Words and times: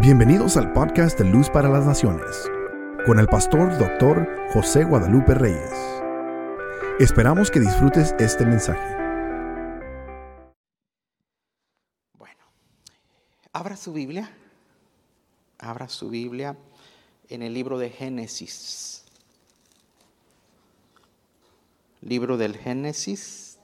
Bienvenidos 0.00 0.56
al 0.56 0.72
podcast 0.72 1.16
de 1.20 1.24
Luz 1.24 1.48
para 1.48 1.68
las 1.68 1.86
Naciones, 1.86 2.50
con 3.06 3.20
el 3.20 3.28
pastor 3.28 3.78
doctor 3.78 4.28
José 4.52 4.82
Guadalupe 4.82 5.34
Reyes. 5.34 5.70
Esperamos 6.98 7.48
que 7.48 7.60
disfrutes 7.60 8.12
este 8.18 8.44
mensaje. 8.44 8.96
Bueno, 12.18 12.44
abra 13.52 13.76
su 13.76 13.92
Biblia, 13.92 14.28
abra 15.58 15.88
su 15.88 16.10
Biblia 16.10 16.56
en 17.28 17.42
el 17.42 17.54
libro 17.54 17.78
de 17.78 17.90
Génesis. 17.90 19.04
Libro 22.00 22.36
del 22.36 22.56
Génesis. 22.56 23.58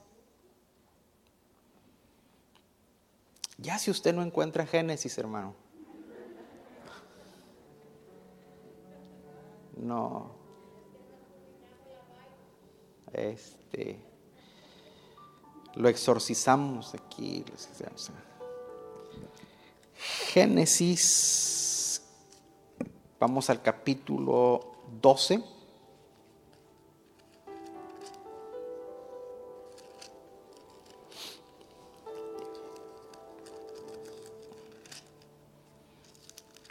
Ya 3.57 3.77
si 3.77 3.91
usted 3.91 4.15
no 4.15 4.23
encuentra 4.23 4.65
Génesis, 4.65 5.17
hermano. 5.17 5.60
No. 9.77 10.31
Este. 13.13 13.99
Lo 15.75 15.89
exorcizamos 15.89 16.93
aquí. 16.93 17.45
Génesis. 20.33 22.01
Vamos 23.19 23.49
al 23.49 23.61
capítulo 23.61 24.71
12. 25.01 25.43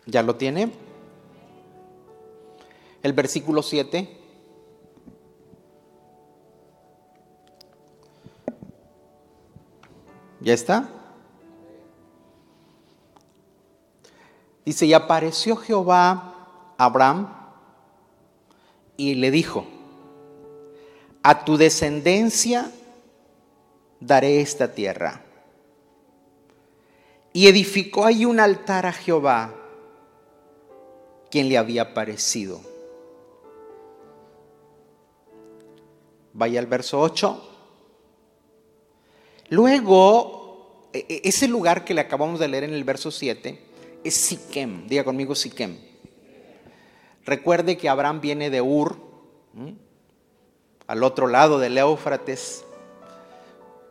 ¿Ya 0.06 0.22
lo 0.24 0.34
tiene? 0.34 0.89
El 3.02 3.12
versículo 3.14 3.62
7. 3.62 4.16
¿Ya 10.40 10.54
está? 10.54 10.88
Dice, 14.64 14.86
y 14.86 14.92
apareció 14.92 15.56
Jehová 15.56 16.74
a 16.76 16.84
Abraham 16.84 17.34
y 18.96 19.14
le 19.14 19.30
dijo, 19.30 19.66
a 21.22 21.44
tu 21.44 21.56
descendencia 21.56 22.70
daré 24.00 24.40
esta 24.40 24.72
tierra. 24.74 25.22
Y 27.32 27.46
edificó 27.46 28.04
ahí 28.04 28.24
un 28.24 28.40
altar 28.40 28.86
a 28.86 28.92
Jehová, 28.92 29.54
quien 31.30 31.48
le 31.48 31.58
había 31.58 31.82
aparecido. 31.82 32.69
Vaya 36.32 36.60
al 36.60 36.66
verso 36.66 37.00
8. 37.00 37.48
Luego, 39.50 40.88
e, 40.92 41.06
e, 41.08 41.20
ese 41.28 41.48
lugar 41.48 41.84
que 41.84 41.94
le 41.94 42.00
acabamos 42.00 42.38
de 42.38 42.48
leer 42.48 42.64
en 42.64 42.74
el 42.74 42.84
verso 42.84 43.10
7 43.10 43.60
es 44.04 44.14
Siquem. 44.14 44.86
Diga 44.86 45.04
conmigo 45.04 45.34
Siquem. 45.34 45.76
Recuerde 47.24 47.76
que 47.76 47.88
Abraham 47.88 48.20
viene 48.20 48.50
de 48.50 48.60
Ur, 48.60 48.98
al 50.86 51.02
otro 51.02 51.26
lado 51.26 51.58
del 51.58 51.76
Éufrates, 51.76 52.64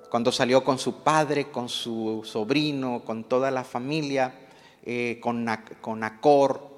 cuando 0.09 0.31
salió 0.31 0.63
con 0.63 0.79
su 0.79 1.03
padre, 1.03 1.51
con 1.51 1.69
su 1.69 2.21
sobrino, 2.25 3.03
con 3.05 3.23
toda 3.23 3.51
la 3.51 3.63
familia, 3.63 4.33
eh, 4.83 5.19
con, 5.21 5.47
con 5.81 6.03
Acor, 6.03 6.69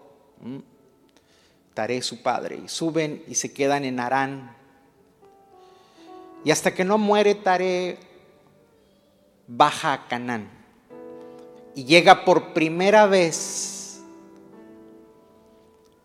Taré 1.73 2.02
su 2.02 2.22
padre, 2.22 2.59
y 2.66 2.68
suben 2.68 3.23
y 3.28 3.36
se 3.36 3.53
quedan 3.53 3.86
en 3.86 4.00
Arán. 4.02 4.58
Y 6.44 6.52
hasta 6.52 6.74
que 6.74 6.84
no 6.84 6.97
muere 6.97 7.35
Taré, 7.35 7.97
baja 9.47 9.94
a 9.94 10.07
Canaán 10.07 10.62
y 11.75 11.85
llega 11.85 12.25
por 12.25 12.53
primera 12.53 13.06
vez 13.06 14.02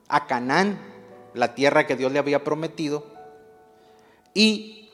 a 0.09 0.27
Canaán, 0.27 0.79
la 1.35 1.55
tierra 1.55 1.87
que 1.87 1.97
Dios 1.97 2.13
le 2.13 2.19
había 2.19 2.45
prometido, 2.45 3.05
y 4.33 4.91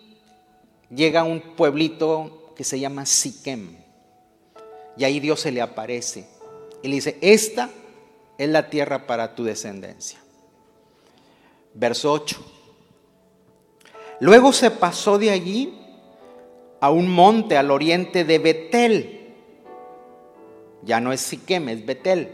llega 0.94 1.20
a 1.20 1.24
un 1.24 1.40
pueblito 1.56 2.52
que 2.56 2.64
se 2.64 2.80
llama 2.80 3.06
Siquem. 3.06 3.76
Y 4.96 5.04
ahí 5.04 5.20
Dios 5.20 5.40
se 5.40 5.52
le 5.52 5.60
aparece 5.60 6.26
y 6.82 6.88
le 6.88 6.94
dice, 6.96 7.18
esta 7.20 7.70
es 8.38 8.48
la 8.48 8.68
tierra 8.68 9.06
para 9.06 9.34
tu 9.34 9.44
descendencia. 9.44 10.18
Verso 11.74 12.12
8. 12.12 12.61
Luego 14.22 14.52
se 14.52 14.70
pasó 14.70 15.18
de 15.18 15.30
allí 15.30 15.74
a 16.78 16.92
un 16.92 17.08
monte 17.08 17.56
al 17.56 17.72
oriente 17.72 18.24
de 18.24 18.38
Betel. 18.38 19.34
Ya 20.84 21.00
no 21.00 21.12
es 21.12 21.22
Siquem, 21.22 21.68
es 21.68 21.84
Betel. 21.84 22.30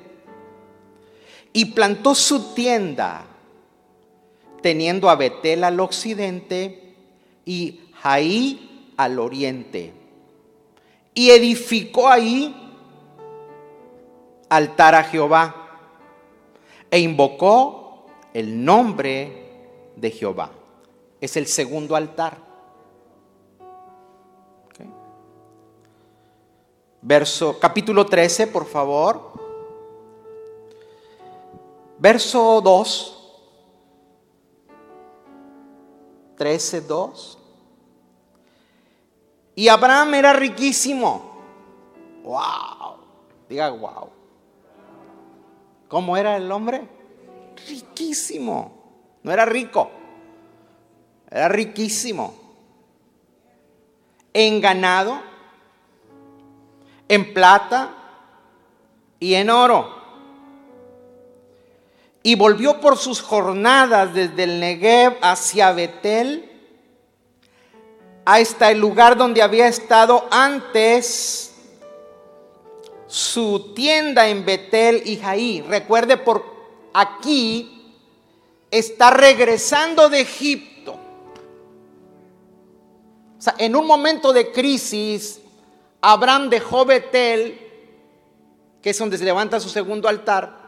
Y 1.54 1.64
plantó 1.72 2.14
su 2.14 2.52
tienda, 2.52 3.24
teniendo 4.60 5.08
a 5.08 5.16
Betel 5.16 5.64
al 5.64 5.80
occidente 5.80 6.94
y 7.46 7.80
Jaí 7.94 8.92
al 8.98 9.18
oriente. 9.18 9.94
Y 11.14 11.30
edificó 11.30 12.10
ahí 12.10 12.54
altar 14.50 14.94
a 14.94 15.04
Jehová 15.04 15.88
e 16.90 16.98
invocó 16.98 18.04
el 18.34 18.62
nombre 18.62 19.46
de 19.96 20.10
Jehová. 20.10 20.57
Es 21.20 21.36
el 21.36 21.46
segundo 21.46 21.96
altar. 21.96 22.48
Verso, 27.00 27.58
capítulo 27.58 28.04
13, 28.04 28.48
por 28.48 28.66
favor. 28.66 29.32
Verso 31.98 32.60
2. 32.60 33.14
13, 36.36 36.80
2. 36.82 37.38
Y 39.54 39.68
Abraham 39.68 40.14
era 40.14 40.32
riquísimo. 40.32 41.32
Wow. 42.22 42.98
Diga 43.48 43.70
wow. 43.70 44.10
¿Cómo 45.88 46.16
era 46.16 46.36
el 46.36 46.50
hombre? 46.52 46.86
Riquísimo. 47.66 48.72
No 49.22 49.32
era 49.32 49.44
rico. 49.44 49.90
Era 51.30 51.48
riquísimo. 51.48 52.34
En 54.32 54.60
ganado 54.60 55.28
en 57.08 57.32
plata 57.32 57.90
y 59.18 59.34
en 59.34 59.50
oro. 59.50 59.96
Y 62.22 62.34
volvió 62.34 62.80
por 62.80 62.98
sus 62.98 63.22
jornadas 63.22 64.12
desde 64.12 64.44
el 64.44 64.60
Negev 64.60 65.16
hacia 65.22 65.72
Betel, 65.72 66.44
hasta 68.24 68.70
el 68.70 68.78
lugar 68.78 69.16
donde 69.16 69.40
había 69.40 69.68
estado 69.68 70.28
antes 70.30 71.54
su 73.06 73.72
tienda 73.74 74.28
en 74.28 74.44
Betel 74.44 75.02
y 75.06 75.16
Jaí. 75.16 75.62
Recuerde, 75.62 76.18
por 76.18 76.44
aquí 76.92 77.94
está 78.70 79.10
regresando 79.10 80.10
de 80.10 80.20
Egipto. 80.20 80.77
O 83.38 83.40
sea, 83.40 83.54
en 83.58 83.76
un 83.76 83.86
momento 83.86 84.32
de 84.32 84.50
crisis, 84.50 85.40
Abraham 86.00 86.50
dejó 86.50 86.84
Betel, 86.84 87.58
que 88.82 88.90
es 88.90 88.98
donde 88.98 89.16
se 89.16 89.24
levanta 89.24 89.60
su 89.60 89.68
segundo 89.68 90.08
altar, 90.08 90.58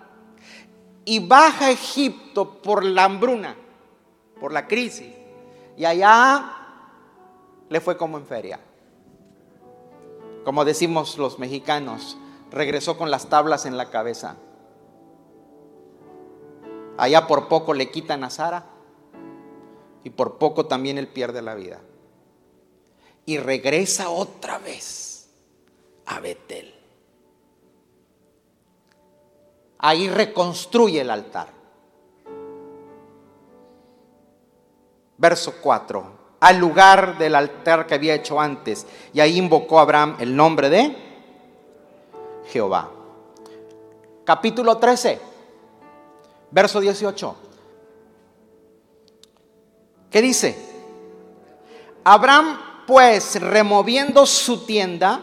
y 1.04 1.26
baja 1.26 1.66
a 1.66 1.70
Egipto 1.72 2.62
por 2.62 2.84
la 2.84 3.04
hambruna, 3.04 3.56
por 4.38 4.52
la 4.52 4.68
crisis. 4.68 5.12
Y 5.76 5.84
allá 5.84 6.56
le 7.68 7.80
fue 7.80 7.96
como 7.96 8.18
en 8.18 8.26
feria. 8.26 8.60
Como 10.44 10.64
decimos 10.64 11.18
los 11.18 11.38
mexicanos, 11.38 12.16
regresó 12.50 12.96
con 12.96 13.10
las 13.10 13.28
tablas 13.28 13.66
en 13.66 13.76
la 13.76 13.90
cabeza. 13.90 14.36
Allá 16.96 17.26
por 17.26 17.48
poco 17.48 17.74
le 17.74 17.90
quitan 17.90 18.24
a 18.24 18.30
Sara 18.30 18.66
y 20.04 20.10
por 20.10 20.38
poco 20.38 20.66
también 20.66 20.98
él 20.98 21.08
pierde 21.08 21.42
la 21.42 21.54
vida. 21.54 21.80
Y 23.26 23.38
regresa 23.38 24.10
otra 24.10 24.58
vez 24.58 25.28
a 26.06 26.20
Betel. 26.20 26.74
Ahí 29.78 30.08
reconstruye 30.08 31.00
el 31.00 31.10
altar. 31.10 31.48
Verso 35.16 35.54
4. 35.60 36.20
Al 36.40 36.56
lugar 36.56 37.18
del 37.18 37.34
altar 37.34 37.86
que 37.86 37.94
había 37.94 38.14
hecho 38.14 38.40
antes. 38.40 38.86
Y 39.12 39.20
ahí 39.20 39.38
invocó 39.38 39.78
Abraham 39.78 40.16
el 40.18 40.34
nombre 40.34 40.68
de 40.70 40.96
Jehová. 42.50 42.90
capítulo 44.24 44.76
13, 44.78 45.20
verso 46.50 46.80
18. 46.80 47.36
¿Qué 50.10 50.22
dice? 50.22 50.56
Abraham 52.04 52.58
pues 52.90 53.40
removiendo 53.40 54.26
su 54.26 54.66
tienda, 54.66 55.20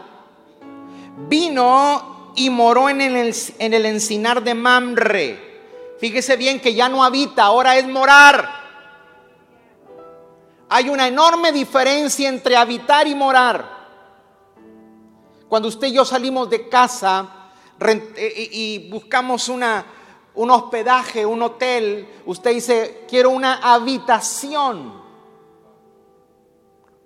vino 1.28 2.32
y 2.34 2.48
moró 2.48 2.88
en 2.88 3.02
el, 3.02 3.34
en 3.58 3.74
el 3.74 3.84
encinar 3.84 4.42
de 4.42 4.54
Mamre. 4.54 5.94
Fíjese 6.00 6.38
bien 6.38 6.60
que 6.60 6.72
ya 6.72 6.88
no 6.88 7.04
habita, 7.04 7.44
ahora 7.44 7.76
es 7.76 7.86
morar. 7.86 8.48
Hay 10.70 10.88
una 10.88 11.08
enorme 11.08 11.52
diferencia 11.52 12.30
entre 12.30 12.56
habitar 12.56 13.06
y 13.06 13.14
morar. 13.14 13.68
Cuando 15.46 15.68
usted 15.68 15.88
y 15.88 15.92
yo 15.92 16.06
salimos 16.06 16.48
de 16.48 16.70
casa 16.70 17.50
eh, 17.80 18.48
y 18.50 18.88
buscamos 18.88 19.46
una, 19.50 19.84
un 20.36 20.50
hospedaje, 20.50 21.26
un 21.26 21.42
hotel, 21.42 22.08
usted 22.24 22.54
dice, 22.54 23.04
quiero 23.06 23.28
una 23.28 23.56
habitación, 23.56 25.06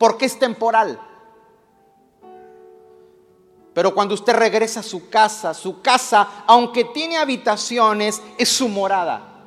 porque 0.03 0.25
es 0.25 0.37
temporal. 0.37 0.99
Pero 3.73 3.95
cuando 3.95 4.15
usted 4.15 4.35
regresa 4.35 4.81
a 4.81 4.83
su 4.83 5.09
casa, 5.09 5.55
su 5.55 5.81
casa, 5.81 6.43
aunque 6.49 6.87
tiene 6.87 7.19
habitaciones, 7.19 8.21
es 8.37 8.49
su 8.49 8.69
morada. 8.69 9.45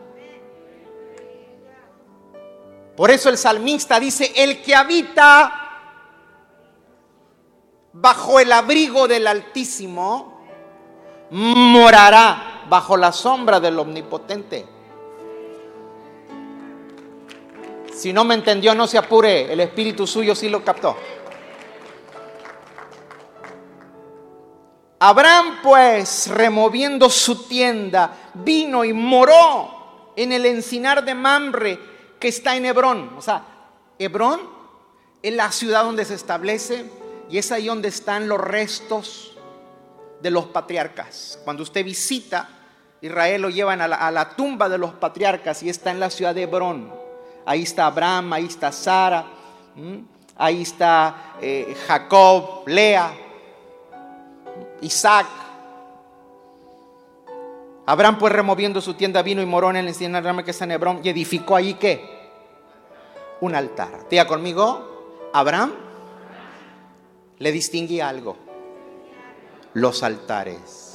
Por 2.96 3.12
eso 3.12 3.28
el 3.28 3.38
salmista 3.38 4.00
dice, 4.00 4.32
el 4.34 4.62
que 4.62 4.74
habita 4.74 5.52
bajo 7.92 8.40
el 8.40 8.50
abrigo 8.54 9.10
del 9.10 9.28
Altísimo, 9.28 10.40
morará 11.32 12.64
bajo 12.70 12.96
la 12.96 13.12
sombra 13.12 13.60
del 13.60 13.78
Omnipotente. 13.78 14.66
Si 17.96 18.12
no 18.12 18.26
me 18.26 18.36
entendió, 18.36 18.76
no 18.76 18.88
se 18.88 18.98
apure, 18.98 19.52
el 19.52 19.60
espíritu 19.62 20.06
suyo 20.06 20.36
sí 20.36 20.50
lo 20.50 20.64
captó. 20.64 20.98
Abraham 25.00 25.60
pues, 25.64 26.28
removiendo 26.28 27.10
su 27.10 27.48
tienda, 27.48 28.32
vino 28.34 28.84
y 28.84 28.92
moró 28.92 30.12
en 30.16 30.32
el 30.32 30.46
encinar 30.46 31.06
de 31.06 31.16
Mamre 31.16 31.80
que 32.20 32.28
está 32.28 32.56
en 32.56 32.66
Hebrón. 32.66 33.12
O 33.18 33.22
sea, 33.22 33.44
Hebrón 34.00 34.42
es 35.22 35.34
la 35.34 35.52
ciudad 35.52 35.84
donde 35.84 36.06
se 36.06 36.16
establece 36.16 36.90
y 37.30 37.38
es 37.38 37.52
ahí 37.52 37.68
donde 37.68 37.90
están 37.90 38.28
los 38.28 38.42
restos 38.42 39.38
de 40.22 40.32
los 40.32 40.46
patriarcas. 40.46 41.40
Cuando 41.44 41.64
usted 41.64 41.86
visita 41.86 42.50
Israel 43.02 43.42
lo 43.44 43.50
llevan 43.50 43.82
a 43.82 43.88
la, 43.88 44.30
tumba 44.36 44.68
de 44.68 44.78
los 44.78 44.94
patriarcas 44.94 45.62
y 45.64 45.70
está 45.70 45.92
en 45.92 46.00
la 46.00 46.10
ciudad 46.10 46.34
de 46.34 46.44
Hebrón. 46.44 47.05
Ahí 47.46 47.64
está 47.64 47.86
Abraham, 47.86 48.34
ahí 48.34 48.46
está 48.46 48.72
Sara, 48.72 49.26
ahí 50.36 50.62
está 50.62 51.36
eh, 51.42 51.76
Jacob, 51.88 52.64
Lea, 52.66 53.14
Isaac. 54.82 55.28
Abraham 57.86 58.18
pues 58.18 58.34
removiendo 58.34 58.82
su 58.82 58.96
tienda 58.96 59.22
vino 59.22 59.42
y 59.42 59.46
moró 59.46 59.70
en 59.70 59.76
el 59.76 59.88
encinar 59.88 60.44
que 60.44 60.52
está 60.52 60.66
en 60.66 60.72
Hebrón 60.72 61.02
y 61.04 61.10
edificó 61.10 61.56
allí 61.56 61.76
qué? 61.76 62.32
Un 63.42 63.54
altar. 63.54 64.06
Tía 64.10 64.26
conmigo, 64.26 65.30
Abraham 65.34 65.74
le 67.38 67.52
distingue 67.52 68.02
algo. 68.02 68.38
Los 69.74 70.04
altares. 70.04 70.86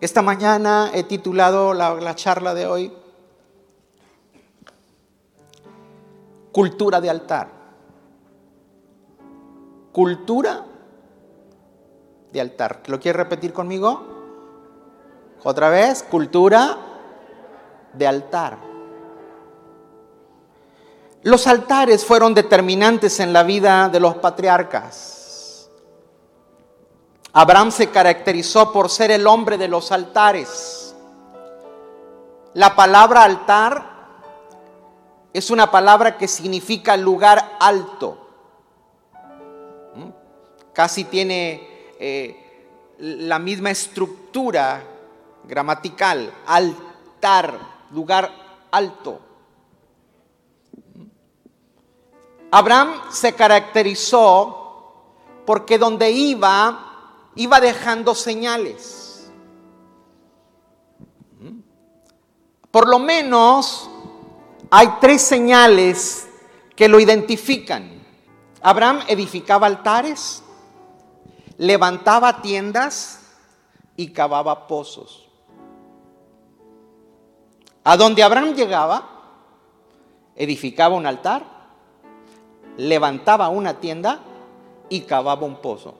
Esta 0.00 0.22
mañana 0.22 0.90
he 0.94 1.02
titulado 1.02 1.74
la, 1.74 2.14
charla 2.14 2.54
de 2.54 2.66
hoy 2.66 2.92
Cultura 6.52 7.00
de 7.00 7.10
altar. 7.10 7.48
Cultura 9.92 10.64
de 12.32 12.40
altar. 12.40 12.82
¿Lo 12.86 12.98
quiere 12.98 13.18
repetir 13.18 13.52
conmigo? 13.52 14.06
Otra 15.42 15.68
vez, 15.68 16.02
cultura 16.02 16.76
de 17.92 18.06
altar. 18.06 18.58
Los 21.22 21.46
altares 21.46 22.04
fueron 22.04 22.34
determinantes 22.34 23.20
en 23.20 23.32
la 23.32 23.42
vida 23.42 23.88
de 23.88 24.00
los 24.00 24.16
patriarcas. 24.16 25.68
Abraham 27.32 27.70
se 27.70 27.90
caracterizó 27.90 28.72
por 28.72 28.88
ser 28.88 29.10
el 29.10 29.26
hombre 29.26 29.56
de 29.56 29.68
los 29.68 29.92
altares. 29.92 30.94
La 32.54 32.74
palabra 32.74 33.22
altar 33.22 33.89
es 35.32 35.50
una 35.50 35.70
palabra 35.70 36.18
que 36.18 36.26
significa 36.26 36.96
lugar 36.96 37.56
alto. 37.60 38.18
¿Mm? 39.94 40.08
Casi 40.72 41.04
tiene 41.04 41.94
eh, 41.98 42.94
la 42.98 43.38
misma 43.38 43.70
estructura 43.70 44.82
gramatical, 45.44 46.32
altar, 46.46 47.58
lugar 47.92 48.30
alto. 48.70 49.20
Abraham 52.50 52.94
se 53.10 53.32
caracterizó 53.34 54.56
porque 55.46 55.78
donde 55.78 56.10
iba, 56.10 57.30
iba 57.36 57.60
dejando 57.60 58.14
señales. 58.14 59.30
Por 62.70 62.88
lo 62.88 62.98
menos 62.98 63.90
hay 64.70 64.88
tres 65.00 65.22
señales 65.22 66.28
que 66.76 66.88
lo 66.88 67.00
identifican. 67.00 68.00
Abraham 68.62 69.00
edificaba 69.08 69.66
altares, 69.66 70.42
levantaba 71.58 72.40
tiendas 72.40 73.20
y 73.96 74.12
cavaba 74.12 74.66
pozos. 74.66 75.28
A 77.82 77.96
donde 77.96 78.22
Abraham 78.22 78.54
llegaba, 78.54 79.08
edificaba 80.36 80.94
un 80.94 81.06
altar, 81.06 81.44
levantaba 82.76 83.48
una 83.48 83.80
tienda 83.80 84.20
y 84.88 85.00
cavaba 85.02 85.44
un 85.44 85.56
pozo. 85.56 85.94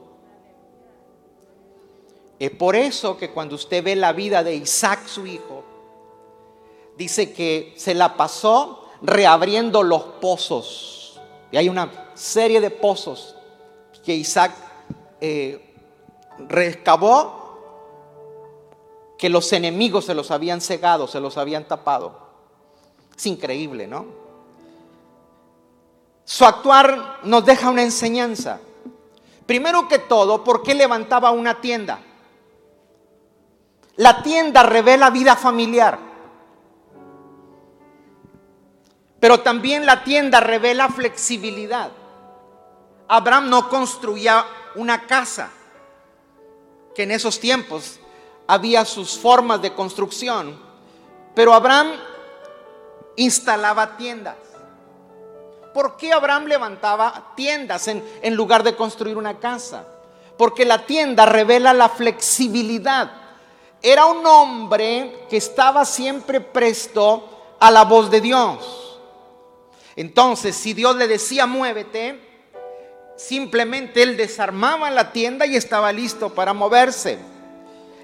Es 2.39 2.51
por 2.53 2.77
eso 2.77 3.19
que 3.19 3.31
cuando 3.31 3.57
usted 3.57 3.85
ve 3.85 3.97
la 3.97 4.13
vida 4.13 4.43
de 4.43 4.55
Isaac, 4.55 5.07
su 5.07 5.27
hijo, 5.27 5.60
dice 7.01 7.33
que 7.33 7.73
se 7.79 7.95
la 7.95 8.15
pasó 8.15 8.91
reabriendo 9.01 9.83
los 9.83 10.03
pozos. 10.21 11.19
Y 11.51 11.57
hay 11.57 11.71
una 11.71 12.11
serie 12.13 12.61
de 12.61 12.69
pozos 12.69 13.35
que 14.05 14.15
Isaac 14.15 14.53
eh, 15.19 15.75
rescabó 16.47 17.41
que 19.17 19.31
los 19.31 19.51
enemigos 19.55 20.05
se 20.05 20.15
los 20.15 20.31
habían 20.31 20.61
cegado, 20.61 21.09
se 21.09 21.21
los 21.21 21.39
habían 21.39 21.65
tapado. 21.65 22.19
Es 23.17 23.25
increíble, 23.25 23.87
¿no? 23.87 24.05
Su 26.27 26.45
actuar 26.45 27.21
nos 27.23 27.47
deja 27.47 27.71
una 27.71 27.83
enseñanza. 27.83 28.61
Primero 29.47 29.89
que 29.89 30.01
todo, 30.01 30.45
¿por 30.45 30.63
qué 30.63 30.75
levantaba 30.75 31.31
una 31.31 31.63
tienda? 31.63 31.99
La 33.97 34.23
tienda 34.23 34.63
revela 34.65 35.09
vida 35.09 35.35
familiar. 35.35 36.10
Pero 39.21 39.41
también 39.41 39.85
la 39.85 40.03
tienda 40.03 40.41
revela 40.41 40.89
flexibilidad. 40.89 41.91
Abraham 43.07 43.51
no 43.51 43.69
construía 43.69 44.47
una 44.75 45.07
casa, 45.07 45.51
que 46.95 47.03
en 47.03 47.11
esos 47.11 47.39
tiempos 47.39 48.01
había 48.47 48.85
sus 48.85 49.19
formas 49.19 49.61
de 49.61 49.75
construcción, 49.75 50.59
pero 51.35 51.53
Abraham 51.53 51.93
instalaba 53.17 53.97
tiendas. 53.97 54.37
¿Por 55.75 55.97
qué 55.97 56.13
Abraham 56.13 56.47
levantaba 56.47 57.33
tiendas 57.37 57.87
en, 57.89 58.05
en 58.23 58.35
lugar 58.35 58.63
de 58.63 58.75
construir 58.75 59.17
una 59.17 59.39
casa? 59.39 59.85
Porque 60.37 60.65
la 60.65 60.87
tienda 60.87 61.27
revela 61.27 61.73
la 61.73 61.91
flexibilidad. 61.91 63.13
Era 63.83 64.07
un 64.07 64.27
hombre 64.27 65.27
que 65.29 65.37
estaba 65.37 65.85
siempre 65.85 66.41
presto 66.41 67.57
a 67.61 67.71
la 67.71 67.85
voz 67.85 68.11
de 68.11 68.21
Dios. 68.21 68.80
Entonces, 70.01 70.57
si 70.57 70.73
Dios 70.73 70.97
le 70.97 71.07
decía 71.07 71.45
muévete, 71.45 72.19
simplemente 73.19 74.03
él 74.03 74.17
desarmaba 74.17 74.91
la 74.91 75.13
tienda 75.13 75.45
y 75.45 75.57
estaba 75.57 75.93
listo 75.93 76.31
para 76.31 76.55
moverse. 76.55 77.19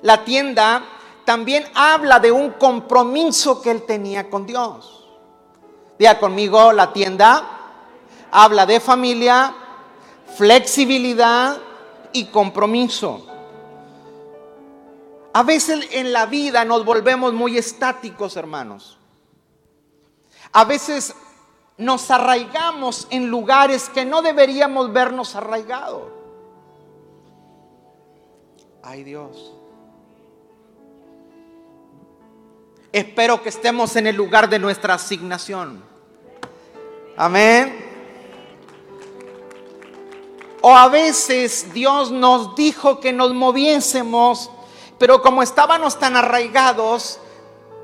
La 0.02 0.22
tienda 0.22 0.84
también 1.24 1.64
habla 1.72 2.18
de 2.18 2.30
un 2.30 2.50
compromiso 2.50 3.62
que 3.62 3.70
él 3.70 3.84
tenía 3.86 4.28
con 4.28 4.44
Dios. 4.44 5.08
Diga 5.98 6.18
conmigo, 6.18 6.70
la 6.70 6.92
tienda 6.92 7.48
habla 8.30 8.66
de 8.66 8.78
familia, 8.78 9.54
flexibilidad 10.36 11.56
y 12.12 12.26
compromiso. 12.26 13.26
A 15.32 15.42
veces 15.44 15.88
en 15.92 16.12
la 16.12 16.26
vida 16.26 16.62
nos 16.66 16.84
volvemos 16.84 17.32
muy 17.32 17.56
estáticos, 17.56 18.36
hermanos. 18.36 18.98
A 20.52 20.64
veces 20.66 21.14
nos 21.78 22.11
arraigamos 22.11 23.06
en 23.11 23.28
lugares 23.28 23.88
que 23.90 24.04
no 24.04 24.23
deberíamos 24.23 24.92
vernos 24.92 25.35
arraigados. 25.37 26.04
Ay 28.83 29.04
Dios. 29.04 29.52
Espero 32.92 33.42
que 33.42 33.50
estemos 33.50 33.95
en 33.97 34.06
el 34.06 34.16
lugar 34.16 34.49
de 34.49 34.59
nuestra 34.59 34.95
asignación. 34.95 35.85
Amén. 37.16 37.85
O 40.62 40.75
a 40.75 40.88
veces 40.88 41.73
Dios 41.75 42.11
nos 42.11 42.54
dijo 42.54 43.00
que 43.00 43.12
nos 43.12 43.35
moviésemos, 43.35 44.50
pero 44.99 45.21
como 45.21 45.42
estábamos 45.42 45.99
tan 45.99 46.16
arraigados, 46.16 47.21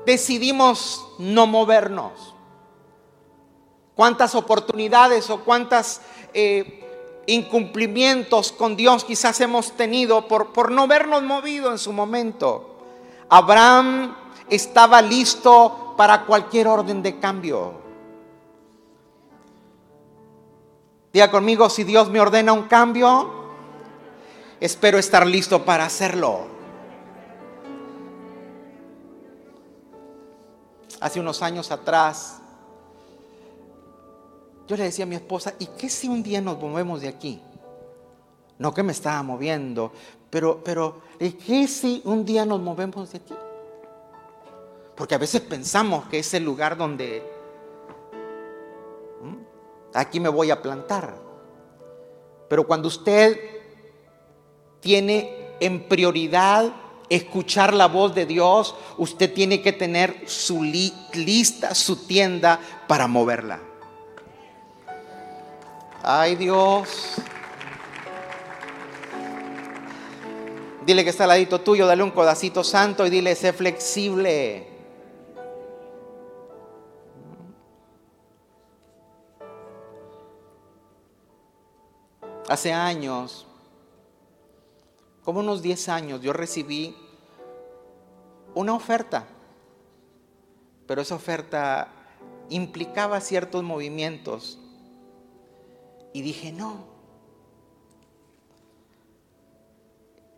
decidimos 0.05 1.05
no 1.19 1.47
movernos. 1.47 2.32
¿Cuántas 3.95 4.33
oportunidades 4.35 5.29
o 5.29 5.41
cuántos 5.41 6.01
eh, 6.33 7.21
incumplimientos 7.27 8.51
con 8.51 8.75
Dios 8.75 9.03
quizás 9.03 9.39
hemos 9.41 9.73
tenido 9.73 10.27
por, 10.27 10.51
por 10.51 10.71
no 10.71 10.87
vernos 10.87 11.23
movido 11.23 11.71
en 11.71 11.77
su 11.77 11.93
momento? 11.93 12.75
Abraham 13.29 14.15
estaba 14.49 15.01
listo 15.01 15.93
para 15.95 16.25
cualquier 16.25 16.67
orden 16.67 17.01
de 17.03 17.19
cambio. 17.19 17.83
Diga 21.11 21.29
conmigo, 21.29 21.69
si 21.69 21.83
Dios 21.83 22.09
me 22.09 22.19
ordena 22.19 22.53
un 22.53 22.63
cambio, 22.63 23.31
espero 24.59 24.97
estar 24.97 25.27
listo 25.27 25.63
para 25.63 25.85
hacerlo. 25.85 26.47
Hace 30.99 31.19
unos 31.19 31.43
años 31.43 31.69
atrás, 31.69 32.42
yo 34.73 34.77
le 34.77 34.85
decía 34.85 35.05
a 35.05 35.07
mi 35.07 35.15
esposa, 35.15 35.53
¿y 35.59 35.67
qué 35.67 35.87
si 35.87 36.07
un 36.07 36.23
día 36.23 36.41
nos 36.41 36.59
movemos 36.59 37.01
de 37.01 37.07
aquí? 37.07 37.39
No 38.57 38.73
que 38.73 38.81
me 38.81 38.91
estaba 38.91 39.21
moviendo, 39.21 39.91
pero, 40.31 40.63
pero, 40.63 41.01
¿y 41.19 41.31
qué 41.33 41.67
si 41.67 42.01
un 42.05 42.25
día 42.25 42.43
nos 42.43 42.59
movemos 42.59 43.11
de 43.11 43.19
aquí? 43.19 43.35
Porque 44.95 45.13
a 45.13 45.19
veces 45.19 45.41
pensamos 45.41 46.05
que 46.05 46.19
es 46.19 46.33
el 46.33 46.43
lugar 46.43 46.75
donde 46.75 47.21
aquí 49.93 50.19
me 50.19 50.29
voy 50.29 50.49
a 50.49 50.59
plantar. 50.59 51.13
Pero 52.49 52.65
cuando 52.65 52.87
usted 52.87 53.39
tiene 54.79 55.55
en 55.59 55.87
prioridad 55.87 56.73
escuchar 57.09 57.75
la 57.75 57.87
voz 57.87 58.15
de 58.15 58.25
Dios, 58.25 58.75
usted 58.97 59.31
tiene 59.31 59.61
que 59.61 59.71
tener 59.71 60.23
su 60.27 60.63
lista, 60.63 61.75
su 61.75 62.07
tienda 62.07 62.59
para 62.87 63.07
moverla. 63.07 63.72
Ay 66.05 66.35
Dios. 66.35 67.15
Dile 70.85 71.05
que 71.05 71.09
está 71.11 71.23
al 71.23 71.29
ladito 71.29 71.61
tuyo, 71.61 71.87
dale 71.87 72.03
un 72.03 72.11
codacito 72.11 72.61
santo 72.61 73.07
y 73.07 73.09
dile, 73.09 73.33
sé 73.35 73.53
flexible. 73.53 74.67
Hace 82.49 82.73
años, 82.73 83.47
como 85.23 85.39
unos 85.39 85.61
10 85.61 85.87
años, 85.87 86.21
yo 86.21 86.33
recibí 86.33 86.97
una 88.53 88.73
oferta, 88.73 89.25
pero 90.85 91.01
esa 91.01 91.15
oferta 91.15 91.87
implicaba 92.49 93.21
ciertos 93.21 93.63
movimientos. 93.63 94.59
Y 96.13 96.21
dije, 96.21 96.51
no, 96.51 96.85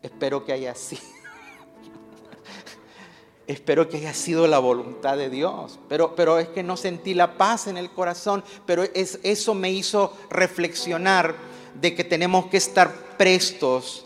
espero 0.02 0.46
que 0.46 0.54
haya 0.54 0.74
sido. 0.74 1.02
Espero 3.48 3.88
que 3.88 3.98
haya 3.98 4.14
sido 4.16 4.48
la 4.48 4.58
voluntad 4.58 5.18
de 5.18 5.30
Dios. 5.30 5.78
Pero, 5.88 6.16
pero 6.16 6.40
es 6.40 6.48
que 6.48 6.64
no 6.64 6.78
sentí 6.78 7.14
la 7.14 7.38
paz 7.38 7.68
en 7.68 7.78
el 7.78 7.92
corazón. 7.92 8.44
Pero 8.66 8.82
es, 8.82 9.20
eso 9.22 9.54
me 9.54 9.72
hizo 9.72 10.18
reflexionar 10.32 11.36
de 11.80 11.94
que 11.94 12.04
tenemos 12.04 12.48
que 12.48 12.58
estar 12.58 12.92
prestos 13.18 14.06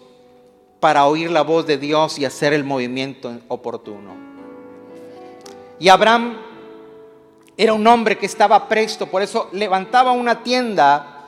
para 0.79 1.05
oír 1.05 1.31
la 1.31 1.43
voz 1.43 1.65
de 1.67 1.77
Dios 1.77 2.19
y 2.19 2.25
hacer 2.25 2.51
el 2.51 2.65
movimiento 2.65 3.39
oportuno. 3.47 4.13
Y 5.79 5.87
Abraham 5.87 6.37
era 7.55 7.73
un 7.73 7.85
hombre 7.87 8.17
que 8.17 8.25
estaba 8.25 8.67
presto, 8.67 9.07
por 9.07 9.21
eso 9.21 9.49
levantaba 9.51 10.11
una 10.11 10.43
tienda 10.43 11.18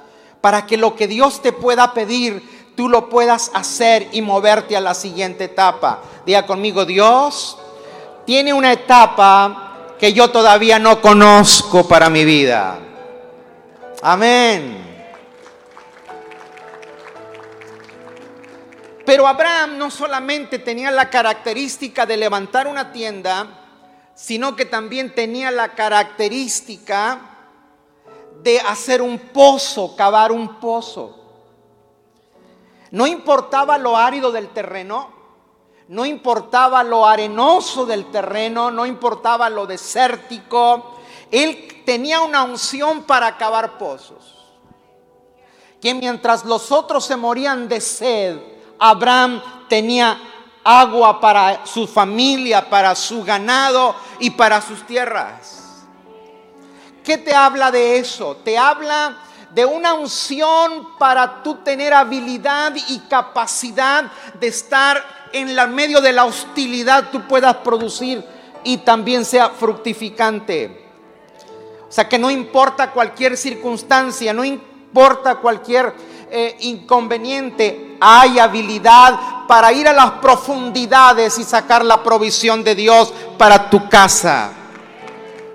para 0.41 0.65
que 0.65 0.75
lo 0.75 0.95
que 0.95 1.07
Dios 1.07 1.41
te 1.41 1.51
pueda 1.51 1.93
pedir, 1.93 2.73
tú 2.75 2.89
lo 2.89 3.09
puedas 3.09 3.51
hacer 3.53 4.09
y 4.11 4.21
moverte 4.21 4.75
a 4.75 4.81
la 4.81 4.93
siguiente 4.93 5.45
etapa. 5.45 6.01
Diga 6.25 6.45
conmigo, 6.45 6.83
Dios 6.85 7.57
tiene 8.25 8.53
una 8.53 8.71
etapa 8.73 9.95
que 9.99 10.13
yo 10.13 10.31
todavía 10.31 10.79
no 10.79 10.99
conozco 10.99 11.87
para 11.87 12.09
mi 12.09 12.25
vida. 12.25 12.79
Amén. 14.01 14.81
Pero 19.05 19.27
Abraham 19.27 19.77
no 19.77 19.91
solamente 19.91 20.59
tenía 20.59 20.89
la 20.89 21.09
característica 21.09 22.05
de 22.05 22.17
levantar 22.17 22.67
una 22.67 22.91
tienda, 22.91 23.47
sino 24.15 24.55
que 24.55 24.65
también 24.65 25.13
tenía 25.13 25.51
la 25.51 25.73
característica 25.73 27.30
de 28.43 28.59
hacer 28.59 29.01
un 29.01 29.17
pozo, 29.19 29.95
cavar 29.95 30.31
un 30.31 30.59
pozo. 30.59 31.17
No 32.91 33.07
importaba 33.07 33.77
lo 33.77 33.95
árido 33.95 34.31
del 34.31 34.49
terreno, 34.49 35.09
no 35.87 36.05
importaba 36.05 36.83
lo 36.83 37.05
arenoso 37.05 37.85
del 37.85 38.09
terreno, 38.11 38.71
no 38.71 38.85
importaba 38.85 39.49
lo 39.49 39.65
desértico, 39.65 40.99
él 41.29 41.83
tenía 41.85 42.21
una 42.21 42.43
unción 42.43 43.03
para 43.03 43.37
cavar 43.37 43.77
pozos. 43.77 44.37
Que 45.81 45.93
mientras 45.93 46.45
los 46.45 46.71
otros 46.71 47.05
se 47.05 47.15
morían 47.15 47.67
de 47.67 47.81
sed, 47.81 48.39
Abraham 48.77 49.41
tenía 49.67 50.19
agua 50.63 51.19
para 51.19 51.65
su 51.65 51.87
familia, 51.87 52.69
para 52.69 52.93
su 52.95 53.23
ganado 53.23 53.95
y 54.19 54.29
para 54.31 54.61
sus 54.61 54.85
tierras. 54.85 55.60
¿Qué 57.11 57.17
te 57.17 57.35
habla 57.35 57.71
de 57.71 57.97
eso? 57.97 58.37
Te 58.37 58.57
habla 58.57 59.17
de 59.53 59.65
una 59.65 59.93
unción 59.93 60.97
para 60.97 61.43
tú 61.43 61.55
tener 61.55 61.93
habilidad 61.93 62.73
y 62.87 62.99
capacidad 62.99 64.09
de 64.39 64.47
estar 64.47 65.27
en 65.33 65.53
la 65.53 65.67
medio 65.67 65.99
de 65.99 66.13
la 66.13 66.23
hostilidad, 66.23 67.09
tú 67.11 67.27
puedas 67.27 67.57
producir 67.57 68.23
y 68.63 68.77
también 68.77 69.25
sea 69.25 69.49
fructificante. 69.49 70.85
O 71.89 71.91
sea, 71.91 72.07
que 72.07 72.17
no 72.17 72.31
importa 72.31 72.91
cualquier 72.91 73.35
circunstancia, 73.35 74.31
no 74.31 74.45
importa 74.45 75.35
cualquier 75.35 75.93
eh, 76.29 76.55
inconveniente, 76.61 77.97
hay 77.99 78.39
habilidad 78.39 79.19
para 79.49 79.73
ir 79.73 79.85
a 79.85 79.91
las 79.91 80.11
profundidades 80.11 81.37
y 81.39 81.43
sacar 81.43 81.83
la 81.83 82.01
provisión 82.01 82.63
de 82.63 82.73
Dios 82.73 83.13
para 83.37 83.69
tu 83.69 83.89
casa. 83.89 84.60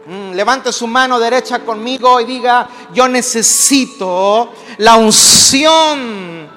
Mm, 0.09 0.35
levante 0.35 0.73
su 0.73 0.87
mano 0.87 1.19
derecha 1.19 1.59
conmigo 1.65 2.21
y 2.21 2.25
diga, 2.25 2.69
yo 2.93 3.09
necesito 3.09 4.53
la 4.79 4.95
unción 4.95 6.49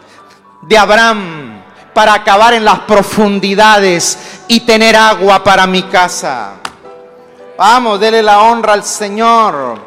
de 0.62 0.78
Abraham 0.78 1.64
para 1.92 2.14
acabar 2.14 2.54
en 2.54 2.64
las 2.64 2.82
profundidades 2.82 4.44
y 4.48 4.60
tener 4.60 4.96
agua 4.96 5.44
para 5.44 5.66
mi 5.66 5.82
casa. 5.84 6.58
Vamos, 7.58 8.00
dele 8.00 8.22
la 8.22 8.40
honra 8.44 8.74
al 8.74 8.84
Señor. 8.84 9.80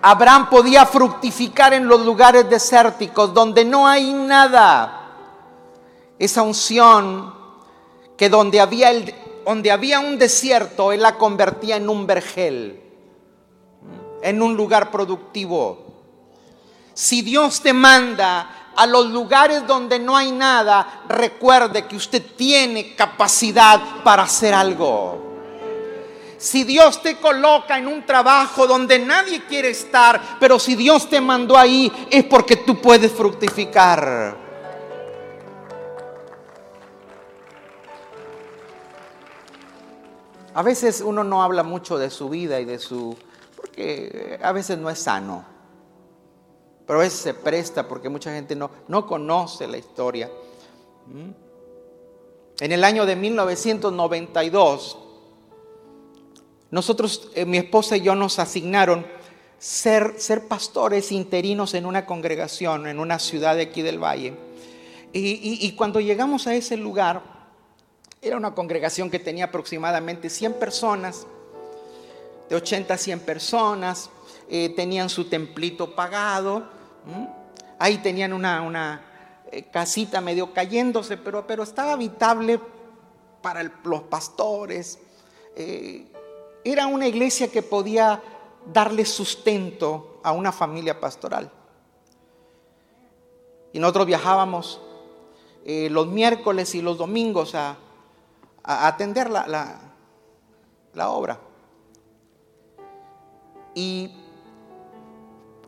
Abraham 0.00 0.48
podía 0.48 0.86
fructificar 0.86 1.74
en 1.74 1.88
los 1.88 2.02
lugares 2.02 2.48
desérticos 2.48 3.34
donde 3.34 3.64
no 3.64 3.88
hay 3.88 4.12
nada. 4.12 5.10
Esa 6.20 6.42
unción 6.42 7.34
que 8.16 8.28
donde 8.28 8.60
había, 8.60 8.90
el, 8.90 9.12
donde 9.44 9.70
había 9.70 10.00
un 10.00 10.18
desierto, 10.18 10.92
él 10.92 11.02
la 11.02 11.16
convertía 11.16 11.76
en 11.76 11.88
un 11.88 12.06
vergel, 12.06 12.80
en 14.22 14.42
un 14.42 14.56
lugar 14.56 14.90
productivo. 14.90 15.86
Si 16.94 17.22
Dios 17.22 17.60
te 17.60 17.72
manda 17.72 18.70
a 18.74 18.86
los 18.86 19.06
lugares 19.10 19.66
donde 19.66 19.98
no 19.98 20.16
hay 20.16 20.32
nada, 20.32 21.02
recuerde 21.08 21.86
que 21.86 21.96
usted 21.96 22.22
tiene 22.36 22.94
capacidad 22.94 23.80
para 24.02 24.24
hacer 24.24 24.54
algo. 24.54 25.32
Si 26.38 26.64
Dios 26.64 27.00
te 27.00 27.18
coloca 27.18 27.78
en 27.78 27.86
un 27.86 28.04
trabajo 28.04 28.66
donde 28.66 28.98
nadie 28.98 29.44
quiere 29.44 29.70
estar, 29.70 30.38
pero 30.40 30.58
si 30.58 30.74
Dios 30.74 31.08
te 31.08 31.20
mandó 31.20 31.56
ahí 31.56 31.92
es 32.10 32.24
porque 32.24 32.56
tú 32.56 32.80
puedes 32.80 33.12
fructificar. 33.12 34.41
A 40.54 40.62
veces 40.62 41.00
uno 41.00 41.24
no 41.24 41.42
habla 41.42 41.62
mucho 41.62 41.98
de 41.98 42.10
su 42.10 42.28
vida 42.28 42.60
y 42.60 42.64
de 42.64 42.78
su... 42.78 43.16
porque 43.56 44.38
a 44.42 44.52
veces 44.52 44.78
no 44.78 44.90
es 44.90 44.98
sano. 44.98 45.44
Pero 46.86 46.98
a 46.98 47.02
veces 47.02 47.20
se 47.20 47.34
presta 47.34 47.88
porque 47.88 48.08
mucha 48.08 48.32
gente 48.32 48.54
no, 48.54 48.70
no 48.88 49.06
conoce 49.06 49.66
la 49.66 49.78
historia. 49.78 50.30
¿Mm? 51.06 51.30
En 52.60 52.72
el 52.72 52.84
año 52.84 53.06
de 53.06 53.16
1992, 53.16 54.98
nosotros, 56.70 57.30
eh, 57.34 57.46
mi 57.46 57.56
esposa 57.56 57.96
y 57.96 58.02
yo 58.02 58.14
nos 58.14 58.38
asignaron 58.38 59.06
ser, 59.58 60.14
ser 60.18 60.48
pastores 60.48 61.12
interinos 61.12 61.74
en 61.74 61.86
una 61.86 62.04
congregación, 62.04 62.86
en 62.86 62.98
una 62.98 63.18
ciudad 63.18 63.56
de 63.56 63.62
aquí 63.62 63.82
del 63.82 63.98
valle. 63.98 64.34
Y, 65.14 65.66
y 65.66 65.72
cuando 65.76 66.00
llegamos 66.00 66.46
a 66.46 66.54
ese 66.54 66.76
lugar, 66.76 67.41
era 68.24 68.36
una 68.36 68.54
congregación 68.54 69.10
que 69.10 69.18
tenía 69.18 69.46
aproximadamente 69.46 70.30
100 70.30 70.54
personas, 70.54 71.26
de 72.48 72.54
80 72.54 72.94
a 72.94 72.96
100 72.96 73.20
personas, 73.20 74.10
eh, 74.48 74.72
tenían 74.76 75.08
su 75.08 75.28
templito 75.28 75.96
pagado, 75.96 76.62
ahí 77.80 77.98
tenían 77.98 78.32
una, 78.32 79.02
eh, 79.50 79.64
casita 79.64 80.20
medio 80.20 80.54
cayéndose, 80.54 81.16
pero, 81.16 81.44
pero 81.48 81.64
estaba 81.64 81.94
habitable 81.94 82.60
para 83.42 83.64
los 83.82 84.02
pastores. 84.02 85.00
Eh, 85.56 86.06
era 86.62 86.86
una 86.86 87.08
iglesia 87.08 87.48
que 87.50 87.62
podía 87.62 88.22
darle 88.72 89.04
sustento 89.04 90.20
a 90.22 90.30
una 90.30 90.52
familia 90.52 91.00
pastoral. 91.00 91.50
Y 93.72 93.80
nosotros 93.80 94.06
viajábamos 94.06 94.80
los 95.64 96.06
miércoles 96.08 96.74
y 96.74 96.82
los 96.82 96.98
domingos 96.98 97.54
a, 97.54 97.76
a 98.64 98.86
atender 98.86 99.30
la, 99.30 99.80
la, 100.94 101.10
obra. 101.10 101.38
Y 103.74 104.14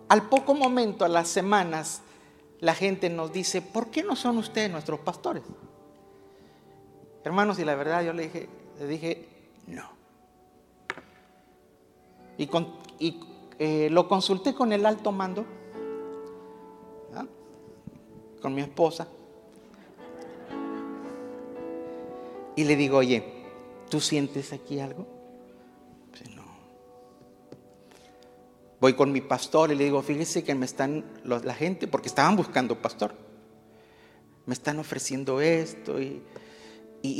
al 0.08 0.28
poco 0.28 0.54
momento, 0.54 1.04
a 1.04 1.08
las 1.08 1.28
semanas, 1.28 2.02
la 2.60 2.74
gente 2.74 3.10
nos 3.10 3.32
dice, 3.32 3.62
¿por 3.62 3.88
qué 3.88 4.02
no 4.02 4.16
son 4.16 4.38
ustedes 4.38 4.70
nuestros 4.70 5.00
pastores? 5.00 5.42
Hermanos, 7.24 7.58
y 7.58 7.64
la 7.64 7.74
verdad 7.74 8.02
yo 8.02 8.12
le 8.12 8.24
dije, 8.24 8.48
le 8.78 8.86
dije 8.86 9.28
no. 9.66 9.88
Y, 12.36 13.20
eh, 13.58 13.88
lo 13.90 14.08
consulté 14.08 14.54
con 14.54 14.72
el 14.72 14.84
alto 14.84 15.12
mando, 15.12 15.44
con 18.42 18.54
mi 18.54 18.60
esposa. 18.60 19.08
Y 22.56 22.64
le 22.64 22.76
digo, 22.76 22.98
oye, 22.98 23.24
¿tú 23.90 24.00
sientes 24.00 24.52
aquí 24.52 24.80
algo? 24.80 25.06
no. 26.34 26.44
Voy 28.80 28.94
con 28.94 29.12
mi 29.12 29.20
pastor 29.20 29.72
y 29.72 29.74
le 29.74 29.84
digo, 29.84 30.02
fíjese 30.02 30.44
que 30.44 30.54
me 30.54 30.66
están, 30.66 31.04
la 31.24 31.54
gente, 31.54 31.86
porque 31.86 32.08
estaban 32.08 32.36
buscando 32.36 32.80
pastor, 32.80 33.14
me 34.46 34.54
están 34.54 34.78
ofreciendo 34.78 35.40
esto 35.40 36.00
y, 36.00 36.22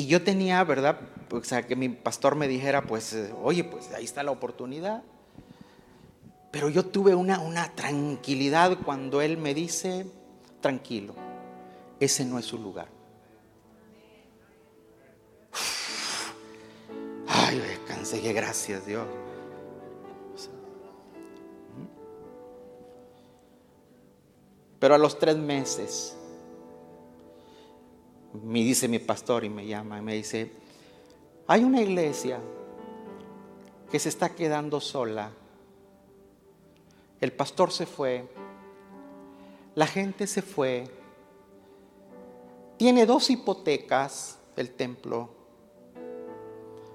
yo 0.07 0.23
tenía, 0.23 0.65
¿verdad? 0.65 0.99
O 1.31 1.45
sea, 1.45 1.67
que 1.67 1.77
mi 1.77 1.91
pastor 1.91 2.37
me 2.37 2.49
dijera, 2.49 2.83
pues, 2.87 3.13
eh, 3.13 3.35
oye, 3.43 3.65
pues 3.65 3.93
ahí 3.93 4.05
está 4.05 4.23
la 4.23 4.31
oportunidad. 4.31 5.03
Pero 6.51 6.71
yo 6.71 6.87
tuve 6.87 7.15
una, 7.15 7.41
una 7.41 7.75
tranquilidad 7.75 8.79
cuando 8.83 9.21
él 9.21 9.37
me 9.37 9.53
dice, 9.53 10.07
tranquilo, 10.63 11.15
ese 12.01 12.25
no 12.25 12.39
es 12.39 12.47
su 12.47 12.57
lugar. 12.57 12.89
Ay, 17.47 17.59
descansé, 17.59 18.23
que 18.23 18.33
gracias 18.33 18.87
Dios. 18.87 19.07
Pero 24.79 24.95
a 24.95 24.99
los 24.99 25.19
tres 25.19 25.37
meses, 25.37 26.17
me 28.33 28.61
dice 28.61 28.89
mi 28.89 28.99
pastor 28.99 29.45
y 29.45 29.51
me 29.51 29.67
llama 29.67 29.99
y 29.99 30.01
me 30.01 30.15
dice, 30.15 30.53
hay 31.47 31.65
una 31.65 31.83
iglesia 31.83 32.41
que 33.91 33.99
se 33.99 34.09
está 34.09 34.31
quedando 34.31 34.81
sola. 34.81 35.31
El 37.21 37.33
pastor 37.33 37.73
se 37.73 37.85
fue, 37.85 38.27
la 39.75 39.87
gente 39.87 40.27
se 40.27 40.41
fue, 40.41 40.85
tiene 42.79 43.05
dos 43.05 43.29
hipotecas 43.29 44.39
el 44.57 44.71
templo 44.71 45.44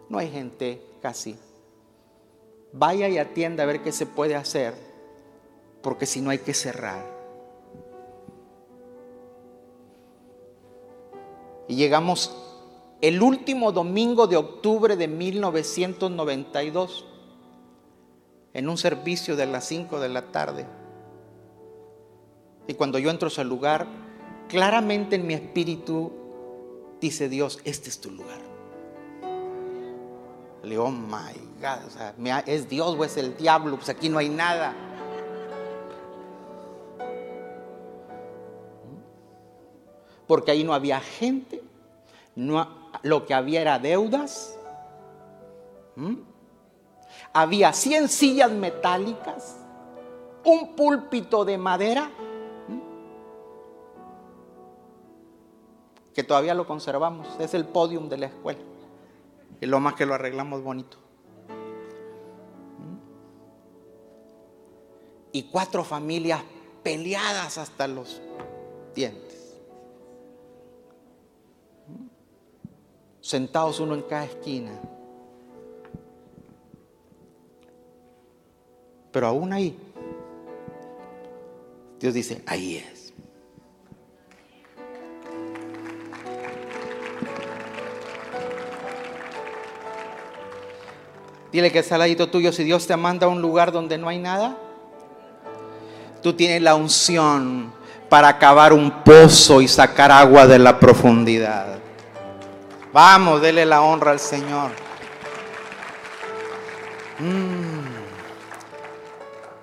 no 0.09 0.17
hay 0.17 0.29
gente 0.29 0.81
casi. 1.01 1.37
Vaya 2.73 3.07
y 3.07 3.17
atienda 3.17 3.63
a 3.63 3.67
ver 3.67 3.81
qué 3.81 3.91
se 3.91 4.05
puede 4.05 4.35
hacer, 4.35 4.73
porque 5.81 6.05
si 6.05 6.21
no 6.21 6.29
hay 6.29 6.39
que 6.39 6.53
cerrar. 6.53 7.05
Y 11.67 11.75
llegamos 11.75 12.35
el 13.01 13.21
último 13.21 13.71
domingo 13.71 14.27
de 14.27 14.35
octubre 14.35 14.95
de 14.95 15.07
1992, 15.07 17.05
en 18.53 18.67
un 18.67 18.77
servicio 18.77 19.35
de 19.35 19.45
las 19.45 19.65
5 19.65 19.99
de 19.99 20.09
la 20.09 20.31
tarde. 20.31 20.65
Y 22.67 22.73
cuando 22.73 22.97
yo 22.99 23.09
entro 23.09 23.27
a 23.27 23.31
ese 23.31 23.43
lugar, 23.43 23.87
claramente 24.47 25.15
en 25.15 25.27
mi 25.27 25.35
espíritu 25.35 26.11
dice 26.99 27.29
Dios, 27.29 27.59
este 27.63 27.89
es 27.89 28.01
tu 28.01 28.11
lugar. 28.11 28.48
Le 30.63 30.69
digo, 30.71 30.85
oh 30.85 30.91
my 30.91 31.33
God, 31.61 32.47
¿es 32.47 32.67
Dios 32.67 32.95
o 32.97 33.05
es 33.05 33.17
el 33.17 33.35
diablo? 33.37 33.77
Pues 33.77 33.89
aquí 33.89 34.09
no 34.09 34.17
hay 34.17 34.29
nada. 34.29 34.73
Porque 40.27 40.51
ahí 40.51 40.63
no 40.63 40.73
había 40.73 40.99
gente, 40.99 41.63
no, 42.35 42.67
lo 43.01 43.25
que 43.25 43.33
había 43.33 43.61
era 43.61 43.79
deudas. 43.79 44.57
Había 47.33 47.73
100 47.73 48.09
sillas 48.09 48.51
metálicas, 48.51 49.57
un 50.43 50.75
púlpito 50.75 51.45
de 51.45 51.57
madera, 51.57 52.11
que 56.13 56.23
todavía 56.23 56.53
lo 56.53 56.67
conservamos, 56.67 57.27
es 57.39 57.53
el 57.53 57.65
podium 57.65 58.09
de 58.09 58.17
la 58.17 58.25
escuela. 58.27 58.59
Y 59.61 59.65
lo 59.65 59.79
más 59.79 59.95
que 59.95 60.05
lo 60.05 60.13
arreglamos 60.13 60.63
bonito. 60.63 60.97
Y 65.31 65.43
cuatro 65.43 65.83
familias 65.83 66.41
peleadas 66.83 67.57
hasta 67.57 67.87
los 67.87 68.21
dientes. 68.95 69.57
Sentados 73.21 73.79
uno 73.79 73.95
en 73.95 74.01
cada 74.03 74.25
esquina. 74.25 74.71
Pero 79.11 79.27
aún 79.27 79.53
ahí, 79.53 79.77
Dios 81.99 82.13
dice, 82.13 82.41
ahí 82.45 82.77
es. 82.77 82.98
Dile 91.51 91.71
que 91.71 91.79
es 91.79 91.91
al 91.91 92.15
tuyo, 92.15 92.51
si 92.51 92.63
Dios 92.63 92.85
te 92.85 92.95
manda 92.95 93.25
a 93.25 93.29
un 93.29 93.41
lugar 93.41 93.71
donde 93.71 93.97
no 93.97 94.07
hay 94.07 94.19
nada, 94.19 94.55
tú 96.21 96.33
tienes 96.33 96.61
la 96.61 96.75
unción 96.75 97.73
para 98.07 98.37
cavar 98.37 98.73
un 98.73 99.03
pozo 99.03 99.61
y 99.61 99.67
sacar 99.67 100.11
agua 100.11 100.45
de 100.45 100.59
la 100.59 100.79
profundidad. 100.79 101.79
Vamos, 102.93 103.41
dele 103.41 103.65
la 103.65 103.81
honra 103.81 104.11
al 104.11 104.19
Señor. 104.19 104.71
Mm. 107.19 107.79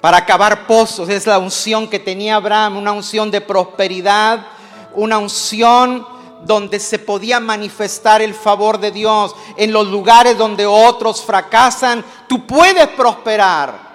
Para 0.01 0.25
cavar 0.25 0.67
pozos 0.67 1.09
es 1.09 1.27
la 1.27 1.39
unción 1.39 1.89
que 1.89 1.99
tenía 1.99 2.37
Abraham, 2.37 2.77
una 2.77 2.93
unción 2.93 3.31
de 3.31 3.41
prosperidad, 3.41 4.47
una 4.95 5.19
unción 5.19 6.07
donde 6.47 6.79
se 6.79 6.99
podía 6.99 7.41
manifestar 7.41 8.23
el 8.23 8.35
favor 8.35 8.79
de 8.79 8.93
Dios, 8.93 9.35
en 9.57 9.73
los 9.73 9.89
lugares 9.89 10.39
donde 10.39 10.65
otros 10.65 11.25
fracasan, 11.25 12.05
tú 12.29 12.47
puedes 12.47 12.87
prosperar. 12.89 13.87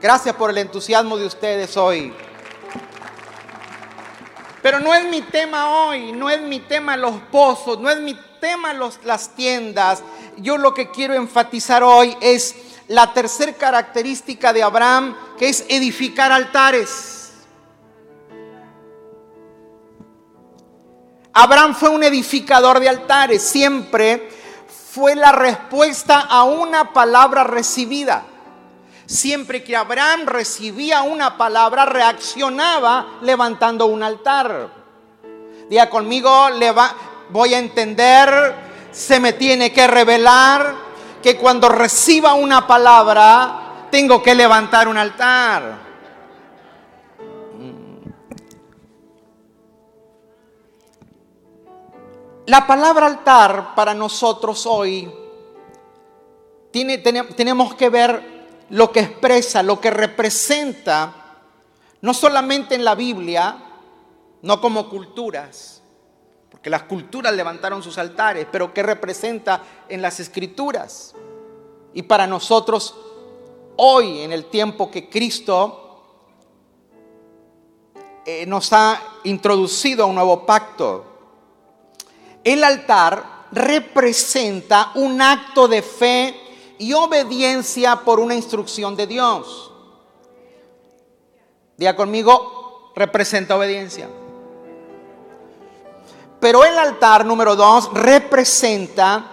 Gracias 0.00 0.34
por 0.34 0.50
el 0.50 0.58
entusiasmo 0.58 1.16
de 1.16 1.26
ustedes 1.26 1.76
hoy. 1.76 2.12
Pero 4.62 4.80
no 4.80 4.92
es 4.94 5.04
mi 5.04 5.22
tema 5.22 5.86
hoy, 5.86 6.12
no 6.12 6.28
es 6.28 6.40
mi 6.40 6.60
tema 6.60 6.96
los 6.96 7.14
pozos, 7.30 7.78
no 7.78 7.88
es 7.88 8.00
mi 8.00 8.18
tema 8.40 8.74
los, 8.74 8.98
las 9.04 9.34
tiendas. 9.34 10.02
Yo 10.36 10.58
lo 10.58 10.74
que 10.74 10.90
quiero 10.90 11.14
enfatizar 11.14 11.82
hoy 11.82 12.16
es 12.20 12.56
la 12.88 13.12
tercera 13.12 13.52
característica 13.52 14.52
de 14.52 14.62
Abraham, 14.62 15.16
que 15.38 15.48
es 15.48 15.64
edificar 15.68 16.32
altares. 16.32 17.19
Abraham 21.32 21.74
fue 21.74 21.88
un 21.90 22.02
edificador 22.02 22.80
de 22.80 22.88
altares, 22.88 23.42
siempre 23.42 24.28
fue 24.92 25.14
la 25.14 25.30
respuesta 25.30 26.20
a 26.20 26.42
una 26.42 26.92
palabra 26.92 27.44
recibida. 27.44 28.24
Siempre 29.06 29.62
que 29.62 29.76
Abraham 29.76 30.26
recibía 30.26 31.02
una 31.02 31.36
palabra, 31.36 31.84
reaccionaba 31.84 33.18
levantando 33.22 33.86
un 33.86 34.02
altar. 34.02 34.70
Diga 35.68 35.88
conmigo, 35.88 36.48
voy 37.30 37.54
a 37.54 37.58
entender, 37.58 38.54
se 38.90 39.20
me 39.20 39.32
tiene 39.32 39.72
que 39.72 39.86
revelar 39.86 40.74
que 41.22 41.36
cuando 41.36 41.68
reciba 41.68 42.34
una 42.34 42.66
palabra, 42.66 43.86
tengo 43.90 44.22
que 44.22 44.34
levantar 44.34 44.88
un 44.88 44.96
altar. 44.96 45.89
La 52.50 52.66
palabra 52.66 53.06
altar 53.06 53.76
para 53.76 53.94
nosotros 53.94 54.66
hoy 54.66 55.08
tiene, 56.72 56.98
tenemos 56.98 57.76
que 57.76 57.88
ver 57.88 58.66
lo 58.70 58.90
que 58.90 58.98
expresa, 58.98 59.62
lo 59.62 59.80
que 59.80 59.88
representa, 59.88 61.14
no 62.00 62.12
solamente 62.12 62.74
en 62.74 62.84
la 62.84 62.96
Biblia, 62.96 63.56
no 64.42 64.60
como 64.60 64.88
culturas, 64.88 65.80
porque 66.50 66.70
las 66.70 66.82
culturas 66.82 67.32
levantaron 67.34 67.84
sus 67.84 67.98
altares, 67.98 68.48
pero 68.50 68.74
que 68.74 68.82
representa 68.82 69.62
en 69.88 70.02
las 70.02 70.18
escrituras. 70.18 71.14
Y 71.94 72.02
para 72.02 72.26
nosotros, 72.26 72.96
hoy, 73.76 74.22
en 74.22 74.32
el 74.32 74.46
tiempo 74.46 74.90
que 74.90 75.08
Cristo 75.08 76.02
eh, 78.26 78.44
nos 78.44 78.72
ha 78.72 79.00
introducido 79.22 80.02
a 80.02 80.06
un 80.08 80.16
nuevo 80.16 80.44
pacto, 80.44 81.09
el 82.44 82.64
altar 82.64 83.46
representa 83.52 84.92
un 84.94 85.20
acto 85.20 85.68
de 85.68 85.82
fe 85.82 86.34
y 86.78 86.92
obediencia 86.92 87.96
por 87.96 88.20
una 88.20 88.34
instrucción 88.34 88.96
de 88.96 89.06
Dios. 89.06 89.72
Diga 91.76 91.96
conmigo, 91.96 92.92
representa 92.94 93.56
obediencia. 93.56 94.08
Pero 96.40 96.64
el 96.64 96.78
altar 96.78 97.24
número 97.26 97.54
dos 97.54 97.92
representa 97.92 99.24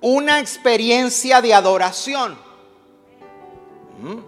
una 0.00 0.40
experiencia 0.40 1.40
de 1.40 1.54
adoración. 1.54 2.38
¿Mm? 4.00 4.27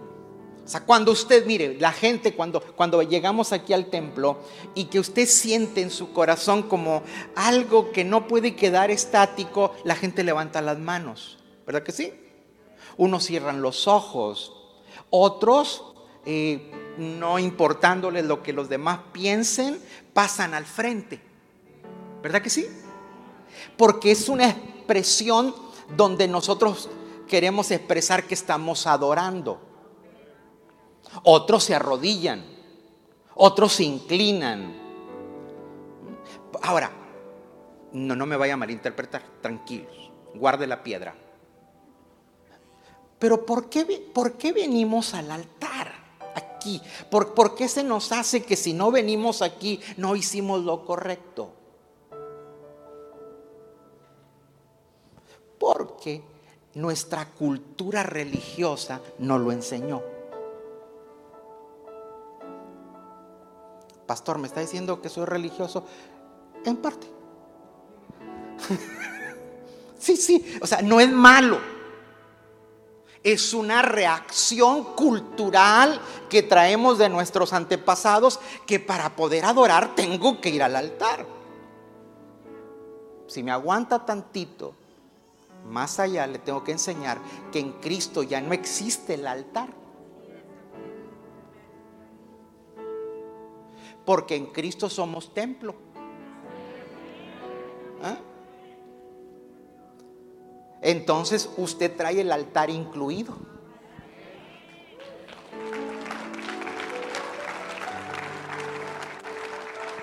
O 0.63 0.67
sea, 0.67 0.81
cuando 0.81 1.11
usted, 1.11 1.45
mire, 1.45 1.77
la 1.79 1.91
gente, 1.91 2.35
cuando, 2.35 2.61
cuando 2.61 3.01
llegamos 3.01 3.51
aquí 3.51 3.73
al 3.73 3.87
templo 3.87 4.39
y 4.75 4.85
que 4.85 4.99
usted 4.99 5.27
siente 5.27 5.81
en 5.81 5.89
su 5.89 6.13
corazón 6.13 6.63
como 6.63 7.03
algo 7.35 7.91
que 7.91 8.03
no 8.03 8.27
puede 8.27 8.55
quedar 8.55 8.91
estático, 8.91 9.73
la 9.83 9.95
gente 9.95 10.23
levanta 10.23 10.61
las 10.61 10.77
manos. 10.77 11.39
¿Verdad 11.65 11.83
que 11.83 11.91
sí? 11.91 12.13
Unos 12.97 13.25
cierran 13.25 13.61
los 13.61 13.87
ojos, 13.87 14.53
otros, 15.09 15.83
eh, 16.25 16.71
no 16.97 17.39
importándoles 17.39 18.25
lo 18.25 18.43
que 18.43 18.53
los 18.53 18.69
demás 18.69 18.99
piensen, 19.11 19.81
pasan 20.13 20.53
al 20.53 20.65
frente. 20.65 21.21
¿Verdad 22.21 22.41
que 22.41 22.49
sí? 22.49 22.67
Porque 23.77 24.11
es 24.11 24.29
una 24.29 24.49
expresión 24.49 25.55
donde 25.95 26.27
nosotros 26.27 26.89
queremos 27.27 27.71
expresar 27.71 28.25
que 28.25 28.35
estamos 28.35 28.85
adorando. 28.85 29.70
Otros 31.23 31.63
se 31.63 31.75
arrodillan, 31.75 32.43
otros 33.35 33.73
se 33.73 33.83
inclinan. 33.83 34.79
Ahora, 36.61 36.91
no, 37.91 38.15
no 38.15 38.25
me 38.25 38.37
vaya 38.37 38.53
a 38.53 38.57
malinterpretar, 38.57 39.23
tranquilos, 39.41 40.11
guarde 40.33 40.67
la 40.67 40.83
piedra. 40.83 41.15
Pero 43.19 43.45
¿por 43.45 43.69
qué, 43.69 43.85
por 44.13 44.33
qué 44.33 44.51
venimos 44.51 45.13
al 45.13 45.29
altar 45.31 45.91
aquí? 46.33 46.81
¿Por, 47.09 47.33
¿Por 47.33 47.55
qué 47.55 47.67
se 47.67 47.83
nos 47.83 48.11
hace 48.11 48.43
que 48.43 48.55
si 48.55 48.73
no 48.73 48.89
venimos 48.89 49.41
aquí 49.41 49.79
no 49.97 50.15
hicimos 50.15 50.63
lo 50.63 50.85
correcto? 50.85 51.53
Porque 55.59 56.23
nuestra 56.73 57.25
cultura 57.25 58.01
religiosa 58.01 59.01
no 59.19 59.37
lo 59.37 59.51
enseñó. 59.51 60.10
Pastor, 64.11 64.39
¿me 64.39 64.47
está 64.47 64.59
diciendo 64.59 65.01
que 65.01 65.07
soy 65.07 65.23
religioso? 65.23 65.85
En 66.65 66.75
parte. 66.75 67.07
sí, 69.99 70.17
sí, 70.17 70.59
o 70.61 70.67
sea, 70.67 70.81
no 70.81 70.99
es 70.99 71.09
malo. 71.09 71.61
Es 73.23 73.53
una 73.53 73.81
reacción 73.81 74.83
cultural 74.95 76.01
que 76.29 76.43
traemos 76.43 76.97
de 76.97 77.07
nuestros 77.07 77.53
antepasados 77.53 78.41
que 78.65 78.81
para 78.81 79.15
poder 79.15 79.45
adorar 79.45 79.95
tengo 79.95 80.41
que 80.41 80.49
ir 80.49 80.61
al 80.61 80.75
altar. 80.75 81.25
Si 83.27 83.41
me 83.43 83.51
aguanta 83.51 84.05
tantito, 84.05 84.73
más 85.69 86.01
allá 86.01 86.27
le 86.27 86.39
tengo 86.39 86.65
que 86.65 86.73
enseñar 86.73 87.17
que 87.49 87.59
en 87.59 87.71
Cristo 87.79 88.23
ya 88.23 88.41
no 88.41 88.51
existe 88.51 89.13
el 89.13 89.25
altar. 89.25 89.69
Porque 94.05 94.35
en 94.35 94.47
Cristo 94.47 94.89
somos 94.89 95.33
templo. 95.33 95.75
¿Ah? 98.03 98.17
Entonces 100.81 101.49
usted 101.57 101.95
trae 101.95 102.21
el 102.21 102.31
altar 102.31 102.69
incluido. 102.69 103.35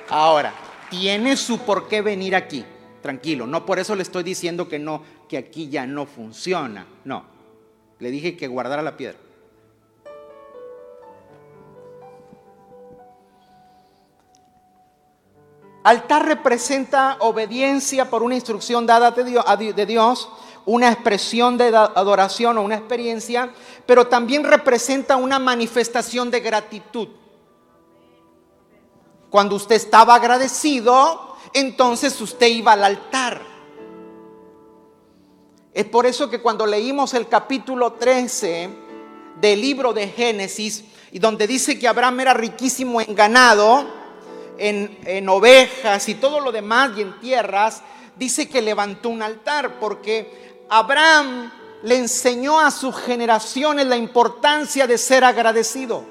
Ahora, 0.09 0.55
tiene 0.91 1.37
su 1.37 1.59
por 1.59 1.89
qué 1.89 2.01
venir 2.01 2.35
aquí. 2.35 2.65
Tranquilo, 3.03 3.47
no 3.47 3.67
por 3.67 3.79
eso 3.79 3.95
le 3.95 4.03
estoy 4.03 4.23
diciendo 4.23 4.69
que 4.69 4.79
no, 4.79 5.03
que 5.29 5.37
aquí 5.39 5.69
ya 5.69 5.87
no 5.87 6.07
funciona. 6.07 6.87
No. 7.05 7.25
Le 7.99 8.11
dije 8.11 8.37
que 8.37 8.49
guardara 8.49 8.83
la 8.83 8.97
piedra. 8.97 9.19
Altar 15.89 16.27
representa 16.27 17.17
obediencia 17.21 18.11
por 18.11 18.23
una 18.23 18.35
instrucción 18.35 18.85
dada 18.85 19.11
de 19.11 19.87
Dios, 19.87 20.29
una 20.67 20.93
expresión 20.93 21.57
de 21.57 21.75
adoración 21.75 22.59
o 22.59 22.63
una 22.63 22.75
experiencia, 22.75 23.51
pero 23.87 24.07
también 24.07 24.45
representa 24.45 25.17
una 25.17 25.39
manifestación 25.39 26.31
de 26.31 26.41
gratitud. 26.41 27.09
Cuando 29.31 29.57
usted 29.57 29.77
estaba 29.77 30.15
agradecido, 30.15 31.37
entonces 31.55 32.21
usted 32.21 32.49
iba 32.49 32.73
al 32.73 32.85
altar. 32.85 33.41
Es 35.73 35.87
por 35.87 36.05
eso 36.05 36.29
que 36.29 36.43
cuando 36.43 36.67
leímos 36.67 37.15
el 37.15 37.29
capítulo 37.29 37.95
13 37.95 38.69
del 39.41 39.59
libro 39.59 39.95
de 39.95 40.07
Génesis, 40.09 40.85
y 41.13 41.19
donde 41.19 41.47
dice 41.47 41.79
que 41.79 41.89
Abraham 41.89 42.21
era 42.21 42.35
riquísimo 42.35 43.01
en 43.01 43.15
ganado, 43.15 43.98
en, 44.59 45.29
ovejas 45.29 46.09
y 46.09 46.15
todo 46.15 46.41
lo 46.41 46.53
demás 46.53 46.93
y 46.97 47.03
en 47.03 47.19
tierras, 47.21 47.83
dice 48.17 48.49
que 48.49 48.61
levantó 48.61 49.09
un 49.09 49.23
altar 49.23 49.79
porque 49.79 50.65
Abraham 50.69 51.53
le 51.83 51.97
enseñó 51.97 52.61
a 52.61 52.71
sus 52.71 52.97
generaciones 52.97 53.87
la 53.87 53.97
importancia 53.97 54.87
de 54.87 54.99
ser 54.99 55.25
agradecido. 55.25 56.05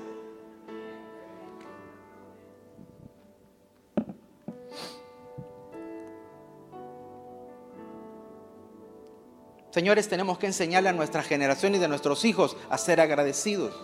Señores, 9.72 10.10
tenemos 10.10 10.40
que 10.40 10.48
enseñarle 10.48 10.90
a 10.90 10.94
nuestra 10.94 11.22
generación 11.22 11.76
y 11.76 11.78
de 11.78 11.88
nuestros 11.88 12.26
hijos 12.26 12.58
a 12.70 12.80
ser 12.80 13.00
agradecidos. 13.00 13.76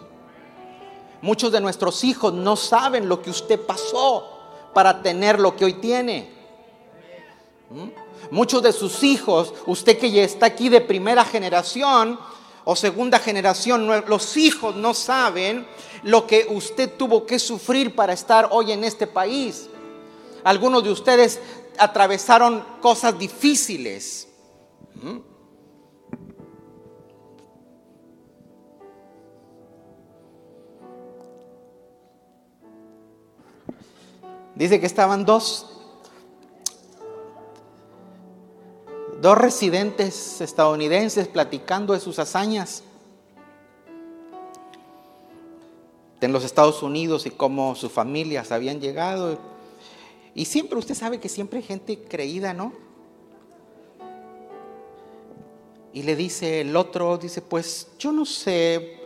Muchos 1.21 1.51
de 1.51 1.61
nuestros 1.61 2.03
hijos 2.03 2.33
no 2.33 2.55
saben 2.55 3.07
lo 3.07 3.21
que 3.21 3.29
usted 3.29 3.59
pasó 3.59 4.32
para 4.73 5.01
tener 5.01 5.39
lo 5.39 5.55
que 5.55 5.65
hoy 5.65 5.73
tiene. 5.73 6.29
¿Mm? 7.69 7.89
Muchos 8.31 8.63
de 8.63 8.71
sus 8.71 9.03
hijos, 9.03 9.53
usted 9.65 9.97
que 9.97 10.11
ya 10.11 10.23
está 10.23 10.47
aquí 10.47 10.69
de 10.69 10.81
primera 10.81 11.23
generación 11.25 12.19
o 12.63 12.75
segunda 12.75 13.19
generación, 13.19 13.87
los 14.07 14.37
hijos 14.37 14.75
no 14.75 14.93
saben 14.93 15.67
lo 16.03 16.25
que 16.25 16.47
usted 16.49 16.91
tuvo 16.97 17.25
que 17.25 17.39
sufrir 17.39 17.95
para 17.95 18.13
estar 18.13 18.49
hoy 18.51 18.71
en 18.71 18.83
este 18.83 19.07
país. 19.07 19.69
Algunos 20.43 20.83
de 20.83 20.91
ustedes 20.91 21.39
atravesaron 21.77 22.63
cosas 22.81 23.17
difíciles. 23.17 24.27
¿Mm? 24.95 25.32
Dice 34.55 34.79
que 34.79 34.85
estaban 34.85 35.25
dos, 35.25 35.67
dos 39.21 39.37
residentes 39.37 40.41
estadounidenses 40.41 41.27
platicando 41.27 41.93
de 41.93 41.99
sus 41.99 42.19
hazañas 42.19 42.83
en 46.21 46.31
los 46.31 46.43
Estados 46.43 46.83
Unidos 46.83 47.25
y 47.25 47.31
cómo 47.31 47.75
sus 47.75 47.91
familias 47.91 48.51
habían 48.51 48.79
llegado. 48.79 49.37
Y 50.35 50.45
siempre, 50.45 50.77
usted 50.77 50.95
sabe 50.95 51.19
que 51.19 51.29
siempre 51.29 51.59
hay 51.59 51.65
gente 51.65 52.03
creída, 52.03 52.53
¿no? 52.53 52.73
Y 55.93 56.03
le 56.03 56.15
dice 56.15 56.61
el 56.61 56.75
otro, 56.75 57.17
dice, 57.17 57.41
pues 57.41 57.87
yo 57.99 58.11
no 58.11 58.25
sé, 58.25 58.99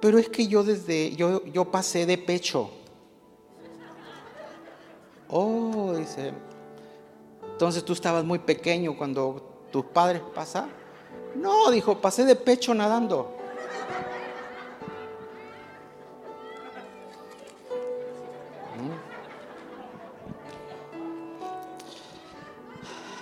pero 0.00 0.18
es 0.18 0.28
que 0.28 0.46
yo 0.46 0.62
desde, 0.62 1.16
yo, 1.16 1.44
yo 1.46 1.64
pasé 1.70 2.06
de 2.06 2.18
pecho. 2.18 2.70
Oh, 5.28 5.92
dice, 5.96 6.32
entonces 7.42 7.84
tú 7.84 7.92
estabas 7.92 8.24
muy 8.24 8.38
pequeño 8.38 8.96
cuando 8.96 9.64
tus 9.72 9.84
padres 9.86 10.22
pasaron. 10.34 10.70
No, 11.34 11.70
dijo, 11.70 12.00
pasé 12.00 12.24
de 12.24 12.36
pecho 12.36 12.74
nadando. 12.74 13.36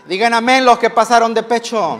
Digan 0.07 0.35
amén 0.35 0.65
los 0.67 0.79
que 0.79 0.91
pasaron 0.91 1.33
de 1.33 1.43
pecho. 1.43 1.99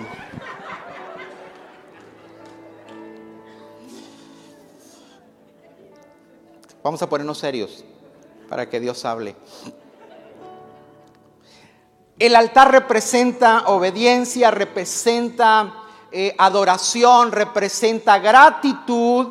Vamos 6.83 7.01
a 7.01 7.09
ponernos 7.09 7.39
serios 7.39 7.83
para 8.49 8.69
que 8.69 8.79
Dios 8.79 9.03
hable. 9.07 9.35
El 12.19 12.37
altar 12.37 12.71
representa 12.71 13.65
obediencia, 13.67 14.51
representa 14.51 15.75
eh, 16.13 16.35
adoración, 16.39 17.33
representa 17.33 18.19
gratitud, 18.19 19.29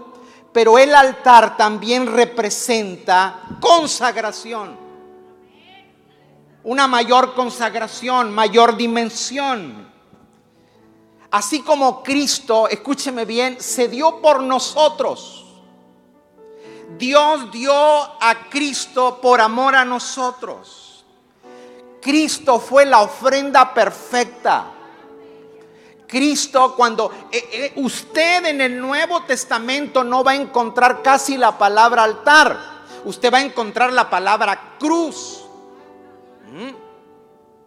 pero 0.51 0.77
el 0.77 0.93
altar 0.93 1.57
también 1.57 2.07
representa 2.07 3.41
consagración 3.59 4.83
una 6.63 6.87
mayor 6.87 7.33
consagración, 7.33 8.31
mayor 8.33 8.77
dimensión. 8.77 9.91
Así 11.31 11.61
como 11.61 12.03
Cristo, 12.03 12.67
escúcheme 12.67 13.25
bien, 13.25 13.59
se 13.59 13.87
dio 13.87 14.21
por 14.21 14.41
nosotros. 14.41 15.45
Dios 16.97 17.51
dio 17.51 17.73
a 17.73 18.49
Cristo 18.49 19.19
por 19.21 19.41
amor 19.41 19.75
a 19.75 19.83
nosotros. 19.83 20.82
Cristo 22.03 22.59
fue 22.59 22.85
la 22.85 23.01
ofrenda 23.01 23.73
perfecta. 23.73 24.65
Cristo, 26.05 26.75
cuando 26.75 27.11
eh, 27.31 27.49
eh, 27.51 27.73
usted 27.77 28.45
en 28.45 28.61
el 28.61 28.79
Nuevo 28.79 29.23
Testamento 29.23 30.03
no 30.03 30.23
va 30.23 30.31
a 30.31 30.35
encontrar 30.35 31.01
casi 31.01 31.37
la 31.37 31.57
palabra 31.57 32.03
altar, 32.03 32.59
usted 33.05 33.33
va 33.33 33.37
a 33.37 33.43
encontrar 33.43 33.93
la 33.93 34.09
palabra 34.09 34.75
cruz. 34.77 35.39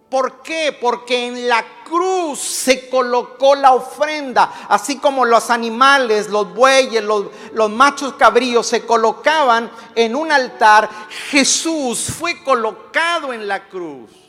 ¿Por 0.08 0.42
qué? 0.42 0.76
Porque 0.80 1.26
en 1.26 1.48
la 1.48 1.64
cruz 1.84 2.38
se 2.38 2.88
colocó 2.88 3.56
la 3.56 3.72
ofrenda, 3.72 4.66
así 4.68 4.98
como 4.98 5.24
los 5.24 5.50
animales, 5.50 6.28
los 6.28 6.54
bueyes, 6.54 7.02
los, 7.02 7.26
los, 7.52 7.70
machos 7.70 8.14
cabríos 8.14 8.68
se 8.68 8.86
colocaban 8.86 9.68
en 9.96 10.14
un 10.14 10.30
altar, 10.30 10.88
Jesús 11.30 12.12
fue 12.16 12.44
colocado 12.44 13.32
en 13.32 13.48
la 13.48 13.66
cruz. 13.66 14.25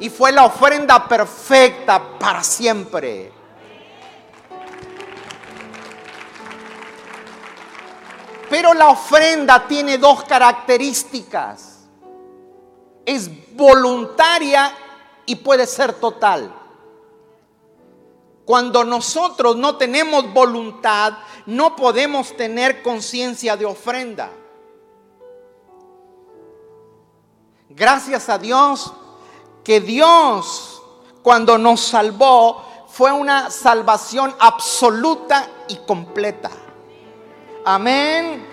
Y 0.00 0.10
fue 0.10 0.32
la 0.32 0.44
ofrenda 0.44 1.08
perfecta 1.08 2.18
para 2.18 2.42
siempre. 2.42 3.32
Pero 8.48 8.74
la 8.74 8.88
ofrenda 8.88 9.66
tiene 9.66 9.98
dos 9.98 10.24
características 10.24 11.78
es 13.08 13.30
voluntaria 13.56 14.70
y 15.24 15.36
puede 15.36 15.66
ser 15.66 15.94
total. 15.94 16.54
Cuando 18.44 18.84
nosotros 18.84 19.56
no 19.56 19.76
tenemos 19.78 20.30
voluntad, 20.34 21.14
no 21.46 21.74
podemos 21.74 22.36
tener 22.36 22.82
conciencia 22.82 23.56
de 23.56 23.64
ofrenda. 23.64 24.30
Gracias 27.70 28.28
a 28.28 28.36
Dios 28.36 28.92
que 29.68 29.82
Dios 29.82 30.80
cuando 31.22 31.58
nos 31.58 31.80
salvó 31.82 32.64
fue 32.88 33.12
una 33.12 33.50
salvación 33.50 34.34
absoluta 34.38 35.46
y 35.68 35.76
completa. 35.76 36.48
Amén. 37.66 38.46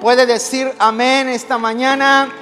Puede 0.00 0.26
decir 0.26 0.72
amén 0.78 1.28
esta 1.28 1.58
mañana. 1.58 2.32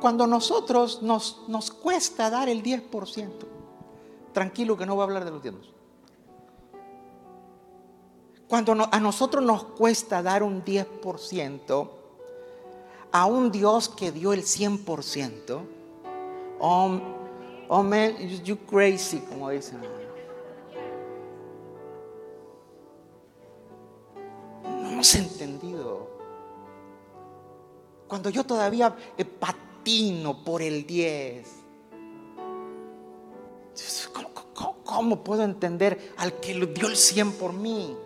cuando 0.00 0.26
nosotros 0.26 1.02
nos, 1.02 1.44
nos 1.48 1.70
cuesta 1.70 2.28
dar 2.28 2.48
el 2.50 2.62
10%, 2.62 3.30
tranquilo 4.34 4.76
que 4.76 4.84
no 4.84 4.94
voy 4.94 5.00
a 5.00 5.04
hablar 5.04 5.24
de 5.24 5.30
los 5.30 5.42
diezmos. 5.42 5.73
Cuando 8.48 8.88
a 8.90 9.00
nosotros 9.00 9.42
nos 9.42 9.64
cuesta 9.64 10.22
dar 10.22 10.42
un 10.42 10.64
10% 10.64 11.88
a 13.12 13.26
un 13.26 13.50
Dios 13.50 13.88
que 13.88 14.12
dio 14.12 14.32
el 14.32 14.42
100%, 14.42 15.60
oh, 16.58 17.00
oh 17.68 17.82
man, 17.82 18.16
you 18.44 18.56
crazy, 18.66 19.20
como 19.20 19.50
dicen. 19.50 19.80
No 24.64 24.88
hemos 24.90 25.14
entendido. 25.14 26.08
Cuando 28.08 28.30
yo 28.30 28.44
todavía 28.44 28.94
he 29.16 29.24
por 30.44 30.62
el 30.62 30.86
10. 30.86 31.64
¿Cómo, 34.84 35.24
puedo 35.24 35.42
entender 35.42 36.14
al 36.16 36.34
que 36.40 36.54
dio 36.54 36.88
el 36.88 36.96
100 36.96 37.32
por 37.32 37.52
mí? 37.52 37.96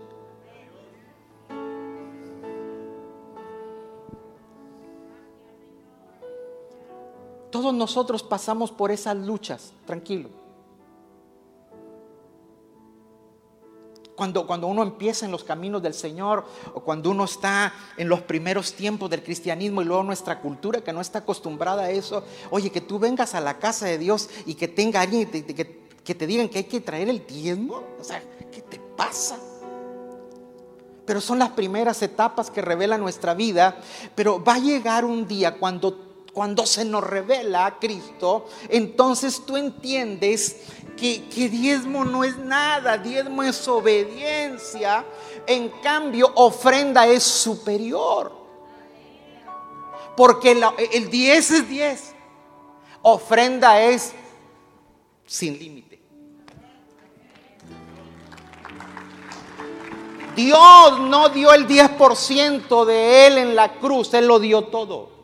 Todos 7.58 7.74
nosotros 7.74 8.22
pasamos 8.22 8.70
por 8.70 8.92
esas 8.92 9.16
luchas, 9.16 9.72
tranquilo. 9.84 10.28
Cuando, 14.14 14.46
cuando 14.46 14.68
uno 14.68 14.84
empieza 14.84 15.26
en 15.26 15.32
los 15.32 15.42
caminos 15.42 15.82
del 15.82 15.92
Señor 15.92 16.44
o 16.72 16.84
cuando 16.84 17.10
uno 17.10 17.24
está 17.24 17.74
en 17.96 18.08
los 18.08 18.20
primeros 18.20 18.74
tiempos 18.74 19.10
del 19.10 19.24
cristianismo 19.24 19.82
y 19.82 19.86
luego 19.86 20.04
nuestra 20.04 20.40
cultura 20.40 20.82
que 20.82 20.92
no 20.92 21.00
está 21.00 21.18
acostumbrada 21.18 21.82
a 21.82 21.90
eso, 21.90 22.22
oye, 22.50 22.70
que 22.70 22.80
tú 22.80 23.00
vengas 23.00 23.34
a 23.34 23.40
la 23.40 23.58
casa 23.58 23.86
de 23.86 23.98
Dios 23.98 24.30
y 24.46 24.54
que 24.54 24.68
tenga 24.68 25.00
alguien 25.00 25.28
que, 25.28 25.84
que 26.04 26.14
te 26.14 26.26
digan 26.28 26.48
que 26.48 26.58
hay 26.58 26.64
que 26.64 26.80
traer 26.80 27.08
el 27.08 27.26
diezmo, 27.26 27.82
o 27.98 28.04
sea, 28.04 28.22
¿qué 28.52 28.62
te 28.62 28.78
pasa? 28.78 29.36
Pero 31.04 31.20
son 31.20 31.40
las 31.40 31.50
primeras 31.50 32.02
etapas 32.02 32.52
que 32.52 32.62
revela 32.62 32.98
nuestra 32.98 33.34
vida, 33.34 33.80
pero 34.14 34.44
va 34.44 34.54
a 34.54 34.58
llegar 34.60 35.04
un 35.04 35.26
día 35.26 35.56
cuando 35.56 36.07
cuando 36.38 36.66
se 36.66 36.84
nos 36.84 37.02
revela 37.02 37.66
a 37.66 37.80
Cristo, 37.80 38.46
entonces 38.68 39.44
tú 39.44 39.56
entiendes 39.56 40.68
que, 40.96 41.48
diezmo 41.48 42.04
no 42.04 42.22
es 42.22 42.38
nada, 42.38 42.96
diezmo 42.96 43.42
es 43.42 43.66
obediencia, 43.66 45.04
en 45.48 45.68
cambio 45.82 46.30
ofrenda 46.36 47.08
es 47.08 47.24
superior. 47.24 48.30
Porque 50.16 50.52
el 50.92 51.10
10 51.10 51.50
es 51.50 51.68
10, 51.68 52.14
ofrenda 53.02 53.82
es 53.82 54.12
sin 55.26 55.58
límite. 55.58 56.00
Dios 60.36 61.00
no 61.00 61.30
dio 61.30 61.52
el 61.52 61.66
10% 61.66 62.84
de 62.84 63.26
Él 63.26 63.38
en 63.38 63.56
la 63.56 63.72
cruz, 63.80 64.14
Él 64.14 64.28
lo 64.28 64.38
dio 64.38 64.62
todo. 64.66 65.17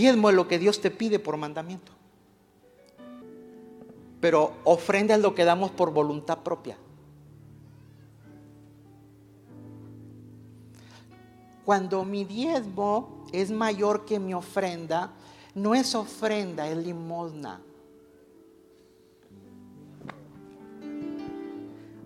Diezmo 0.00 0.30
es 0.30 0.34
lo 0.34 0.48
que 0.48 0.58
Dios 0.58 0.80
te 0.80 0.90
pide 0.90 1.18
por 1.18 1.36
mandamiento. 1.36 1.92
Pero 4.18 4.54
ofrenda 4.64 5.14
es 5.14 5.20
lo 5.20 5.34
que 5.34 5.44
damos 5.44 5.72
por 5.72 5.92
voluntad 5.92 6.38
propia. 6.38 6.78
Cuando 11.66 12.02
mi 12.06 12.24
diezmo 12.24 13.26
es 13.30 13.50
mayor 13.50 14.06
que 14.06 14.18
mi 14.18 14.32
ofrenda, 14.32 15.12
no 15.54 15.74
es 15.74 15.94
ofrenda, 15.94 16.66
es 16.66 16.78
limosna. 16.78 17.60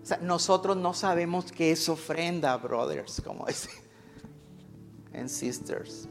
O 0.03 0.05
sea, 0.05 0.17
nosotros 0.17 0.75
no 0.75 0.93
sabemos 0.93 1.49
qué 1.49 1.71
es 1.71 1.87
ofrenda, 1.87 2.57
brothers, 2.57 3.21
como 3.21 3.45
dice, 3.45 3.69
and 5.13 5.29
sisters. 5.29 6.09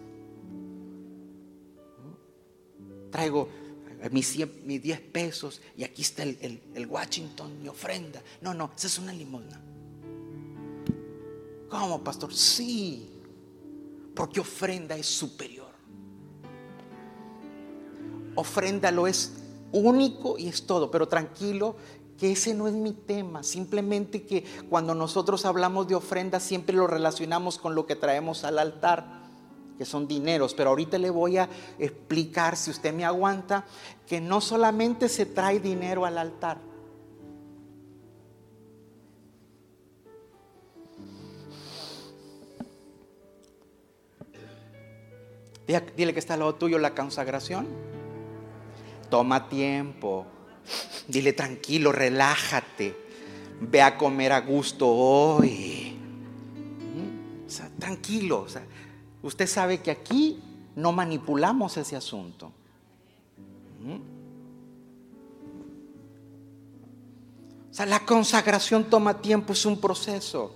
Traigo 3.15 3.49
mis, 4.11 4.37
10 4.37 5.01
pesos 5.13 5.63
y 5.77 5.85
aquí 5.85 6.03
está 6.03 6.25
el, 6.25 6.61
el 6.75 6.87
Washington, 6.89 7.63
mi 7.63 7.69
ofrenda. 7.69 8.21
No, 8.41 8.53
no, 8.55 8.73
esa 8.77 8.89
es 8.89 8.99
una 8.99 9.13
limosna. 9.13 9.61
¿Cómo, 11.69 12.03
pastor? 12.03 12.35
Sí, 12.35 13.09
porque 14.17 14.41
ofrenda 14.41 14.97
es 14.97 15.07
superior. 15.07 15.71
Ofrenda 18.35 18.91
lo 18.91 19.07
es 19.07 19.35
único 19.71 20.37
y 20.37 20.49
es 20.49 20.67
todo, 20.67 20.91
pero 20.91 21.07
tranquilo 21.07 21.77
que 22.19 22.33
ese 22.33 22.53
no 22.53 22.67
es 22.67 22.75
mi 22.75 22.95
tema, 22.95 23.45
simplemente 23.45 24.25
que 24.25 24.45
cuando 24.69 24.97
nosotros 24.97 25.45
hablamos 25.45 25.87
de 25.87 25.95
ofrenda 25.95 26.41
siempre 26.41 26.75
lo 26.75 26.89
relacionamos 26.89 27.59
con 27.59 27.77
lo 27.77 27.87
que 27.87 27.95
traemos 27.95 28.43
al 28.43 28.59
altar, 28.59 29.24
que 29.77 29.85
son 29.85 30.07
dineros, 30.07 30.55
pero 30.55 30.71
ahorita 30.71 30.99
le 30.99 31.11
voy 31.11 31.39
a 31.39 31.49
explicar, 31.79 32.57
si 32.57 32.71
usted 32.71 32.93
me 32.93 33.05
aguanta, 33.05 33.65
que 34.07 34.21
no 34.21 34.41
solamente 34.41 35.09
se 35.09 35.27
trae 35.27 35.61
dinero 35.61 36.05
al 36.05 36.19
altar. 36.19 36.59
Dile 45.67 46.13
que 46.13 46.19
está 46.19 46.35
al 46.35 46.41
lado 46.41 46.55
tuyo 46.57 46.79
la 46.79 46.95
consagración. 46.95 47.67
Toma 49.09 49.49
tiempo. 49.49 50.27
Dile 51.09 51.33
tranquilo, 51.33 51.91
relájate. 51.91 52.95
Ve 53.61 53.81
a 53.81 53.97
comer 53.97 54.33
a 54.33 54.41
gusto 54.41 54.89
hoy. 54.89 55.99
O 57.47 57.51
sea, 57.51 57.71
tranquilo. 57.79 58.43
O 58.43 58.49
sea, 58.49 58.63
usted 59.25 59.49
sabe 59.49 59.81
que 59.81 59.91
aquí 59.91 60.41
no 60.77 60.93
manipulamos 60.93 61.77
ese 61.77 61.97
asunto. 61.97 62.53
O 67.71 67.75
sea, 67.75 67.87
la 67.87 68.01
consagración 68.07 68.85
toma 68.85 69.21
tiempo, 69.21 69.53
es 69.53 69.67
un 69.67 69.81
proceso 69.81 70.53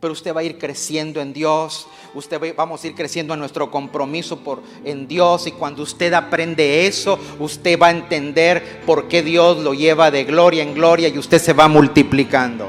pero 0.00 0.12
usted 0.12 0.34
va 0.34 0.40
a 0.40 0.44
ir 0.44 0.58
creciendo 0.58 1.20
en 1.20 1.32
Dios, 1.32 1.86
usted 2.14 2.40
va, 2.40 2.46
vamos 2.56 2.82
a 2.82 2.86
ir 2.86 2.94
creciendo 2.94 3.34
en 3.34 3.40
nuestro 3.40 3.70
compromiso 3.70 4.38
por, 4.38 4.62
en 4.84 5.08
Dios 5.08 5.46
y 5.46 5.52
cuando 5.52 5.82
usted 5.82 6.12
aprende 6.14 6.86
eso, 6.86 7.18
usted 7.40 7.78
va 7.78 7.88
a 7.88 7.90
entender 7.90 8.82
por 8.86 9.08
qué 9.08 9.22
Dios 9.22 9.58
lo 9.58 9.74
lleva 9.74 10.10
de 10.10 10.24
gloria 10.24 10.62
en 10.62 10.74
gloria 10.74 11.08
y 11.08 11.18
usted 11.18 11.38
se 11.38 11.52
va 11.52 11.66
multiplicando. 11.66 12.68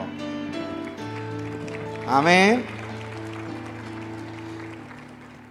Amén. 2.07 2.78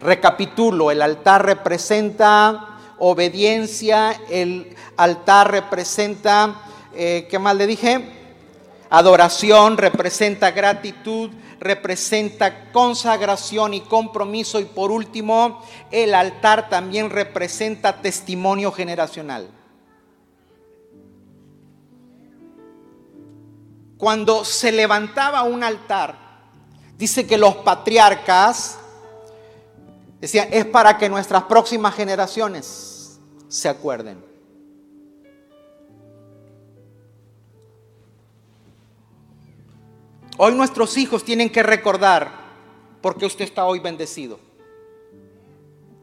Recapitulo, 0.01 0.91
el 0.91 1.03
altar 1.03 1.45
representa 1.45 2.79
obediencia, 2.99 4.13
el 4.29 4.77
altar 4.97 5.51
representa, 5.51 6.63
eh, 6.95 7.27
¿qué 7.31 7.39
más 7.39 7.57
le 7.57 7.67
dije? 7.67 8.19
Adoración 8.91 9.77
representa 9.77 10.51
gratitud, 10.53 11.31
representa 11.61 12.71
consagración 12.71 13.75
y 13.75 13.81
compromiso. 13.81 14.61
Y 14.61 14.65
por 14.65 14.91
último, 14.91 15.63
el 15.91 16.15
altar 16.15 16.69
también 16.69 17.11
representa 17.11 18.01
testimonio 18.01 18.73
generacional. 18.73 19.51
Cuando 23.99 24.45
se 24.45 24.71
levantaba 24.71 25.43
un 25.43 25.65
altar, 25.65 26.15
dice 26.97 27.27
que 27.27 27.37
los 27.37 27.57
patriarcas 27.57 28.78
decían, 30.21 30.49
es 30.51 30.65
para 30.67 30.99
que 30.99 31.09
nuestras 31.09 31.45
próximas 31.45 31.95
generaciones 31.95 33.19
se 33.49 33.69
acuerden. 33.69 34.25
Hoy 40.37 40.55
nuestros 40.55 40.97
hijos 40.97 41.25
tienen 41.25 41.51
que 41.51 41.63
recordar 41.63 42.31
porque 43.01 43.27
usted 43.27 43.45
está 43.45 43.65
hoy 43.65 43.81
bendecido. 43.81 44.39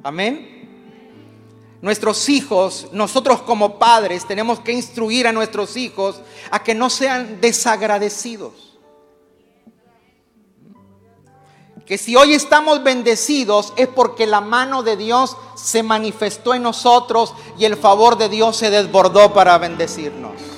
Amén. 0.04 0.56
Nuestros 1.82 2.30
hijos, 2.30 2.90
nosotros 2.92 3.42
como 3.44 3.80
padres 3.80 4.26
tenemos 4.28 4.60
que 4.60 4.72
instruir 4.72 5.28
a 5.28 5.32
nuestros 5.32 5.78
hijos 5.78 6.22
a 6.52 6.64
que 6.64 6.74
no 6.74 6.90
sean 6.90 7.40
desagradecidos. 7.40 8.65
Que 11.86 11.98
si 12.00 12.16
hoy 12.16 12.34
estamos 12.34 12.84
bendecidos 12.84 13.74
es 13.78 13.88
porque 13.88 14.26
la 14.26 14.42
mano 14.42 14.82
de 14.82 14.98
Dios 14.98 15.38
se 15.56 15.84
manifestó 15.84 16.54
en 16.56 16.64
nosotros 16.64 17.34
y 17.60 17.66
el 17.66 17.78
favor 17.78 18.18
de 18.18 18.28
Dios 18.28 18.58
se 18.58 18.72
desbordó 18.72 19.34
para 19.34 19.58
bendecirnos. 19.58 20.56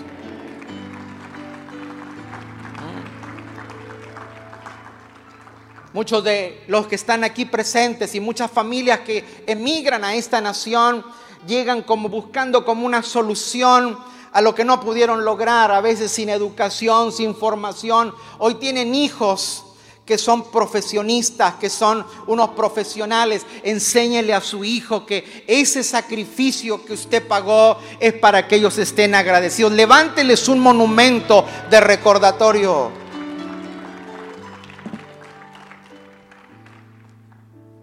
muchos 5.97 6.23
de 6.23 6.63
los 6.67 6.85
que 6.85 6.93
están 6.93 7.23
aquí 7.23 7.45
presentes 7.45 8.13
y 8.13 8.19
muchas 8.19 8.51
familias 8.51 8.99
que 8.99 9.43
emigran 9.47 10.03
a 10.03 10.13
esta 10.13 10.39
nación 10.39 11.03
llegan 11.47 11.81
como 11.81 12.07
buscando 12.07 12.63
como 12.63 12.85
una 12.85 13.01
solución 13.01 13.97
a 14.31 14.41
lo 14.41 14.53
que 14.53 14.63
no 14.63 14.79
pudieron 14.79 15.25
lograr, 15.25 15.71
a 15.71 15.81
veces 15.81 16.11
sin 16.11 16.29
educación, 16.29 17.11
sin 17.11 17.33
formación. 17.33 18.13
Hoy 18.37 18.55
tienen 18.55 18.93
hijos 18.93 19.63
que 20.07 20.17
son 20.17 20.49
profesionistas, 20.49 21.55
que 21.55 21.69
son 21.69 22.05
unos 22.25 22.51
profesionales, 22.51 23.45
enséñele 23.61 24.33
a 24.33 24.41
su 24.41 24.63
hijo 24.63 25.05
que 25.05 25.43
ese 25.45 25.83
sacrificio 25.83 26.83
que 26.83 26.93
usted 26.93 27.27
pagó 27.27 27.77
es 27.99 28.13
para 28.13 28.47
que 28.47 28.55
ellos 28.55 28.77
estén 28.77 29.13
agradecidos. 29.13 29.73
Levánteles 29.73 30.47
un 30.47 30.59
monumento 30.59 31.45
de 31.69 31.81
recordatorio. 31.81 33.07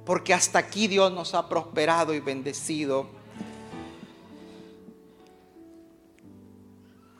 porque 0.05 0.35
hasta 0.35 0.59
aquí 0.59 0.87
Dios 0.87 1.11
nos 1.13 1.35
ha 1.35 1.49
prosperado 1.49 2.13
y 2.15 2.21
bendecido. 2.21 3.09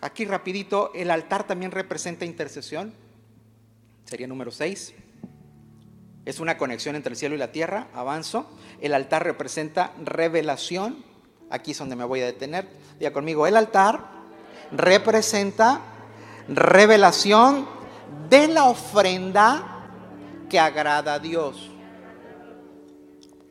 Aquí 0.01 0.27
rapidito, 0.27 0.93
el 0.95 1.11
altar 1.11 1.47
también 1.47 1.71
representa 1.71 2.27
intercesión. 2.27 2.93
Sería 4.05 4.27
número 4.27 4.51
6. 4.51 4.95
Es 6.25 6.41
una 6.41 6.57
conexión 6.57 6.97
entre 6.97 7.13
el 7.13 7.17
cielo 7.17 7.35
y 7.35 7.39
la 7.39 7.53
tierra. 7.53 7.89
Avanzo. 7.95 8.47
El 8.81 8.95
altar 8.95 9.25
representa 9.25 9.93
revelación. 10.03 11.05
Aquí 11.51 11.73
es 11.73 11.79
donde 11.79 11.97
me 11.97 12.05
voy 12.05 12.21
a 12.21 12.27
detener. 12.27 12.69
Diga 12.99 13.13
conmigo, 13.13 13.47
el 13.47 13.57
altar 13.57 14.05
representa 14.73 15.81
revelación 16.49 17.67
de 18.29 18.49
la 18.49 18.65
ofrenda 18.65 19.89
que 20.49 20.59
agrada 20.59 21.15
a 21.15 21.19
Dios. 21.19 21.71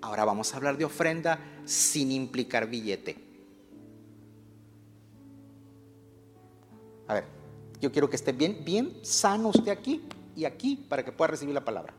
Ahora 0.02 0.26
vamos 0.26 0.54
a 0.54 0.58
hablar 0.58 0.78
de 0.78 0.86
ofrenda 0.86 1.40
sin 1.66 2.12
implicar 2.12 2.68
billete. 2.68 3.18
A 7.08 7.16
ver, 7.16 7.26
yo 7.80 7.92
quiero 7.92 8.10
que 8.10 8.16
esté 8.16 8.32
bien, 8.32 8.64
bien 8.64 8.98
sano 9.02 9.50
usted 9.50 9.72
aquí 9.72 10.04
y 10.36 10.46
aquí 10.46 10.76
para 10.76 11.04
que 11.04 11.12
pueda 11.12 11.32
recibir 11.32 11.54
la 11.54 11.66
palabra. 11.66 11.94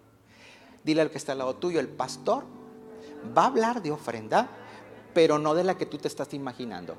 Dile 0.83 1.01
al 1.01 1.11
que 1.11 1.19
está 1.19 1.33
al 1.33 1.39
lado 1.39 1.57
tuyo, 1.57 1.81
el 1.81 1.89
pastor 1.89 2.45
va 3.37 3.45
a 3.45 3.47
hablar 3.47 3.83
de 3.83 3.91
ofrenda, 3.91 4.49
pero 5.15 5.39
no 5.39 5.55
de 5.55 5.65
la 5.65 5.77
que 5.77 5.87
tú 5.87 5.99
te 5.99 6.09
estás 6.09 6.35
imaginando. 6.35 6.97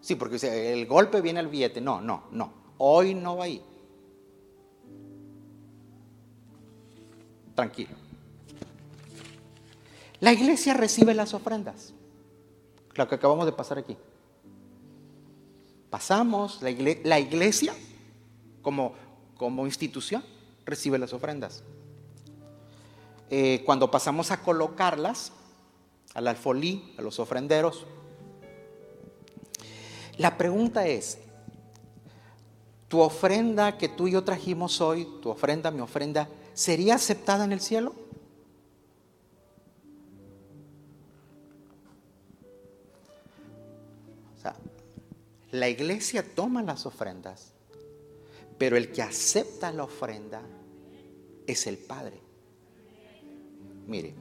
Sí, 0.00 0.14
porque 0.14 0.72
el 0.72 0.86
golpe 0.86 1.20
viene 1.20 1.40
al 1.40 1.48
billete. 1.48 1.80
No, 1.80 2.00
no, 2.00 2.24
no. 2.30 2.52
Hoy 2.78 3.14
no 3.14 3.36
va 3.36 3.44
ahí. 3.44 3.62
tranquilo. 7.58 7.96
La 10.20 10.32
iglesia 10.32 10.74
recibe 10.74 11.12
las 11.12 11.34
ofrendas, 11.34 11.92
lo 12.94 13.08
que 13.08 13.16
acabamos 13.16 13.46
de 13.46 13.52
pasar 13.52 13.78
aquí. 13.78 13.96
Pasamos, 15.90 16.60
la 16.62 17.18
iglesia, 17.18 17.74
como, 18.62 18.94
como 19.36 19.66
institución 19.66 20.22
recibe 20.66 20.98
las 20.98 21.12
ofrendas. 21.12 21.62
Eh, 23.30 23.62
cuando 23.64 23.90
pasamos 23.90 24.30
a 24.30 24.42
colocarlas 24.42 25.32
al 26.14 26.28
alfolí, 26.28 26.94
a 26.98 27.02
los 27.02 27.18
ofrenderos, 27.18 27.86
la 30.16 30.36
pregunta 30.36 30.86
es, 30.86 31.18
¿tu 32.88 33.00
ofrenda 33.00 33.78
que 33.78 33.88
tú 33.88 34.08
y 34.08 34.12
yo 34.12 34.24
trajimos 34.24 34.80
hoy, 34.80 35.06
tu 35.22 35.30
ofrenda, 35.30 35.70
mi 35.70 35.80
ofrenda, 35.80 36.28
¿sería 36.54 36.96
aceptada 36.96 37.44
en 37.44 37.52
el 37.52 37.60
cielo? 37.60 37.94
La 45.50 45.68
iglesia 45.68 46.24
toma 46.34 46.62
las 46.62 46.84
ofrendas, 46.84 47.52
pero 48.58 48.76
el 48.76 48.92
que 48.92 49.02
acepta 49.02 49.72
la 49.72 49.84
ofrenda 49.84 50.42
es 51.46 51.66
el 51.66 51.78
Padre. 51.78 52.20
Mire, 53.86 54.14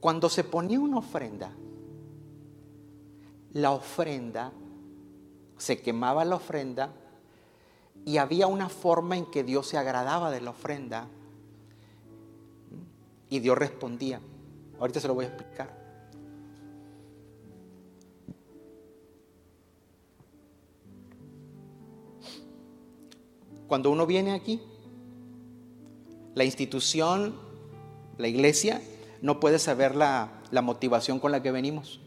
cuando 0.00 0.28
se 0.28 0.42
ponía 0.42 0.80
una 0.80 0.98
ofrenda, 0.98 1.52
la 3.52 3.70
ofrenda, 3.70 4.52
se 5.56 5.80
quemaba 5.80 6.24
la 6.24 6.36
ofrenda 6.36 6.92
y 8.04 8.16
había 8.16 8.48
una 8.48 8.68
forma 8.68 9.16
en 9.16 9.26
que 9.26 9.44
Dios 9.44 9.68
se 9.68 9.78
agradaba 9.78 10.32
de 10.32 10.40
la 10.40 10.50
ofrenda 10.50 11.06
y 13.28 13.38
Dios 13.38 13.56
respondía. 13.56 14.20
Ahorita 14.80 15.00
se 15.00 15.06
lo 15.06 15.14
voy 15.14 15.26
a 15.26 15.28
explicar. 15.28 15.79
Cuando 23.70 23.92
uno 23.92 24.04
viene 24.04 24.32
aquí, 24.32 24.60
la 26.34 26.42
institución, 26.42 27.36
la 28.18 28.26
iglesia, 28.26 28.82
no 29.22 29.38
puede 29.38 29.60
saber 29.60 29.94
la, 29.94 30.42
motivación 30.60 31.20
con 31.20 31.30
la 31.30 31.40
que 31.40 31.52
venimos. 31.52 32.00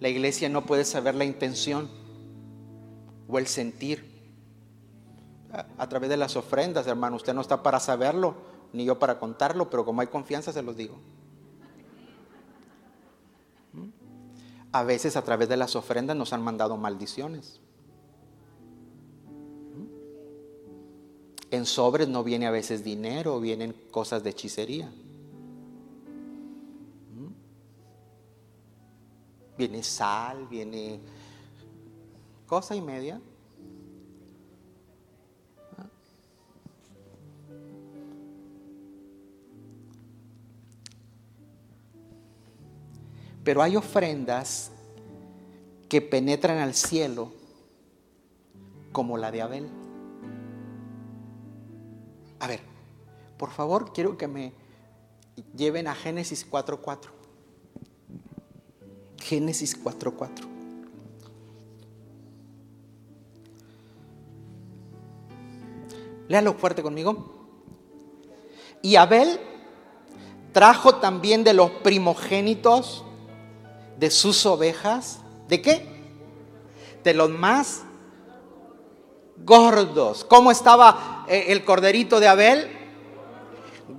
La 0.00 0.08
iglesia 0.08 0.48
no 0.48 0.64
puede 0.64 0.86
saber 0.86 1.14
la 1.14 1.26
intención 1.26 1.90
o 3.28 3.38
el 3.38 3.46
sentir. 3.46 4.10
A, 5.52 5.66
a 5.76 5.88
través 5.90 6.08
de 6.08 6.16
las 6.16 6.36
ofrendas, 6.36 6.86
hermano, 6.86 7.16
usted 7.16 7.34
no 7.34 7.42
está 7.42 7.62
para 7.62 7.78
saberlo, 7.78 8.36
ni 8.72 8.86
yo 8.86 8.98
para 8.98 9.18
contarlo, 9.18 9.68
pero 9.68 9.84
como 9.84 10.00
hay 10.00 10.06
confianza 10.06 10.54
se 10.54 10.62
los 10.62 10.74
digo. 10.74 10.96
¿Mm? 13.74 13.90
A 14.72 14.84
veces 14.84 15.16
a 15.16 15.22
través 15.22 15.50
de 15.50 15.58
las 15.58 15.76
ofrendas 15.76 16.16
nos 16.16 16.32
han 16.32 16.40
mandado 16.40 16.78
maldiciones. 16.78 17.60
En 21.52 21.66
sobres 21.66 22.08
no 22.08 22.24
viene 22.24 22.46
a 22.46 22.50
veces 22.50 22.82
dinero, 22.82 23.38
vienen 23.38 23.74
cosas 23.90 24.24
de 24.24 24.30
hechicería. 24.30 24.90
Viene 29.58 29.82
sal, 29.82 30.46
viene 30.48 30.98
cosa 32.46 32.74
y 32.74 32.80
media. 32.80 33.20
Pero 43.44 43.60
hay 43.60 43.76
ofrendas 43.76 44.70
que 45.90 46.00
penetran 46.00 46.56
al 46.60 46.72
cielo 46.72 47.30
como 48.90 49.18
la 49.18 49.30
de 49.30 49.42
Abel. 49.42 49.81
A 52.42 52.48
ver, 52.48 52.58
por 53.38 53.50
favor, 53.50 53.92
quiero 53.92 54.18
que 54.18 54.26
me 54.26 54.52
lleven 55.56 55.86
a 55.86 55.94
Génesis 55.94 56.44
4.4. 56.50 57.08
Génesis 59.16 59.80
4.4. 59.80 60.44
Léalo 66.26 66.54
fuerte 66.54 66.82
conmigo. 66.82 67.46
Y 68.82 68.96
Abel 68.96 69.38
trajo 70.50 70.96
también 70.96 71.44
de 71.44 71.54
los 71.54 71.70
primogénitos 71.70 73.04
de 74.00 74.10
sus 74.10 74.44
ovejas. 74.46 75.20
¿De 75.46 75.62
qué? 75.62 75.86
De 77.04 77.14
los 77.14 77.30
más 77.30 77.84
gordos. 79.44 80.24
¿Cómo 80.24 80.50
estaba 80.50 81.24
eh, 81.28 81.46
el 81.48 81.64
corderito 81.64 82.20
de 82.20 82.28
Abel? 82.28 82.68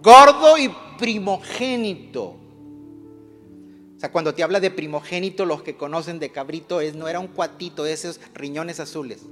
Gordo 0.01 0.57
y 0.57 0.73
primogénito. 0.97 2.23
O 3.95 3.99
sea, 3.99 4.11
cuando 4.11 4.33
te 4.33 4.43
habla 4.43 4.59
de 4.59 4.71
primogénito, 4.71 5.45
los 5.45 5.63
que 5.63 5.77
conocen 5.77 6.19
de 6.19 6.31
cabrito, 6.31 6.81
es, 6.81 6.95
no 6.95 7.07
era 7.07 7.19
un 7.19 7.27
cuatito 7.27 7.83
de 7.83 7.93
esos 7.93 8.19
riñones 8.33 8.79
azules. 8.79 9.23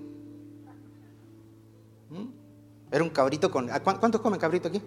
¿Mm? 2.09 2.27
Era 2.91 3.03
un 3.03 3.09
cabrito 3.09 3.51
con... 3.51 3.69
¿Cuántos 3.83 4.21
comen 4.21 4.39
cabrito 4.39 4.67
aquí? 4.67 4.81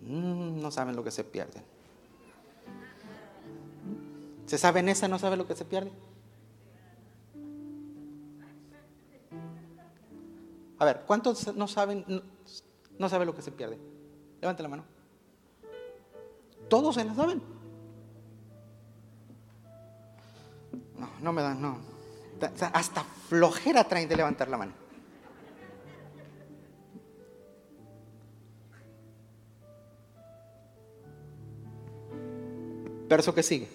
Mm, 0.00 0.60
no 0.60 0.70
saben 0.70 0.96
lo 0.96 1.04
que 1.04 1.10
se 1.10 1.24
pierde. 1.24 1.60
¿Mm? 3.84 4.48
¿Se 4.48 4.58
sabe 4.58 4.80
en 4.80 4.88
esa? 4.88 5.06
¿No 5.08 5.18
sabe 5.18 5.36
lo 5.36 5.46
que 5.46 5.54
se 5.54 5.64
pierde? 5.64 5.92
A 10.84 10.92
ver, 10.92 11.00
¿cuántos 11.06 11.56
no 11.56 11.66
saben, 11.66 12.04
no, 12.98 13.08
saben 13.08 13.26
lo 13.26 13.34
que 13.34 13.40
se 13.40 13.50
pierde? 13.50 13.78
Levante 14.38 14.62
la 14.62 14.68
mano. 14.68 14.84
Todos 16.68 16.94
se 16.94 17.02
la 17.06 17.14
saben. 17.14 17.42
No, 20.98 21.08
no 21.22 21.32
me 21.32 21.40
dan, 21.40 21.62
no. 21.62 21.78
Hasta 22.74 23.02
flojera 23.02 23.84
traen 23.84 24.10
de 24.10 24.16
levantar 24.16 24.48
la 24.48 24.58
mano. 24.58 24.72
Verso 33.08 33.34
que 33.34 33.42
sigue. 33.42 33.70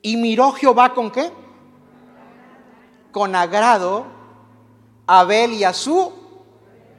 Y 0.00 0.16
miró 0.16 0.52
Jehová 0.52 0.94
con 0.94 1.10
qué? 1.10 1.30
Con 3.12 3.34
agrado 3.34 4.19
Abel 5.12 5.54
y 5.54 5.64
a 5.64 5.72
su 5.72 6.12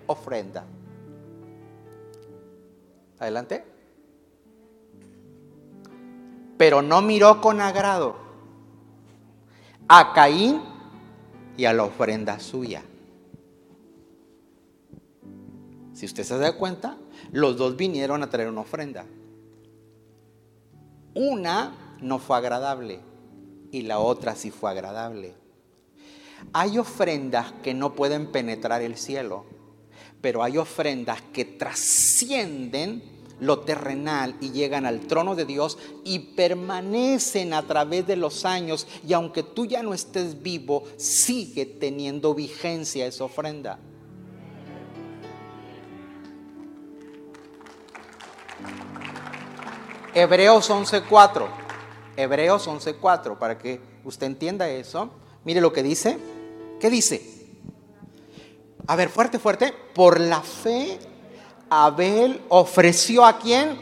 ofrenda. 0.05 0.65
Adelante. 3.17 3.63
Pero 6.57 6.81
no 6.81 7.01
miró 7.01 7.39
con 7.39 7.61
agrado 7.61 8.17
a 9.87 10.11
Caín 10.11 10.61
y 11.55 11.63
a 11.63 11.71
la 11.71 11.85
ofrenda 11.85 12.37
suya. 12.41 12.83
Si 15.93 16.05
usted 16.05 16.25
se 16.25 16.37
da 16.37 16.57
cuenta, 16.57 16.97
los 17.31 17.55
dos 17.55 17.77
vinieron 17.77 18.23
a 18.23 18.29
traer 18.29 18.49
una 18.49 18.59
ofrenda. 18.59 19.05
Una 21.15 21.95
no 22.01 22.19
fue 22.19 22.35
agradable 22.35 22.99
y 23.71 23.83
la 23.83 23.99
otra 23.99 24.35
sí 24.35 24.51
fue 24.51 24.69
agradable. 24.69 25.40
Hay 26.53 26.77
ofrendas 26.77 27.53
que 27.63 27.73
no 27.73 27.93
pueden 27.93 28.31
penetrar 28.31 28.81
el 28.81 28.97
cielo, 28.97 29.45
pero 30.21 30.43
hay 30.43 30.57
ofrendas 30.57 31.21
que 31.33 31.45
trascienden 31.45 33.03
lo 33.41 33.61
terrenal 33.61 34.35
y 34.39 34.51
llegan 34.51 34.85
al 34.85 35.01
trono 35.01 35.35
de 35.35 35.45
Dios 35.45 35.77
y 36.03 36.19
permanecen 36.19 37.53
a 37.53 37.63
través 37.63 38.05
de 38.05 38.15
los 38.15 38.45
años 38.45 38.87
y 39.05 39.13
aunque 39.13 39.43
tú 39.43 39.65
ya 39.65 39.81
no 39.81 39.93
estés 39.93 40.41
vivo, 40.41 40.83
sigue 40.97 41.65
teniendo 41.65 42.35
vigencia 42.35 43.07
esa 43.07 43.23
ofrenda. 43.23 43.79
Hebreos 50.13 50.69
11:4. 50.69 51.47
Hebreos 52.15 52.67
11:4 52.67 53.39
para 53.39 53.57
que 53.57 53.81
usted 54.03 54.27
entienda 54.27 54.69
eso. 54.69 55.09
Mire 55.43 55.61
lo 55.61 55.73
que 55.73 55.83
dice. 55.83 56.17
¿Qué 56.79 56.89
dice? 56.89 57.21
A 58.87 58.95
ver, 58.95 59.09
fuerte, 59.09 59.39
fuerte. 59.39 59.73
Por 59.93 60.19
la 60.19 60.41
fe, 60.41 60.99
Abel 61.69 62.41
ofreció 62.49 63.25
a 63.25 63.39
quién? 63.39 63.79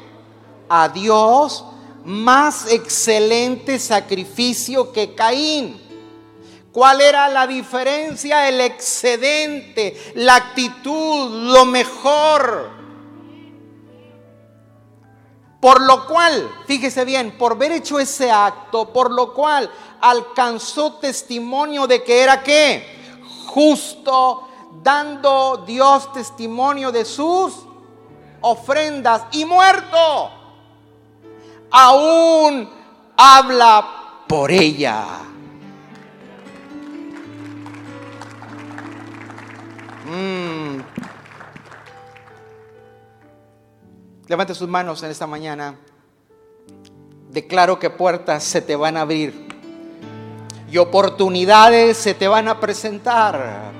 A 0.69 0.89
Dios 0.89 1.65
más 2.05 2.71
excelente 2.71 3.79
sacrificio 3.79 4.91
que 4.91 5.15
Caín. 5.15 5.79
¿Cuál 6.71 7.01
era 7.01 7.27
la 7.29 7.47
diferencia? 7.47 8.47
El 8.47 8.61
excedente, 8.61 9.95
la 10.15 10.35
actitud, 10.35 11.51
lo 11.51 11.65
mejor. 11.65 12.78
Por 15.59 15.81
lo 15.81 16.07
cual, 16.07 16.49
fíjese 16.67 17.03
bien, 17.03 17.37
por 17.37 17.53
haber 17.53 17.73
hecho 17.73 17.99
ese 17.99 18.31
acto, 18.31 18.93
por 18.93 19.11
lo 19.11 19.33
cual 19.33 19.69
alcanzó 19.99 20.93
testimonio 20.93 21.85
de 21.85 22.01
que 22.03 22.23
era 22.23 22.41
qué? 22.41 23.17
Justo, 23.47 24.47
dando 24.81 25.63
Dios 25.67 26.13
testimonio 26.13 26.91
de 26.91 27.03
sus 27.03 27.53
ofrendas 28.41 29.23
y 29.31 29.43
muerto. 29.43 30.31
Aún 31.71 32.69
habla 33.17 34.23
por 34.27 34.51
ella. 34.51 35.05
Mm. 40.05 40.68
Levante 44.29 44.53
sus 44.53 44.69
manos 44.69 45.01
en 45.01 45.09
esta 45.09 45.25
mañana. 45.25 45.75
declaro 47.31 47.79
que 47.79 47.89
puertas 47.89 48.43
se 48.43 48.61
te 48.61 48.75
van 48.75 48.95
a 48.95 49.01
abrir 49.01 49.47
y 50.71 50.77
oportunidades 50.77 51.97
se 51.97 52.13
te 52.13 52.27
van 52.27 52.47
a 52.47 52.59
presentar. 52.59 53.71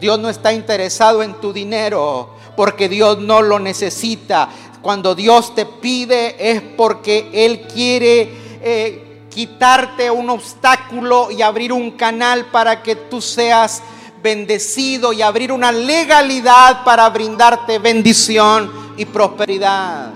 Dios 0.00 0.18
no 0.18 0.30
está 0.30 0.54
interesado 0.54 1.22
en 1.22 1.34
tu 1.34 1.52
dinero 1.52 2.30
porque 2.56 2.88
Dios 2.88 3.18
no 3.18 3.42
lo 3.42 3.58
necesita. 3.58 4.48
Cuando 4.80 5.14
Dios 5.14 5.54
te 5.54 5.66
pide 5.66 6.50
es 6.50 6.62
porque 6.62 7.28
Él 7.34 7.66
quiere 7.70 8.30
eh, 8.62 9.26
quitarte 9.28 10.10
un 10.10 10.30
obstáculo 10.30 11.30
y 11.30 11.42
abrir 11.42 11.74
un 11.74 11.90
canal 11.90 12.46
para 12.46 12.82
que 12.82 12.96
tú 12.96 13.20
seas 13.20 13.82
bendecido 14.22 15.12
y 15.12 15.22
abrir 15.22 15.52
una 15.52 15.72
legalidad 15.72 16.84
para 16.84 17.08
brindarte 17.10 17.78
bendición 17.78 18.70
y 18.96 19.04
prosperidad. 19.04 20.12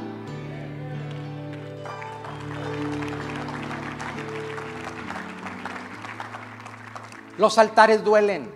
Los 7.39 7.59
altares 7.59 8.05
duelen. 8.05 8.51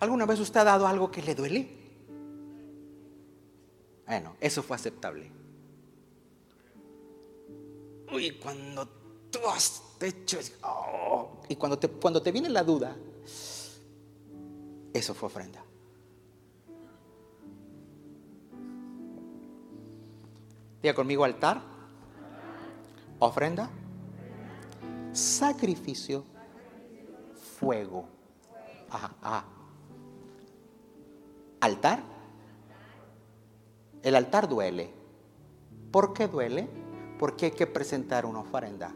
¿Alguna 0.00 0.26
vez 0.26 0.40
usted 0.40 0.60
ha 0.60 0.64
dado 0.64 0.86
algo 0.86 1.10
que 1.10 1.22
le 1.22 1.34
duele? 1.34 1.68
Bueno, 4.06 4.36
eso 4.40 4.62
fue 4.62 4.76
aceptable. 4.76 5.30
Uy, 8.12 8.38
cuando 8.42 8.86
tú 9.30 9.38
has 9.48 9.82
hecho... 10.00 10.38
Oh, 10.62 11.40
y 11.48 11.56
cuando 11.56 11.78
te, 11.78 11.88
cuando 11.88 12.22
te 12.22 12.32
viene 12.32 12.48
la 12.48 12.62
duda, 12.62 12.96
eso 14.92 15.14
fue 15.14 15.26
ofrenda. 15.26 15.62
Diga 20.82 20.94
conmigo 20.94 21.24
altar, 21.24 21.60
ofrenda, 23.18 23.70
sacrificio, 25.12 26.24
fuego. 27.58 28.08
Ajá, 28.90 29.44
Altar. 31.60 32.02
El 34.02 34.14
altar 34.14 34.48
duele. 34.48 34.92
¿Por 35.90 36.12
qué 36.12 36.28
duele? 36.28 36.68
Porque 37.18 37.46
hay 37.46 37.52
que 37.52 37.66
presentar 37.66 38.26
una 38.26 38.40
ofrenda. 38.40 38.94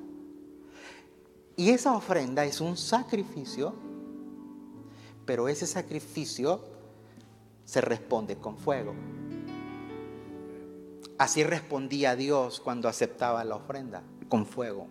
Y 1.57 1.71
esa 1.71 1.95
ofrenda 1.95 2.45
es 2.45 2.61
un 2.61 2.77
sacrificio, 2.77 3.75
pero 5.27 5.49
ese 5.49 5.67
sacrificio 5.67 6.65
se 7.65 7.81
responde 7.81 8.37
con 8.37 8.57
fuego. 8.57 8.95
Así 11.19 11.45
respondía 11.45 12.17
Dios 12.17 12.61
cuando 12.61 12.89
aceptaba 12.89 13.45
la 13.45 13.57
ofrenda, 13.57 14.03
con 14.29 14.47
fuego. 14.47 14.87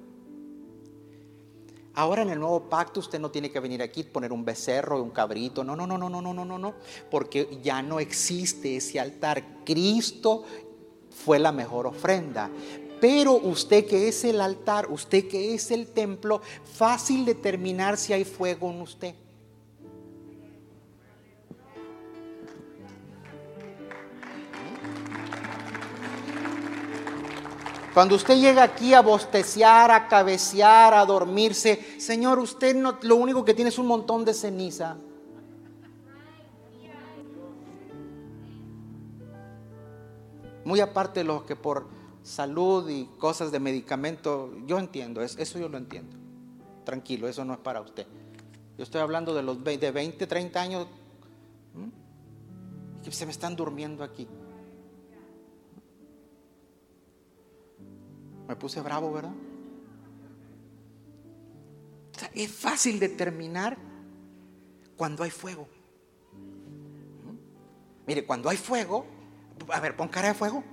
Ahora 1.96 2.22
en 2.22 2.30
el 2.30 2.40
nuevo 2.40 2.70
pacto 2.70 3.00
usted 3.00 3.20
no 3.20 3.32
tiene 3.32 3.52
que 3.52 3.60
venir 3.60 3.82
aquí 3.82 4.04
poner 4.04 4.32
un 4.32 4.46
becerro, 4.46 5.02
un 5.02 5.10
cabrito, 5.10 5.64
no, 5.64 5.76
no, 5.76 5.88
no, 5.88 5.98
no, 5.98 6.08
no, 6.08 6.22
no, 6.22 6.34
no, 6.34 6.58
no, 6.60 6.74
porque 7.10 7.60
ya 7.64 7.82
no 7.82 8.00
existe 8.00 8.78
ese 8.78 9.00
altar. 9.00 9.44
Cristo 9.66 10.46
fue 11.10 11.40
la 11.40 11.52
mejor 11.52 11.88
ofrenda. 11.88 12.50
Pero 13.00 13.34
usted 13.34 13.86
que 13.86 14.08
es 14.08 14.24
el 14.24 14.41
altar, 14.41 14.88
usted 14.91 15.28
que 15.28 15.54
es 15.54 15.72
el 15.72 15.88
templo, 15.88 16.41
fácil 16.76 17.26
determinar 17.26 17.97
si 17.97 18.14
hay 18.14 18.26
fuego 18.26 18.70
en 18.72 18.82
usted. 18.82 19.16
Cuando 27.93 28.16
usted 28.16 28.39
llega 28.39 28.64
aquí 28.64 28.93
a 28.93 29.02
bostecear, 29.02 29.91
a 29.91 30.08
cabecear, 30.08 30.93
a 30.93 31.06
dormirse, 31.06 32.00
Señor, 32.00 32.39
usted 32.39 32.76
no, 32.76 32.97
lo 33.02 33.16
único 33.16 33.43
que 33.43 33.54
tiene 33.54 33.70
es 33.70 33.78
un 33.78 33.88
montón 33.88 34.24
de 34.24 34.34
ceniza. 34.34 34.95
Muy 40.64 40.80
aparte 40.80 41.22
de 41.22 41.24
lo 41.24 41.45
que 41.45 41.56
por 41.56 41.99
salud 42.30 42.88
y 42.90 43.06
cosas 43.18 43.52
de 43.52 43.60
medicamento, 43.60 44.54
yo 44.68 44.78
entiendo, 44.78 45.22
eso 45.22 45.58
yo 45.58 45.68
lo 45.68 45.78
entiendo. 45.78 46.16
Tranquilo, 46.86 47.28
eso 47.28 47.44
no 47.44 47.54
es 47.54 47.60
para 47.60 47.82
usted. 47.82 48.06
Yo 48.78 48.84
estoy 48.84 49.02
hablando 49.02 49.34
de 49.34 49.42
los 49.42 49.64
de 49.64 49.92
20, 49.92 50.28
30 50.28 50.62
años 50.62 50.88
que 53.04 53.12
se 53.12 53.26
me 53.26 53.32
están 53.32 53.56
durmiendo 53.56 54.04
aquí. 54.04 54.28
Me 58.48 58.56
puse 58.56 58.82
bravo, 58.82 59.12
¿verdad? 59.12 59.34
es 62.34 62.52
fácil 62.52 63.00
determinar 63.00 63.78
cuando 64.96 65.24
hay 65.24 65.32
fuego. 65.32 65.68
Mire, 68.06 68.26
cuando 68.26 68.50
hay 68.50 68.58
fuego, 68.58 69.06
a 69.70 69.80
ver, 69.80 69.96
pon 69.96 70.10
cara 70.10 70.28
de 70.28 70.34
fuego. 70.36 70.64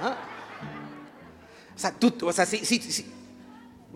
¿Ah? 0.00 0.16
O 1.74 1.78
sea, 1.78 1.92
tú, 1.92 2.12
o 2.26 2.32
sea, 2.32 2.46
sí, 2.46 2.58
sí, 2.64 2.80
sí. 2.80 3.06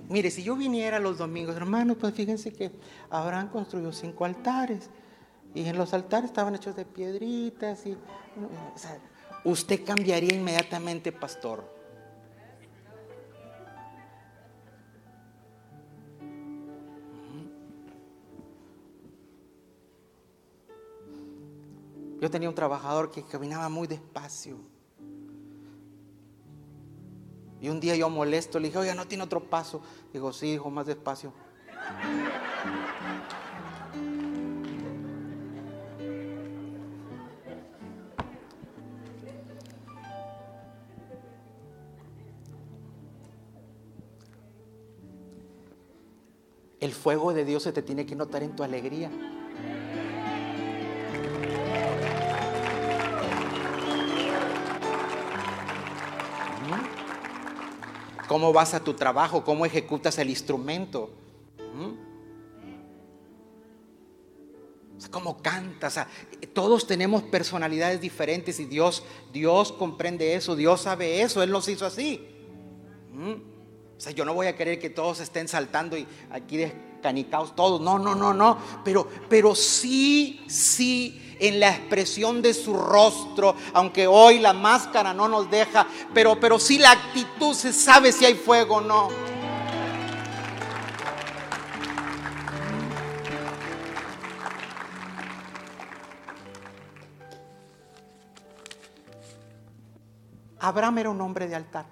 Mire, 0.08 0.30
si 0.30 0.42
yo 0.42 0.56
viniera 0.56 0.98
los 0.98 1.18
domingos, 1.18 1.56
hermano, 1.56 1.94
pues 1.94 2.14
fíjense 2.14 2.52
que 2.52 2.70
Abraham 3.10 3.48
construyó 3.48 3.92
cinco 3.92 4.24
altares. 4.24 4.90
Y 5.54 5.66
en 5.66 5.76
los 5.76 5.92
altares 5.92 6.30
estaban 6.30 6.54
hechos 6.54 6.76
de 6.76 6.84
piedritas. 6.84 7.86
Y, 7.86 7.92
o 7.92 8.78
sea, 8.78 8.98
usted 9.44 9.84
cambiaría 9.84 10.34
inmediatamente, 10.34 11.12
pastor. 11.12 11.64
Yo 22.20 22.30
tenía 22.30 22.48
un 22.48 22.54
trabajador 22.54 23.10
que 23.10 23.24
caminaba 23.24 23.68
muy 23.68 23.88
despacio. 23.88 24.56
Y 27.62 27.68
un 27.68 27.78
día 27.78 27.94
yo 27.94 28.10
molesto, 28.10 28.58
le 28.58 28.66
dije, 28.66 28.78
oye, 28.78 28.92
¿no 28.92 29.06
tiene 29.06 29.22
otro 29.22 29.44
paso? 29.44 29.80
Digo, 30.12 30.32
sí, 30.32 30.54
hijo, 30.54 30.68
más 30.68 30.84
despacio. 30.84 31.32
El 46.80 46.92
fuego 46.92 47.32
de 47.32 47.44
Dios 47.44 47.62
se 47.62 47.72
te 47.72 47.80
tiene 47.80 48.04
que 48.04 48.16
notar 48.16 48.42
en 48.42 48.56
tu 48.56 48.64
alegría. 48.64 49.08
Cómo 58.32 58.50
vas 58.50 58.72
a 58.72 58.82
tu 58.82 58.94
trabajo, 58.94 59.44
cómo 59.44 59.66
ejecutas 59.66 60.16
el 60.16 60.30
instrumento. 60.30 61.10
¿Mm? 61.74 62.12
cómo 65.10 65.42
cantas. 65.42 66.00
todos 66.54 66.86
tenemos 66.86 67.24
personalidades 67.24 68.00
diferentes 68.00 68.58
y 68.58 68.64
Dios, 68.64 69.02
Dios 69.34 69.72
comprende 69.72 70.34
eso, 70.34 70.56
Dios 70.56 70.80
sabe 70.80 71.20
eso, 71.20 71.42
Él 71.42 71.50
nos 71.50 71.68
hizo 71.68 71.84
así. 71.84 72.26
¿Mm? 73.12 73.32
O 73.32 74.00
sea, 74.00 74.12
yo 74.12 74.24
no 74.24 74.32
voy 74.32 74.46
a 74.46 74.56
querer 74.56 74.78
que 74.78 74.88
todos 74.88 75.20
estén 75.20 75.46
saltando 75.46 75.98
y 75.98 76.06
aquí 76.30 76.56
descanicados 76.56 77.54
todos. 77.54 77.82
No, 77.82 77.98
no, 77.98 78.14
no, 78.14 78.32
no. 78.32 78.56
Pero, 78.82 79.06
pero 79.28 79.54
sí, 79.54 80.42
sí 80.48 81.21
en 81.42 81.58
la 81.58 81.70
expresión 81.70 82.40
de 82.40 82.54
su 82.54 82.72
rostro, 82.72 83.56
aunque 83.74 84.06
hoy 84.06 84.38
la 84.38 84.52
máscara 84.52 85.12
no 85.12 85.28
nos 85.28 85.50
deja, 85.50 85.86
pero, 86.14 86.38
pero 86.38 86.56
la 86.78 86.92
actitud 86.92 87.52
se 87.52 87.72
sabe 87.72 88.12
si 88.12 88.24
hay 88.24 88.34
fuego 88.34 88.76
o 88.76 88.80
no. 88.80 89.08
Abraham 100.60 100.98
era 100.98 101.10
un 101.10 101.20
hombre 101.20 101.48
de 101.48 101.56
altar. 101.56 101.86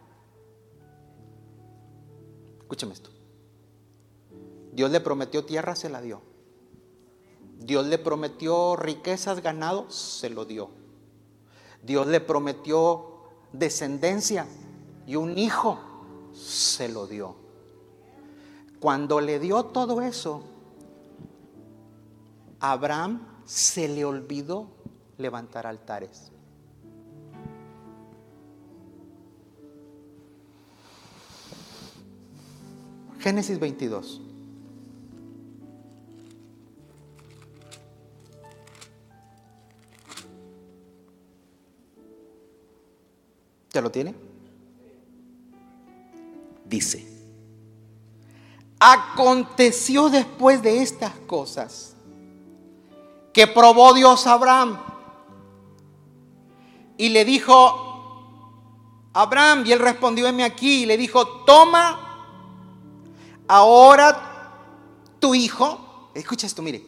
Escúcheme 2.60 2.92
esto. 2.92 3.10
Dios 4.72 4.92
le 4.92 5.00
prometió 5.00 5.44
tierra, 5.44 5.74
se 5.74 5.88
la 5.88 6.00
dio. 6.00 6.29
Dios 7.60 7.86
le 7.86 7.98
prometió 7.98 8.74
riquezas, 8.74 9.42
ganado, 9.42 9.90
se 9.90 10.30
lo 10.30 10.44
dio. 10.44 10.70
Dios 11.82 12.06
le 12.06 12.20
prometió 12.20 13.06
descendencia 13.52 14.46
y 15.06 15.16
un 15.16 15.36
hijo, 15.38 15.78
se 16.32 16.88
lo 16.88 17.06
dio. 17.06 17.36
Cuando 18.80 19.20
le 19.20 19.38
dio 19.38 19.64
todo 19.64 20.00
eso, 20.00 20.42
Abraham 22.60 23.26
se 23.44 23.88
le 23.88 24.04
olvidó 24.04 24.68
levantar 25.18 25.66
altares. 25.66 26.32
Génesis 33.18 33.58
22. 33.58 34.29
¿Ya 43.72 43.80
lo 43.80 43.90
tiene? 43.90 44.14
Dice, 46.64 47.06
aconteció 48.78 50.08
después 50.08 50.62
de 50.62 50.82
estas 50.82 51.12
cosas 51.26 51.94
que 53.32 53.46
probó 53.46 53.92
Dios 53.94 54.26
a 54.26 54.32
Abraham 54.32 54.78
y 56.96 57.08
le 57.08 57.24
dijo, 57.24 57.90
Abraham, 59.12 59.64
y 59.66 59.72
él 59.72 59.78
respondió, 59.78 60.26
heme 60.26 60.44
aquí, 60.44 60.82
y 60.82 60.86
le 60.86 60.96
dijo, 60.96 61.26
toma 61.44 61.98
ahora 63.48 64.52
tu 65.18 65.34
hijo, 65.34 66.10
escucha 66.14 66.46
esto, 66.46 66.62
mire, 66.62 66.86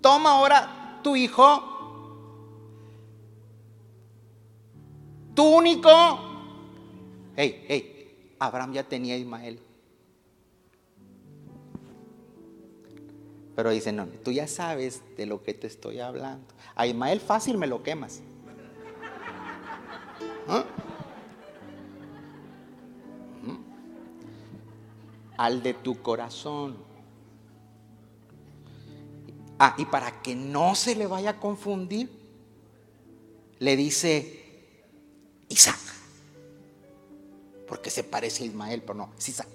toma 0.00 0.30
ahora 0.30 1.00
tu 1.02 1.16
hijo, 1.16 1.77
tu 5.38 5.44
único, 5.44 5.88
hey, 7.36 7.64
hey, 7.68 8.34
Abraham 8.40 8.72
ya 8.72 8.82
tenía 8.82 9.14
a 9.14 9.18
Ismael. 9.18 9.60
Pero 13.54 13.70
dice, 13.70 13.92
no, 13.92 14.08
tú 14.24 14.32
ya 14.32 14.48
sabes 14.48 15.00
de 15.16 15.26
lo 15.26 15.44
que 15.44 15.54
te 15.54 15.68
estoy 15.68 16.00
hablando. 16.00 16.44
A 16.74 16.88
Ismael 16.88 17.20
fácil 17.20 17.56
me 17.56 17.68
lo 17.68 17.84
quemas. 17.84 18.20
¿Ah? 20.48 20.64
Al 25.36 25.62
de 25.62 25.72
tu 25.72 26.02
corazón. 26.02 26.78
Ah, 29.60 29.76
y 29.78 29.84
para 29.84 30.20
que 30.20 30.34
no 30.34 30.74
se 30.74 30.96
le 30.96 31.06
vaya 31.06 31.30
a 31.30 31.38
confundir, 31.38 32.10
le 33.60 33.76
dice 33.76 34.47
Isaac. 35.48 35.78
Porque 37.66 37.90
se 37.90 38.04
parece 38.04 38.44
a 38.44 38.46
Ismael, 38.46 38.82
pero 38.82 38.94
no, 38.94 39.10
es 39.18 39.28
Isaac. 39.28 39.48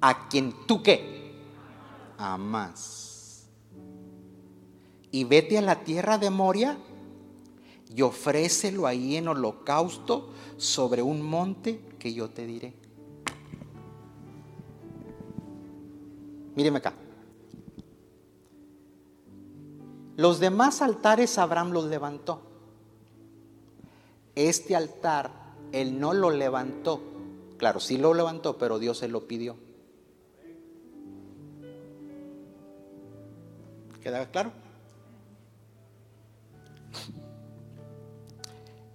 A 0.00 0.28
quien 0.28 0.66
tú 0.66 0.82
qué 0.82 1.34
amas. 2.18 3.46
Y 5.10 5.24
vete 5.24 5.58
a 5.58 5.62
la 5.62 5.84
tierra 5.84 6.18
de 6.18 6.30
Moria 6.30 6.78
y 7.94 8.02
ofrécelo 8.02 8.86
ahí 8.86 9.16
en 9.16 9.28
holocausto 9.28 10.30
sobre 10.56 11.02
un 11.02 11.22
monte 11.22 11.80
que 11.98 12.12
yo 12.12 12.30
te 12.30 12.46
diré. 12.46 12.74
Míreme 16.54 16.78
acá. 16.78 16.94
Los 20.16 20.40
demás 20.40 20.80
altares 20.80 21.36
Abraham 21.36 21.72
los 21.72 21.84
levantó. 21.84 22.45
Este 24.36 24.76
altar, 24.76 25.32
él 25.72 25.98
no 25.98 26.12
lo 26.12 26.30
levantó. 26.30 27.02
Claro, 27.56 27.80
sí 27.80 27.96
lo 27.96 28.14
levantó, 28.14 28.58
pero 28.58 28.78
Dios 28.78 28.98
se 28.98 29.08
lo 29.08 29.26
pidió. 29.26 29.56
¿Queda 34.02 34.30
claro? 34.30 34.52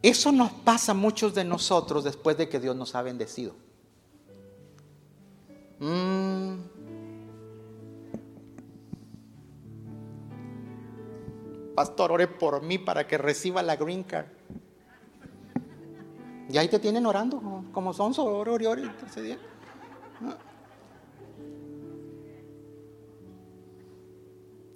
Eso 0.01 0.31
nos 0.31 0.51
pasa 0.51 0.93
a 0.93 0.95
muchos 0.95 1.35
de 1.35 1.43
nosotros 1.43 2.03
después 2.03 2.37
de 2.37 2.47
que 2.47 2.59
Dios 2.59 2.75
nos 2.75 2.95
ha 2.95 3.01
bendecido. 3.01 3.53
Mm. 5.79 6.55
Pastor, 11.75 12.11
ore 12.11 12.27
por 12.27 12.61
mí 12.61 12.77
para 12.77 13.07
que 13.07 13.17
reciba 13.17 13.61
la 13.63 13.75
green 13.75 14.03
card. 14.03 14.27
Y 16.49 16.57
ahí 16.57 16.67
te 16.67 16.79
tienen 16.79 17.05
orando, 17.05 17.63
como 17.71 17.93
son, 17.93 18.13
ore, 18.17 18.51
ore, 18.51 18.67
ore. 18.67 18.91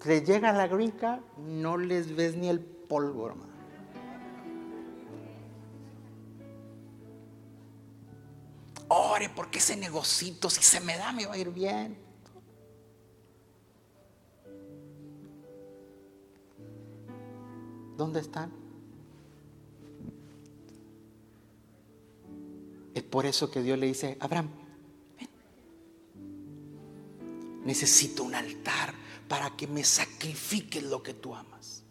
Le 0.06 0.22
llega 0.22 0.54
la 0.54 0.68
green 0.68 0.92
card, 0.92 1.22
no 1.38 1.78
les 1.78 2.16
ves 2.16 2.36
ni 2.36 2.48
el 2.48 2.60
polvo, 2.60 3.28
hermano. 3.28 3.54
Ore 8.88 9.30
porque 9.36 9.58
ese 9.58 9.76
negocito, 9.76 10.50
si 10.50 10.62
se 10.62 10.80
me 10.80 10.96
da, 10.96 11.12
me 11.12 11.26
va 11.26 11.34
a 11.34 11.38
ir 11.38 11.50
bien. 11.50 11.98
¿Dónde 17.98 18.20
están? 18.20 18.65
Es 22.96 23.04
por 23.04 23.26
eso 23.26 23.52
que 23.52 23.62
Dios 23.62 23.78
le 23.78 23.88
dice, 23.88 24.18
Abraham. 24.22 24.50
Necesito 27.66 28.24
un 28.24 28.34
altar 28.34 28.94
para 29.28 29.50
que 29.50 29.68
me 29.68 29.84
sacrifiques 29.84 30.82
lo 30.82 31.04
que 31.04 31.14
tú 31.14 31.36
amas. 31.36 31.84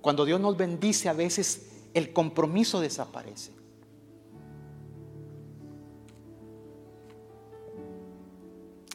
Cuando 0.00 0.24
Dios 0.24 0.40
nos 0.40 0.56
bendice 0.56 1.08
a 1.08 1.12
veces 1.12 1.66
el 1.94 2.12
compromiso 2.12 2.80
desaparece. 2.80 3.50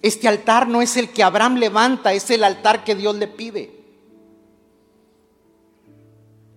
Este 0.01 0.29
altar 0.29 0.69
no 0.69 0.81
es 0.81 0.95
el 0.95 1.11
que 1.11 1.21
Abraham 1.21 1.55
levanta, 1.55 2.13
es 2.13 2.29
el 2.29 2.45
altar 2.45 2.85
que 2.85 2.95
Dios 2.95 3.15
le 3.15 3.27
pide. 3.27 3.82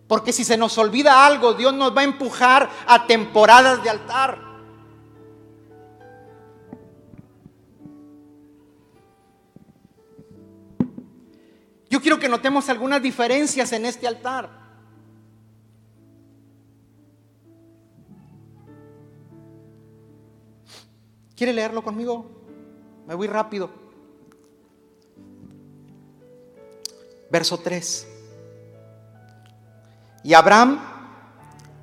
Porque 0.08 0.32
si 0.32 0.44
se 0.44 0.56
nos 0.56 0.78
olvida 0.78 1.26
algo, 1.26 1.54
Dios 1.54 1.74
nos 1.74 1.96
va 1.96 2.02
a 2.02 2.04
empujar 2.04 2.70
a 2.86 3.06
temporadas 3.06 3.82
de 3.82 3.90
altar. 3.90 4.46
Yo 11.88 12.00
quiero 12.00 12.18
que 12.18 12.28
notemos 12.28 12.68
algunas 12.68 13.02
diferencias 13.02 13.72
en 13.72 13.86
este 13.86 14.06
altar. 14.06 14.50
¿Quiere 21.34 21.52
leerlo 21.52 21.82
conmigo? 21.82 22.26
Me 23.06 23.14
voy 23.14 23.26
rápido. 23.26 23.70
Verso 27.30 27.58
3. 27.58 28.15
Y 30.26 30.34
Abraham 30.34 30.80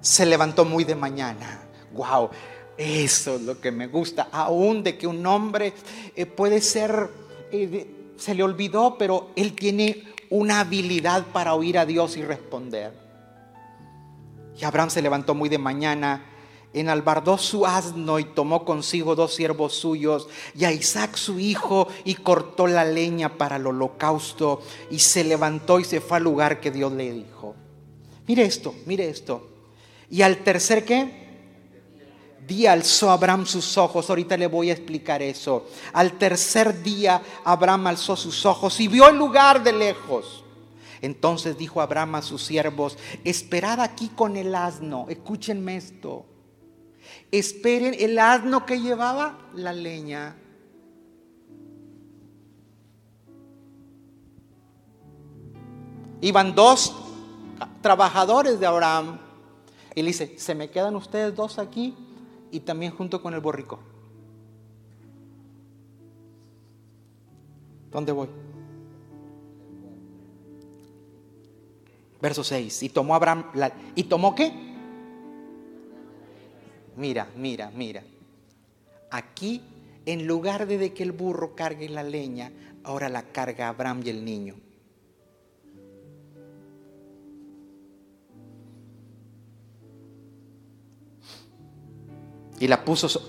se 0.01 0.25
levantó 0.25 0.65
muy 0.65 0.83
de 0.83 0.95
mañana. 0.95 1.61
Wow, 1.93 2.29
eso 2.75 3.35
es 3.35 3.41
lo 3.43 3.61
que 3.61 3.71
me 3.71 3.87
gusta. 3.87 4.27
Aún 4.33 4.83
de 4.83 4.97
que 4.97 5.07
un 5.07 5.25
hombre 5.25 5.71
eh, 6.13 6.25
puede 6.25 6.59
ser, 6.59 7.09
eh, 7.53 8.11
se 8.17 8.35
le 8.35 8.43
olvidó, 8.43 8.97
pero 8.97 9.29
él 9.37 9.53
tiene 9.53 10.03
una 10.29 10.59
habilidad 10.59 11.23
para 11.27 11.53
oír 11.53 11.77
a 11.77 11.85
Dios 11.85 12.17
y 12.17 12.21
responder. 12.21 12.91
Y 14.59 14.65
Abraham 14.65 14.89
se 14.89 15.01
levantó 15.01 15.35
muy 15.35 15.47
de 15.47 15.57
mañana, 15.57 16.25
enalbardó 16.73 17.37
su 17.37 17.65
asno 17.65 18.19
y 18.19 18.25
tomó 18.25 18.65
consigo 18.65 19.15
dos 19.15 19.33
siervos 19.33 19.73
suyos 19.73 20.27
y 20.53 20.65
a 20.65 20.73
Isaac 20.73 21.15
su 21.15 21.39
hijo 21.39 21.87
y 22.03 22.15
cortó 22.15 22.67
la 22.67 22.83
leña 22.83 23.37
para 23.37 23.55
el 23.55 23.67
holocausto 23.67 24.61
y 24.91 24.99
se 24.99 25.23
levantó 25.23 25.79
y 25.79 25.85
se 25.85 26.01
fue 26.01 26.17
al 26.17 26.23
lugar 26.23 26.59
que 26.59 26.71
Dios 26.71 26.91
le 26.91 27.09
dijo. 27.09 27.55
Mire 28.27 28.43
esto, 28.43 28.73
mire 28.85 29.09
esto. 29.09 29.49
Y 30.09 30.21
al 30.21 30.43
tercer 30.43 30.85
qué? 30.85 31.23
Día 32.47 32.73
alzó 32.73 33.09
Abraham 33.09 33.45
sus 33.45 33.77
ojos, 33.77 34.09
ahorita 34.09 34.35
le 34.35 34.47
voy 34.47 34.69
a 34.69 34.73
explicar 34.73 35.21
eso. 35.21 35.67
Al 35.93 36.17
tercer 36.17 36.83
día 36.83 37.21
Abraham 37.43 37.87
alzó 37.87 38.15
sus 38.15 38.45
ojos 38.45 38.79
y 38.79 38.87
vio 38.87 39.07
el 39.07 39.17
lugar 39.17 39.63
de 39.63 39.71
lejos. 39.73 40.43
Entonces 41.01 41.57
dijo 41.57 41.81
Abraham 41.81 42.15
a 42.15 42.21
sus 42.21 42.43
siervos, 42.43 42.97
esperad 43.23 43.79
aquí 43.81 44.09
con 44.09 44.37
el 44.37 44.55
asno, 44.55 45.05
escúchenme 45.09 45.77
esto. 45.77 46.25
Esperen 47.31 47.95
el 47.97 48.19
asno 48.19 48.65
que 48.65 48.79
llevaba 48.79 49.39
la 49.53 49.73
leña. 49.73 50.35
Iban 56.21 56.55
dos 56.55 57.02
trabajadores 57.81 58.59
de 58.59 58.65
Abraham. 58.65 59.19
Y 59.95 60.01
le 60.01 60.07
dice, 60.07 60.37
se 60.37 60.55
me 60.55 60.69
quedan 60.69 60.95
ustedes 60.95 61.35
dos 61.35 61.59
aquí 61.59 61.95
y 62.51 62.61
también 62.61 62.95
junto 62.95 63.21
con 63.21 63.33
el 63.33 63.39
borrico. 63.39 63.79
¿Dónde 67.91 68.11
voy? 68.11 68.27
Verso 72.21 72.43
6. 72.43 72.83
Y 72.83 72.89
tomó 72.89 73.15
Abraham, 73.15 73.51
¿y 73.95 74.03
tomó 74.05 74.33
qué? 74.33 74.51
Mira, 76.95 77.27
mira, 77.35 77.71
mira. 77.75 78.03
Aquí, 79.11 79.61
en 80.05 80.25
lugar 80.25 80.65
de 80.65 80.93
que 80.93 81.03
el 81.03 81.11
burro 81.11 81.55
cargue 81.55 81.89
la 81.89 82.03
leña, 82.03 82.51
ahora 82.83 83.09
la 83.09 83.23
carga 83.23 83.67
Abraham 83.67 84.01
y 84.05 84.09
el 84.09 84.25
niño. 84.25 84.55
Y 92.63 92.67
la 92.69 92.85
puso, 92.85 93.21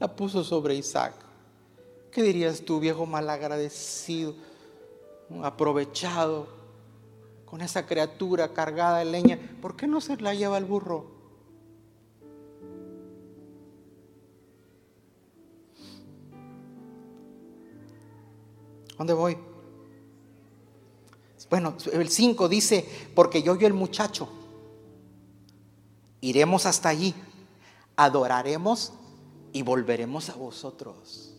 la 0.00 0.16
puso 0.16 0.42
sobre 0.42 0.74
Isaac. 0.74 1.12
¿Qué 2.10 2.22
dirías 2.22 2.62
tú, 2.62 2.80
viejo 2.80 3.04
malagradecido, 3.04 4.34
aprovechado 5.42 6.46
con 7.44 7.60
esa 7.60 7.84
criatura 7.84 8.54
cargada 8.54 9.00
de 9.00 9.04
leña? 9.04 9.38
¿Por 9.60 9.76
qué 9.76 9.86
no 9.86 10.00
se 10.00 10.16
la 10.16 10.32
lleva 10.32 10.56
el 10.56 10.64
burro? 10.64 11.10
¿Dónde 18.96 19.12
voy? 19.12 19.36
Bueno, 21.50 21.76
el 21.92 22.08
5 22.08 22.48
dice, 22.48 22.88
porque 23.14 23.42
yo 23.42 23.56
y 23.60 23.66
el 23.66 23.74
muchacho 23.74 24.30
iremos 26.22 26.64
hasta 26.64 26.88
allí, 26.88 27.14
adoraremos 28.04 28.92
y 29.52 29.62
volveremos 29.62 30.28
a 30.30 30.34
vosotros. 30.34 31.32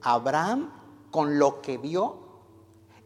Abraham, 0.00 0.70
con 1.10 1.38
lo 1.38 1.60
que 1.60 1.78
vio, 1.78 2.28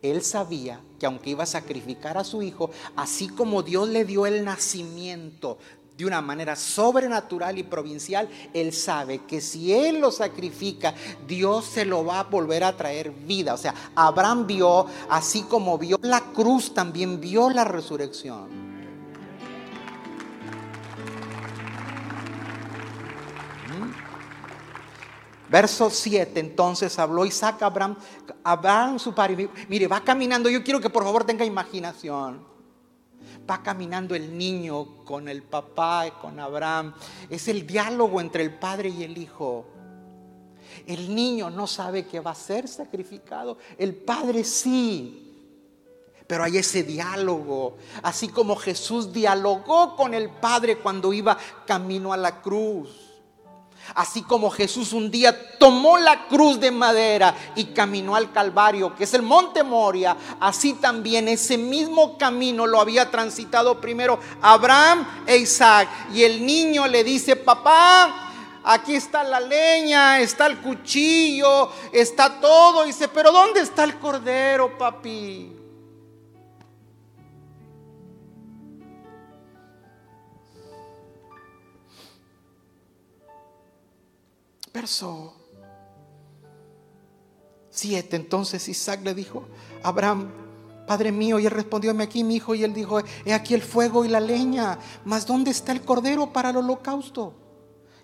él 0.01 0.23
sabía 0.23 0.81
que 0.99 1.07
aunque 1.07 1.31
iba 1.31 1.45
a 1.45 1.47
sacrificar 1.47 2.19
a 2.19 2.25
su 2.25 2.43
hijo, 2.43 2.71
así 2.97 3.29
como 3.29 3.63
Dios 3.63 3.89
le 3.89 4.05
dio 4.05 4.27
el 4.27 4.45
nacimiento 4.45 5.59
de 5.97 6.07
una 6.07 6.23
manera 6.23 6.57
sobrenatural 6.57 7.59
y 7.59 7.63
provincial, 7.63 8.29
él 8.55 8.73
sabe 8.73 9.19
que 9.27 9.41
si 9.41 9.73
él 9.73 10.01
lo 10.01 10.11
sacrifica, 10.11 10.95
Dios 11.27 11.67
se 11.67 11.85
lo 11.85 12.05
va 12.05 12.21
a 12.21 12.25
volver 12.25 12.65
a 12.65 12.77
traer 12.77 13.11
vida. 13.11 13.55
O 13.55 13.59
sea, 13.59 13.75
Abraham 13.95 14.47
vio, 14.47 14.87
así 15.11 15.43
como 15.43 15.79
vio 15.79 15.99
la 16.03 16.21
cruz, 16.33 16.73
también 16.73 17.21
vio 17.21 17.51
la 17.51 17.65
resurrección. 17.65 18.72
Verso 25.53 25.91
7, 25.91 26.41
entonces 26.41 26.99
habló 26.99 27.27
Isaac 27.27 27.61
a 27.61 27.67
Abraham, 27.67 27.95
Abraham 28.43 28.99
su 28.99 29.15
padre, 29.15 29.51
mire, 29.69 29.87
va 29.87 30.03
caminando, 30.03 30.49
yo 30.49 30.65
quiero 30.65 30.81
que 30.81 30.89
por 30.89 31.05
favor 31.05 31.25
tenga 31.25 31.45
imaginación. 31.45 32.43
Va 33.49 33.63
caminando 33.63 34.15
el 34.15 34.39
niño 34.39 35.05
con 35.05 35.29
el 35.29 35.43
papá 35.43 36.11
con 36.23 36.41
Abraham. 36.41 36.95
Es 37.29 37.49
el 37.49 37.67
diálogo 37.67 38.19
entre 38.23 38.43
el 38.43 38.55
padre 38.55 38.89
y 38.89 39.03
el 39.03 39.19
hijo. 39.19 39.67
El 40.87 41.15
niño 41.15 41.51
no 41.51 41.67
sabe 41.67 42.07
que 42.07 42.21
va 42.21 42.31
a 42.31 42.35
ser 42.35 42.67
sacrificado. 42.67 43.59
El 43.77 43.95
padre 43.95 44.45
sí. 44.45 45.51
Pero 46.27 46.45
hay 46.45 46.57
ese 46.57 46.83
diálogo. 46.83 47.77
Así 48.03 48.29
como 48.29 48.57
Jesús 48.57 49.13
dialogó 49.13 49.97
con 49.97 50.15
el 50.15 50.31
Padre 50.31 50.79
cuando 50.79 51.13
iba 51.13 51.37
camino 51.67 52.11
a 52.15 52.17
la 52.17 52.41
cruz. 52.41 53.12
Así 53.95 54.23
como 54.23 54.51
Jesús 54.51 54.93
un 54.93 55.11
día 55.11 55.59
tomó 55.59 55.99
la 55.99 56.27
cruz 56.27 56.59
de 56.59 56.71
madera 56.71 57.35
y 57.55 57.67
caminó 57.67 58.17
al 58.17 58.33
Calvario, 58.33 58.95
que 58.95 59.05
es 59.05 59.15
el 59.15 59.23
monte 59.23 59.63
Moria, 59.63 60.17
así 60.41 60.75
también 60.75 61.29
ese 61.29 61.59
mismo 61.59 62.17
camino 62.17 62.67
lo 62.67 62.81
había 62.81 63.11
transitado 63.11 63.81
primero 63.81 64.19
Abraham 64.41 65.25
e 65.27 65.37
Isaac. 65.39 65.89
Y 66.15 66.23
el 66.23 66.45
niño 66.45 66.87
le 66.87 67.05
dice, 67.05 67.37
papá, 67.37 68.31
aquí 68.65 68.95
está 68.95 69.23
la 69.25 69.41
leña, 69.41 70.21
está 70.21 70.47
el 70.47 70.59
cuchillo, 70.59 71.71
está 71.93 72.41
todo. 72.41 72.85
Y 72.85 72.89
dice, 72.89 73.09
pero 73.09 73.33
¿dónde 73.33 73.61
está 73.61 73.85
el 73.85 73.99
cordero, 73.99 74.77
papi? 74.79 75.62
Verso 84.73 85.35
7. 87.71 88.17
Entonces 88.17 88.69
Isaac 88.69 89.01
le 89.03 89.15
dijo, 89.15 89.45
Abraham, 89.83 90.31
Padre 90.87 91.13
mío, 91.13 91.39
y 91.39 91.47
él 91.47 91.53
respondió, 91.53 91.93
aquí 92.01 92.25
mi 92.25 92.37
hijo, 92.37 92.55
y 92.55 92.65
él 92.65 92.75
dijo, 92.75 93.01
he 93.25 93.33
aquí 93.33 93.55
el 93.55 93.63
fuego 93.63 94.05
y 94.05 94.09
la 94.09 94.21
leña, 94.21 94.79
mas 95.05 95.27
¿dónde 95.27 95.51
está 95.51 95.73
el 95.73 95.83
cordero 95.83 96.33
para 96.33 96.51
el 96.51 96.57
holocausto? 96.57 97.35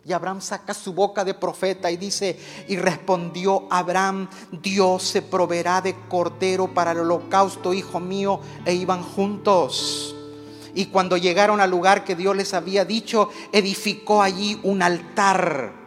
Y 0.04 0.12
Abraham 0.12 0.40
saca 0.40 0.72
su 0.72 0.94
boca 0.94 1.24
de 1.24 1.34
profeta 1.34 1.90
y 1.90 1.96
dice, 1.96 2.38
y 2.66 2.76
respondió 2.76 3.66
Abraham, 3.68 4.28
Dios 4.62 5.02
se 5.02 5.22
proveerá 5.22 5.82
de 5.82 5.94
cordero 6.08 6.72
para 6.72 6.92
el 6.92 7.00
holocausto, 7.00 7.74
hijo 7.74 8.00
mío, 8.00 8.40
e 8.64 8.74
iban 8.74 9.02
juntos. 9.02 10.14
Y 10.74 10.86
cuando 10.86 11.16
llegaron 11.16 11.60
al 11.60 11.70
lugar 11.70 12.04
que 12.04 12.14
Dios 12.14 12.36
les 12.36 12.54
había 12.54 12.84
dicho, 12.84 13.28
edificó 13.52 14.22
allí 14.22 14.60
un 14.62 14.80
altar 14.80 15.77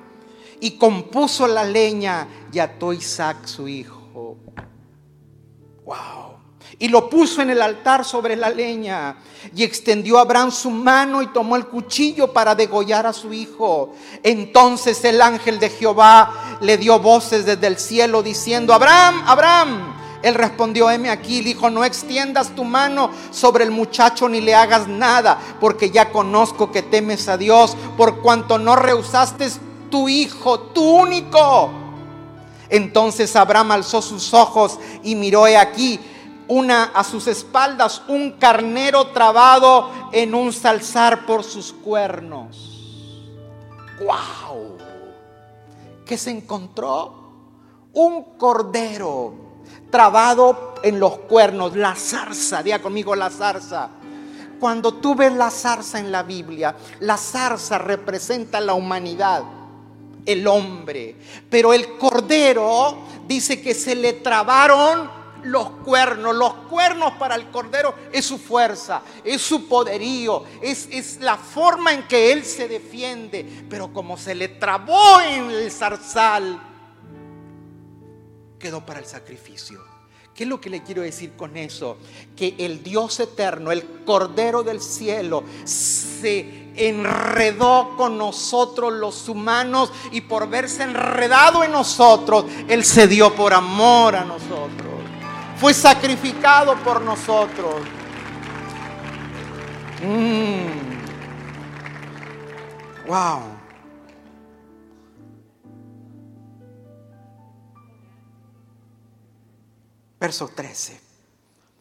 y 0.62 0.72
compuso 0.72 1.48
la 1.48 1.64
leña 1.64 2.28
y 2.54 2.60
ató 2.60 2.94
Isaac 2.94 3.46
su 3.46 3.68
hijo. 3.68 4.38
Wow. 5.84 6.32
Y 6.78 6.88
lo 6.88 7.10
puso 7.10 7.42
en 7.42 7.50
el 7.50 7.62
altar 7.62 8.06
sobre 8.06 8.36
la 8.36 8.50
leña. 8.50 9.18
Y 9.56 9.64
extendió 9.64 10.20
Abraham 10.20 10.52
su 10.52 10.70
mano 10.70 11.22
y 11.22 11.28
tomó 11.28 11.56
el 11.56 11.66
cuchillo 11.66 12.32
para 12.32 12.56
degollar 12.56 13.08
a 13.08 13.14
su 13.14 13.34
hijo. 13.34 13.96
Entonces 14.24 15.04
el 15.04 15.22
ángel 15.22 15.60
de 15.60 15.70
Jehová 15.70 16.58
le 16.62 16.78
dio 16.78 17.00
voces 17.00 17.46
desde 17.46 17.68
el 17.68 17.78
cielo 17.78 18.24
diciendo, 18.24 18.74
Abraham, 18.74 19.24
Abraham. 19.26 19.96
Él 20.22 20.36
respondió, 20.36 20.92
heme 20.92 21.10
aquí, 21.10 21.42
dijo, 21.42 21.72
no 21.72 21.84
extiendas 21.84 22.54
tu 22.56 22.64
mano 22.64 23.10
sobre 23.32 23.64
el 23.64 23.72
muchacho 23.72 24.30
ni 24.30 24.40
le 24.40 24.54
hagas 24.54 24.88
nada, 24.88 25.40
porque 25.60 25.90
ya 25.90 26.12
conozco 26.12 26.72
que 26.72 26.84
temes 26.84 27.28
a 27.28 27.38
Dios, 27.38 27.76
por 27.98 28.22
cuanto 28.22 28.60
no 28.60 28.76
rehusaste 28.76 29.50
tu 29.92 30.10
hijo, 30.10 30.60
tu 30.60 30.82
único. 30.82 31.70
Entonces 32.70 33.36
Abraham 33.36 33.72
alzó 33.72 34.02
sus 34.02 34.34
ojos 34.34 34.80
y 35.04 35.14
miró 35.14 35.46
he 35.46 35.58
aquí 35.58 36.00
una 36.48 36.86
a 36.86 37.04
sus 37.04 37.28
espaldas 37.28 38.02
un 38.08 38.32
carnero 38.32 39.08
trabado 39.08 39.90
en 40.12 40.34
un 40.34 40.52
salzar 40.52 41.26
por 41.26 41.44
sus 41.44 41.72
cuernos. 41.72 43.38
¡Wow! 44.00 44.78
¿Qué 46.06 46.18
se 46.18 46.32
encontró? 46.32 47.20
Un 47.94 48.38
cordero 48.38 49.34
trabado 49.90 50.76
en 50.82 51.00
los 51.00 51.20
cuernos, 51.20 51.76
la 51.76 51.94
zarza, 51.96 52.64
diga 52.64 52.82
conmigo 52.82 53.16
la 53.16 53.30
zarza. 53.30 53.90
Cuando 54.60 54.94
tú 54.94 55.14
ves 55.16 55.34
la 55.34 55.52
zarza 55.52 56.00
en 56.00 56.12
la 56.12 56.24
Biblia, 56.24 56.76
la 57.02 57.18
zarza 57.18 57.78
representa 57.78 58.62
la 58.62 58.74
humanidad 58.74 59.44
el 60.26 60.48
hombre. 60.48 61.16
Pero 61.50 61.74
el 61.74 61.98
cordero 61.98 62.98
dice 63.28 63.62
que 63.62 63.74
se 63.74 63.96
le 63.96 64.14
trabaron 64.14 65.10
los 65.44 65.70
cuernos. 65.84 66.36
Los 66.36 66.54
cuernos 66.70 67.14
para 67.14 67.36
el 67.36 67.50
cordero 67.50 67.94
es 68.12 68.26
su 68.26 68.38
fuerza, 68.38 69.02
es 69.24 69.42
su 69.42 69.68
poderío, 69.68 70.44
es, 70.62 70.88
es, 70.92 71.20
la 71.22 71.38
forma 71.38 71.94
en 71.94 72.08
que 72.08 72.32
él 72.32 72.46
se 72.46 72.68
defiende. 72.68 73.66
Pero 73.70 73.92
como 73.94 74.18
se 74.18 74.36
le 74.36 74.48
trabó 74.48 75.22
en 75.22 75.52
el 75.52 75.72
zarzal, 75.72 76.62
quedó 78.60 78.86
para 78.86 79.00
el 79.00 79.06
sacrificio. 79.06 79.92
¿Qué 80.34 80.44
es 80.44 80.50
lo 80.50 80.62
que 80.62 80.70
le 80.70 80.82
quiero 80.82 81.02
decir 81.02 81.34
con 81.34 81.58
eso? 81.58 81.98
Que 82.38 82.56
el 82.60 82.84
Dios 82.84 83.20
eterno, 83.20 83.72
el 83.72 84.04
Cordero 84.06 84.64
del 84.64 84.82
cielo, 84.82 85.44
se 85.66 86.61
enredó 86.76 87.96
con 87.98 88.18
nosotros 88.18 88.94
los 88.94 89.28
humanos 89.30 89.92
y 90.12 90.22
por 90.22 90.50
verse 90.50 90.84
enredado 90.84 91.64
en 91.64 91.72
nosotros, 91.72 92.46
Él 92.68 92.84
se 92.84 93.08
dio 93.08 93.36
por 93.36 93.54
amor 93.54 94.16
a 94.16 94.26
nosotros. 94.26 94.92
Fue 95.58 95.74
sacrificado 95.74 96.76
por 96.84 97.02
nosotros. 97.02 97.76
Mm. 100.04 100.82
Wow. 103.08 103.42
Verso 110.20 110.48
13. 110.48 111.02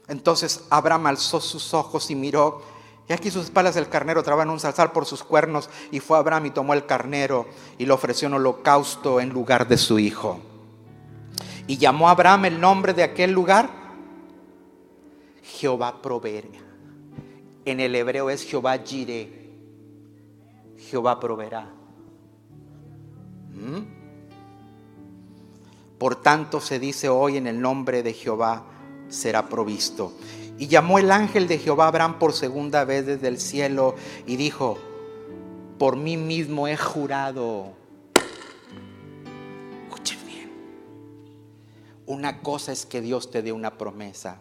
Entonces 0.08 0.64
Abraham 0.70 1.06
alzó 1.06 1.40
sus 1.40 1.72
ojos 1.72 2.10
y 2.10 2.14
miró, 2.14 2.62
y 3.10 3.12
aquí 3.12 3.28
sus 3.28 3.46
espaldas 3.46 3.74
el 3.74 3.88
carnero 3.88 4.22
trababan 4.22 4.50
un 4.50 4.60
salzar 4.60 4.92
por 4.92 5.04
sus 5.04 5.24
cuernos, 5.24 5.68
y 5.90 5.98
fue 5.98 6.16
Abraham 6.16 6.46
y 6.46 6.50
tomó 6.50 6.74
el 6.74 6.86
carnero 6.86 7.48
y 7.76 7.84
lo 7.84 7.96
ofreció 7.96 8.28
en 8.28 8.34
holocausto 8.34 9.20
en 9.20 9.30
lugar 9.30 9.66
de 9.66 9.78
su 9.78 9.98
hijo. 9.98 10.40
Y 11.66 11.76
llamó 11.76 12.06
a 12.06 12.12
Abraham 12.12 12.44
el 12.44 12.60
nombre 12.60 12.94
de 12.94 13.02
aquel 13.02 13.32
lugar. 13.32 13.68
Jehová 15.42 16.00
proveerá. 16.00 16.50
En 17.64 17.80
el 17.80 17.96
hebreo 17.96 18.30
es 18.30 18.44
Jehová 18.44 18.78
Jireh. 18.78 19.58
Jehová 20.78 21.18
proveerá. 21.18 21.68
¿Mm? 23.54 23.80
Por 25.98 26.14
tanto 26.22 26.60
se 26.60 26.78
dice 26.78 27.08
hoy 27.08 27.38
en 27.38 27.48
el 27.48 27.60
nombre 27.60 28.04
de 28.04 28.12
Jehová 28.12 28.66
será 29.08 29.48
provisto. 29.48 30.12
Y 30.60 30.68
llamó 30.68 31.00
el 31.00 31.10
ángel 31.10 31.48
de 31.48 31.58
Jehová 31.58 31.86
a 31.86 31.88
Abraham 31.88 32.20
por 32.20 32.34
segunda 32.34 32.84
vez 32.84 33.06
desde 33.06 33.26
el 33.26 33.40
cielo 33.40 33.96
y 34.26 34.36
dijo, 34.36 34.78
por 35.78 35.96
mí 35.96 36.16
mismo 36.16 36.68
he 36.68 36.76
jurado 36.76 37.80
Una 42.10 42.40
cosa 42.40 42.72
es 42.72 42.86
que 42.86 43.00
Dios 43.00 43.30
te 43.30 43.40
dé 43.40 43.52
una 43.52 43.78
promesa. 43.78 44.40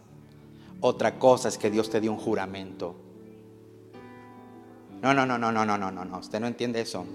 Otra 0.82 1.20
cosa 1.20 1.50
es 1.50 1.60
que 1.60 1.70
Dios 1.70 1.92
te 1.92 2.02
dé 2.02 2.10
un 2.10 2.18
juramento. 2.18 2.96
No, 5.04 5.14
no, 5.14 5.24
no, 5.28 5.38
no, 5.38 5.52
no, 5.52 5.68
no, 5.68 5.78
no, 5.78 5.92
no, 5.92 6.04
no. 6.04 6.18
Usted 6.18 6.40
no 6.40 6.48
entiende 6.48 6.82
eso. 6.82 7.06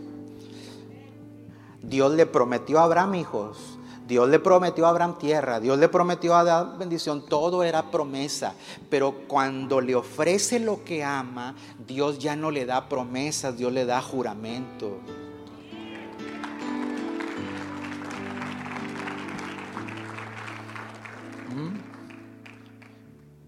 Dios 1.82 2.14
le 2.14 2.26
prometió 2.26 2.78
a 2.78 2.84
Abraham 2.84 3.16
hijos. 3.16 3.73
Dios 4.06 4.28
le 4.28 4.38
prometió 4.38 4.86
a 4.86 4.90
Abraham 4.90 5.18
tierra, 5.18 5.60
Dios 5.60 5.78
le 5.78 5.88
prometió 5.88 6.36
a 6.36 6.44
dar 6.44 6.78
bendición, 6.78 7.24
todo 7.26 7.62
era 7.62 7.90
promesa. 7.90 8.54
Pero 8.90 9.26
cuando 9.26 9.80
le 9.80 9.94
ofrece 9.94 10.60
lo 10.60 10.84
que 10.84 11.02
ama, 11.02 11.54
Dios 11.86 12.18
ya 12.18 12.36
no 12.36 12.50
le 12.50 12.66
da 12.66 12.88
promesas, 12.88 13.56
Dios 13.56 13.72
le 13.72 13.86
da 13.86 14.02
juramentos. 14.02 14.92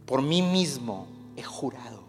por 0.07 0.23
mí 0.23 0.41
mismo 0.41 1.09
he 1.37 1.43
jurado. 1.43 2.05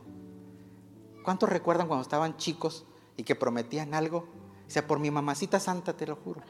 ¿Cuántos 1.24 1.50
recuerdan 1.50 1.88
cuando 1.88 2.04
estaban 2.04 2.38
chicos 2.38 2.86
y 3.18 3.24
que 3.24 3.36
prometían 3.36 3.94
algo? 3.94 4.20
O 4.66 4.70
sea, 4.70 4.88
por 4.88 5.00
mi 5.00 5.12
mamacita 5.12 5.60
santa 5.60 5.98
te 5.98 6.08
lo 6.08 6.16
juro. 6.16 6.42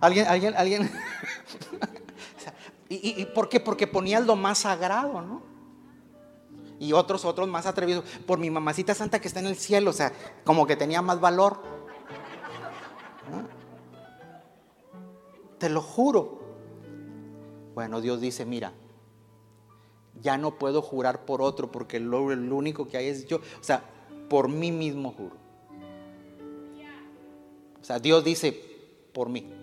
¿Alguien, 0.00 0.26
alguien, 0.26 0.54
alguien? 0.56 0.90
¿Y, 2.88 3.24
por 3.26 3.48
qué? 3.48 3.60
Porque 3.60 3.86
ponías 3.86 4.26
lo 4.26 4.34
más 4.34 4.58
sagrado, 4.58 5.20
¿no? 5.20 5.42
Y 6.80 6.92
otros, 6.92 7.24
otros 7.24 7.46
más 7.46 7.66
atrevidos. 7.66 8.04
Por 8.26 8.38
mi 8.38 8.50
mamacita 8.50 8.94
santa 8.94 9.20
que 9.20 9.28
está 9.28 9.38
en 9.38 9.46
el 9.46 9.56
cielo, 9.56 9.90
o 9.90 9.92
sea, 9.92 10.12
como 10.44 10.66
que 10.66 10.74
tenía 10.74 11.00
más 11.02 11.20
valor. 11.20 11.62
Te 15.58 15.68
lo 15.68 15.82
juro. 15.82 16.40
Bueno, 17.74 18.00
Dios 18.00 18.20
dice, 18.20 18.44
mira, 18.44 18.72
ya 20.20 20.36
no 20.38 20.58
puedo 20.58 20.82
jurar 20.82 21.24
por 21.24 21.42
otro 21.42 21.70
porque 21.70 22.00
lo, 22.00 22.22
único 22.22 22.88
que 22.88 22.96
hay 22.96 23.06
es 23.06 23.26
yo. 23.26 23.36
O 23.36 23.62
sea, 23.62 23.84
por 24.28 24.48
mí 24.48 24.72
mismo 24.72 25.12
juro. 25.12 25.36
O 27.80 27.84
sea, 27.84 27.98
Dios 27.98 28.24
dice, 28.24 28.52
por 29.12 29.28
mí. 29.28 29.59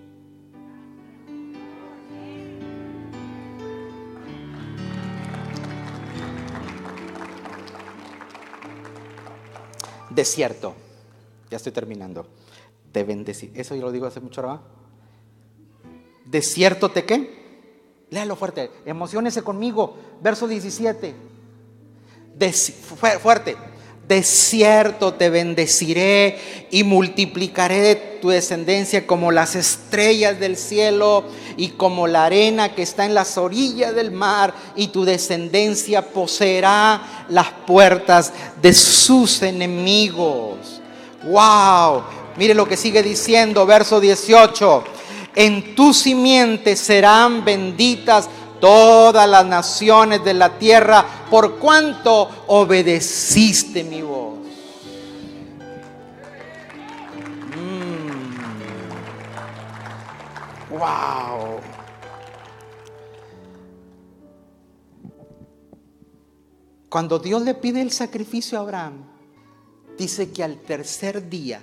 Desierto. 10.17 10.73
Ya 11.51 11.57
estoy 11.57 11.71
terminando. 11.71 12.25
Te 12.91 13.03
bendecir. 13.03 13.51
Eso 13.53 13.75
yo 13.75 13.83
lo 13.83 13.91
digo 13.91 14.07
hace 14.07 14.19
mucho 14.19 14.41
ahora. 14.41 14.61
Desierto 16.25 16.89
te 16.89 17.05
qué? 17.05 17.37
Léalo 18.09 18.35
fuerte, 18.35 18.71
emocionese 18.85 19.43
conmigo. 19.43 19.95
Verso 20.19 20.47
17. 20.47 21.13
fuerte. 23.21 23.55
De 24.07 24.23
cierto 24.23 25.13
te 25.13 25.29
bendeciré 25.29 26.39
y 26.71 26.83
multiplicaré 26.83 28.19
tu 28.21 28.29
descendencia 28.29 29.05
como 29.05 29.31
las 29.31 29.55
estrellas 29.55 30.39
del 30.39 30.55
cielo 30.55 31.25
y 31.57 31.69
como 31.69 32.07
la 32.07 32.25
arena 32.25 32.73
que 32.73 32.83
está 32.83 33.05
en 33.05 33.13
las 33.13 33.37
orillas 33.37 33.93
del 33.93 34.11
mar 34.11 34.53
y 34.77 34.87
tu 34.87 35.03
descendencia 35.03 36.01
poseerá 36.01 37.25
las 37.27 37.47
puertas 37.65 38.31
de 38.61 38.73
sus 38.73 39.41
enemigos. 39.41 40.81
Wow, 41.25 42.03
mire 42.37 42.53
lo 42.53 42.65
que 42.65 42.77
sigue 42.77 43.03
diciendo, 43.03 43.65
verso 43.65 43.99
18 43.99 44.83
en 45.37 45.75
tu 45.75 45.93
simiente 45.93 46.75
serán 46.75 47.45
benditas 47.45 48.27
todas 48.59 49.29
las 49.29 49.45
naciones 49.45 50.23
de 50.23 50.33
la 50.33 50.57
tierra 50.57 51.05
por 51.29 51.57
cuanto 51.59 52.29
obedeciste 52.47 53.83
mi 53.83 54.01
voz. 54.01 54.39
Mm. 57.55 57.97
Wow. 60.77 61.59
Cuando 66.89 67.19
Dios 67.19 67.41
le 67.41 67.53
pide 67.53 67.81
el 67.81 67.91
sacrificio 67.91 68.57
a 68.57 68.61
Abraham, 68.61 69.03
dice 69.97 70.31
que 70.31 70.43
al 70.43 70.57
tercer 70.61 71.29
día 71.29 71.61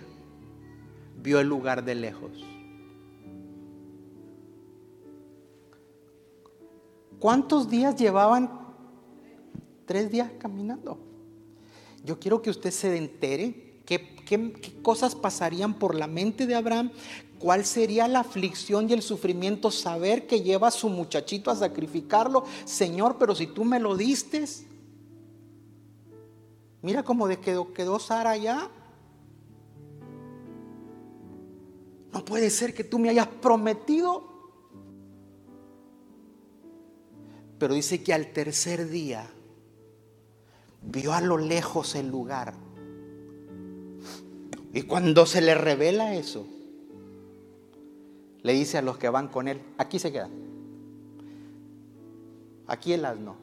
vio 1.17 1.41
el 1.41 1.49
lugar 1.49 1.85
de 1.85 1.95
lejos. 1.95 2.54
¿Cuántos 7.25 7.71
días 7.71 7.97
llevaban? 7.97 8.51
Tres 9.87 10.11
días 10.11 10.31
caminando. 10.39 10.99
Yo 12.05 12.21
quiero 12.21 12.43
que 12.43 12.51
usted 12.51 12.71
se 12.71 12.95
entere 12.95 13.81
qué, 13.87 14.15
qué, 14.27 14.53
cosas 14.83 15.15
pasarían 15.15 15.73
por 15.73 15.95
la 15.95 16.07
mente 16.07 16.47
de 16.47 16.55
Abraham, 16.55 16.91
cuál 17.39 17.65
sería 17.65 18.09
la 18.09 18.21
aflicción 18.21 18.91
y 18.91 18.93
el 18.93 19.01
sufrimiento 19.01 19.71
saber 19.71 20.27
que 20.27 20.43
lleva 20.43 20.69
a 20.69 20.71
su 20.71 20.91
muchachito 20.91 21.51
a 21.51 21.57
sacrificarlo. 21.57 22.45
Señor, 22.67 23.17
pero 23.19 23.35
si 23.35 23.47
tú 23.47 23.65
me 23.65 23.81
lo 23.81 23.97
diste, 23.97 24.45
mira 26.83 27.03
cómo 27.05 27.27
quedó, 27.39 27.73
quedó 27.73 27.99
Sara 27.99 28.33
allá. 28.33 28.69
No 32.13 32.23
puede 32.23 32.51
ser 32.51 32.75
que 32.75 32.85
tú 32.85 32.99
me 32.99 33.09
hayas 33.09 33.29
prometido 33.29 34.34
Pero 37.65 37.73
dice 37.73 38.03
que 38.03 38.13
al 38.13 38.27
tercer 38.27 38.91
día 38.91 39.27
vio 40.83 41.15
a 41.15 41.23
lo 41.23 41.39
lejos 41.39 41.95
el 41.95 42.11
lugar. 42.11 42.53
Y 44.75 44.83
cuando 44.83 45.25
se 45.25 45.41
le 45.41 45.55
revela 45.55 46.15
eso, 46.15 46.47
le 48.43 48.53
dice 48.53 48.77
a 48.77 48.83
los 48.83 48.99
que 48.99 49.09
van 49.09 49.29
con 49.29 49.49
él, 49.49 49.63
aquí 49.79 49.99
se 49.99 50.13
quedan. 50.13 50.31
Aquí 52.67 52.93
el 52.93 53.07
asno. 53.07 53.37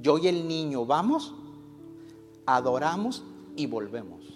Yo 0.00 0.18
y 0.18 0.28
el 0.28 0.46
niño 0.46 0.86
vamos, 0.86 1.34
adoramos 2.46 3.24
y 3.56 3.66
volvemos. 3.66 4.35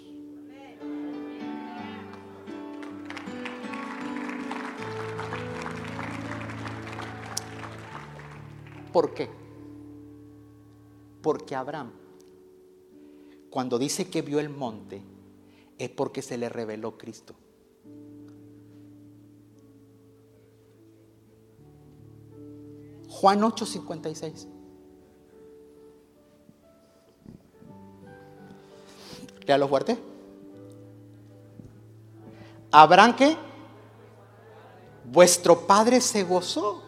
¿Por 8.91 9.13
qué? 9.13 9.29
Porque 11.21 11.55
Abraham, 11.55 11.91
cuando 13.49 13.77
dice 13.77 14.09
que 14.09 14.21
vio 14.21 14.39
el 14.39 14.49
monte, 14.49 15.01
es 15.77 15.89
porque 15.89 16.21
se 16.21 16.37
le 16.37 16.49
reveló 16.49 16.97
Cristo. 16.97 17.35
Juan 23.07 23.41
8:56. 23.41 24.47
lo 29.57 29.67
fuerte. 29.67 29.97
Abraham 32.71 33.15
que 33.15 33.35
vuestro 35.05 35.67
padre 35.67 35.99
se 35.99 36.23
gozó 36.23 36.81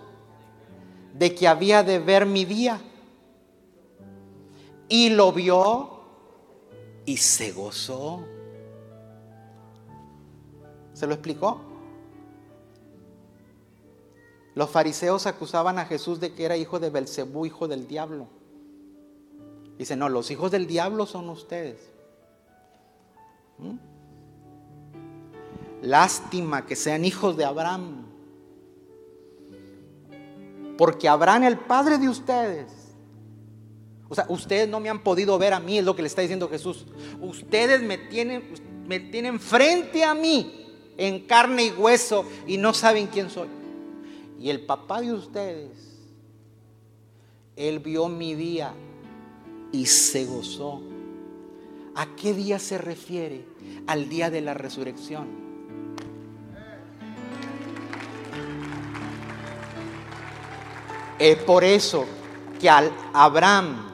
de 1.13 1.33
que 1.35 1.47
había 1.47 1.83
de 1.83 1.99
ver 1.99 2.25
mi 2.25 2.45
día. 2.45 2.81
Y 4.89 5.09
lo 5.09 5.31
vio 5.31 6.01
y 7.05 7.17
se 7.17 7.51
gozó. 7.51 8.23
¿Se 10.93 11.07
lo 11.07 11.13
explicó? 11.13 11.61
Los 14.55 14.69
fariseos 14.69 15.25
acusaban 15.25 15.79
a 15.79 15.85
Jesús 15.85 16.19
de 16.19 16.33
que 16.33 16.45
era 16.45 16.57
hijo 16.57 16.79
de 16.79 16.89
Belcebú, 16.89 17.45
hijo 17.45 17.67
del 17.67 17.87
diablo. 17.87 18.27
Dice, 19.77 19.95
no, 19.95 20.09
los 20.09 20.29
hijos 20.29 20.51
del 20.51 20.67
diablo 20.67 21.07
son 21.07 21.29
ustedes. 21.29 21.91
¿Mm? 23.57 23.93
lástima 25.83 26.65
que 26.65 26.75
sean 26.75 27.05
hijos 27.05 27.37
de 27.37 27.45
Abraham. 27.45 28.02
Porque 30.77 31.07
Abraham, 31.07 31.43
el 31.43 31.57
padre 31.59 31.97
de 31.97 32.09
ustedes, 32.09 32.83
o 34.09 34.15
sea, 34.15 34.25
ustedes 34.29 34.69
no 34.69 34.79
me 34.79 34.89
han 34.89 35.03
podido 35.03 35.37
ver 35.37 35.53
a 35.53 35.59
mí, 35.59 35.77
es 35.77 35.85
lo 35.85 35.95
que 35.95 36.01
le 36.01 36.07
está 36.07 36.21
diciendo 36.21 36.49
Jesús. 36.49 36.85
Ustedes 37.21 37.81
me 37.81 37.97
tienen, 37.97 38.43
me 38.87 38.99
tienen 38.99 39.39
frente 39.39 40.03
a 40.03 40.13
mí 40.13 40.67
en 40.97 41.21
carne 41.21 41.65
y 41.65 41.71
hueso 41.71 42.25
y 42.45 42.57
no 42.57 42.73
saben 42.73 43.07
quién 43.07 43.29
soy. 43.29 43.47
Y 44.39 44.49
el 44.49 44.65
papá 44.65 45.01
de 45.01 45.13
ustedes, 45.13 45.71
él 47.55 47.79
vio 47.79 48.07
mi 48.09 48.35
día 48.35 48.73
y 49.71 49.85
se 49.85 50.25
gozó. 50.25 50.81
¿A 51.95 52.15
qué 52.15 52.33
día 52.33 52.59
se 52.59 52.77
refiere? 52.77 53.45
Al 53.87 54.09
día 54.09 54.29
de 54.29 54.41
la 54.41 54.53
resurrección. 54.53 55.42
Es 61.19 61.37
por 61.37 61.63
eso 61.63 62.05
que 62.59 62.69
al 62.69 62.91
Abraham, 63.13 63.91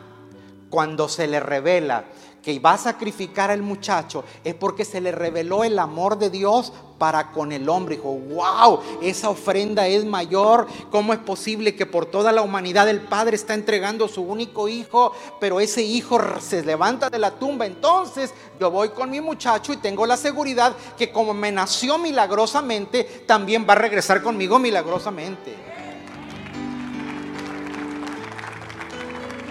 cuando 0.69 1.09
se 1.09 1.27
le 1.27 1.39
revela 1.39 2.05
que 2.41 2.57
va 2.59 2.73
a 2.73 2.77
sacrificar 2.77 3.51
al 3.51 3.61
muchacho, 3.61 4.23
es 4.43 4.55
porque 4.55 4.85
se 4.85 5.01
le 5.01 5.11
reveló 5.11 5.63
el 5.63 5.77
amor 5.77 6.17
de 6.17 6.29
Dios 6.29 6.71
para 6.97 7.31
con 7.31 7.51
el 7.51 7.67
hombre. 7.67 7.95
Dijo, 7.95 8.13
wow, 8.13 8.79
esa 9.01 9.29
ofrenda 9.29 9.87
es 9.87 10.05
mayor. 10.05 10.67
¿Cómo 10.91 11.13
es 11.13 11.19
posible 11.19 11.75
que 11.75 11.85
por 11.85 12.05
toda 12.05 12.31
la 12.31 12.41
humanidad 12.41 12.87
el 12.89 13.01
Padre 13.01 13.35
está 13.35 13.53
entregando 13.53 14.07
su 14.07 14.21
único 14.21 14.67
hijo, 14.67 15.13
pero 15.39 15.59
ese 15.59 15.81
hijo 15.81 16.19
se 16.39 16.63
levanta 16.63 17.09
de 17.09 17.19
la 17.19 17.31
tumba? 17.31 17.65
Entonces 17.65 18.33
yo 18.59 18.71
voy 18.71 18.89
con 18.89 19.09
mi 19.09 19.21
muchacho 19.21 19.73
y 19.73 19.77
tengo 19.77 20.05
la 20.05 20.17
seguridad 20.17 20.75
que 20.97 21.11
como 21.11 21.33
me 21.33 21.51
nació 21.51 21.97
milagrosamente, 21.97 23.03
también 23.25 23.65
va 23.67 23.73
a 23.73 23.77
regresar 23.77 24.21
conmigo 24.21 24.59
milagrosamente. 24.59 25.68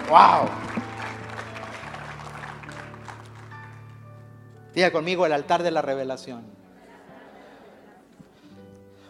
Wow. 0.09 0.49
Diga 4.75 4.91
conmigo 4.91 5.27
el 5.27 5.33
altar 5.33 5.63
de 5.63 5.71
la 5.71 5.83
revelación. 5.83 6.45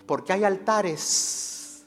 Porque 0.07 0.33
hay 0.33 0.45
altares 0.45 1.85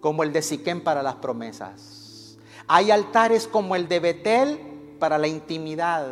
como 0.00 0.22
el 0.22 0.32
de 0.32 0.42
Siquén 0.42 0.82
para 0.82 1.02
las 1.02 1.16
promesas. 1.16 2.38
Hay 2.68 2.90
altares 2.90 3.46
como 3.46 3.76
el 3.76 3.88
de 3.88 4.00
Betel 4.00 4.60
para 4.98 5.18
la 5.18 5.26
intimidad. 5.26 6.06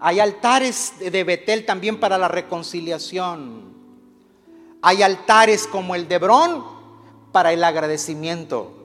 Hay 0.00 0.20
altares 0.20 0.94
de 0.98 1.24
Betel 1.24 1.64
también 1.64 2.00
para 2.00 2.18
la 2.18 2.28
reconciliación. 2.28 3.74
Hay 4.82 5.02
altares 5.02 5.66
como 5.66 5.94
el 5.94 6.08
de 6.08 6.16
Hebrón 6.16 6.64
para 7.32 7.52
el 7.52 7.62
agradecimiento. 7.64 8.83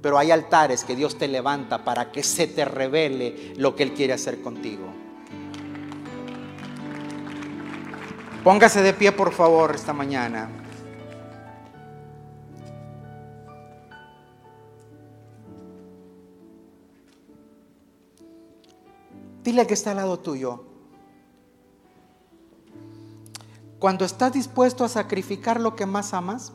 Pero 0.00 0.18
hay 0.18 0.30
altares 0.30 0.84
que 0.84 0.94
Dios 0.94 1.18
te 1.18 1.28
levanta 1.28 1.84
para 1.84 2.12
que 2.12 2.22
se 2.22 2.46
te 2.46 2.64
revele 2.64 3.54
lo 3.56 3.74
que 3.74 3.82
Él 3.82 3.94
quiere 3.94 4.12
hacer 4.12 4.40
contigo. 4.40 4.86
Póngase 8.44 8.82
de 8.82 8.94
pie, 8.94 9.12
por 9.12 9.32
favor, 9.32 9.74
esta 9.74 9.92
mañana. 9.92 10.48
Dile 19.42 19.66
que 19.66 19.74
está 19.74 19.90
al 19.90 19.96
lado 19.96 20.18
tuyo. 20.18 20.64
Cuando 23.78 24.04
estás 24.04 24.32
dispuesto 24.32 24.84
a 24.84 24.88
sacrificar 24.88 25.60
lo 25.60 25.76
que 25.76 25.86
más 25.86 26.12
amas, 26.12 26.52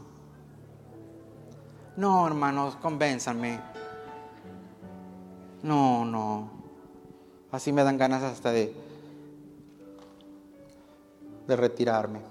no, 1.97 2.27
hermanos, 2.27 2.75
convénzanme. 2.77 3.59
No, 5.61 6.05
no. 6.05 6.49
Así 7.51 7.71
me 7.71 7.83
dan 7.83 7.97
ganas 7.97 8.23
hasta 8.23 8.51
de 8.51 8.83
de 11.47 11.55
retirarme. 11.55 12.21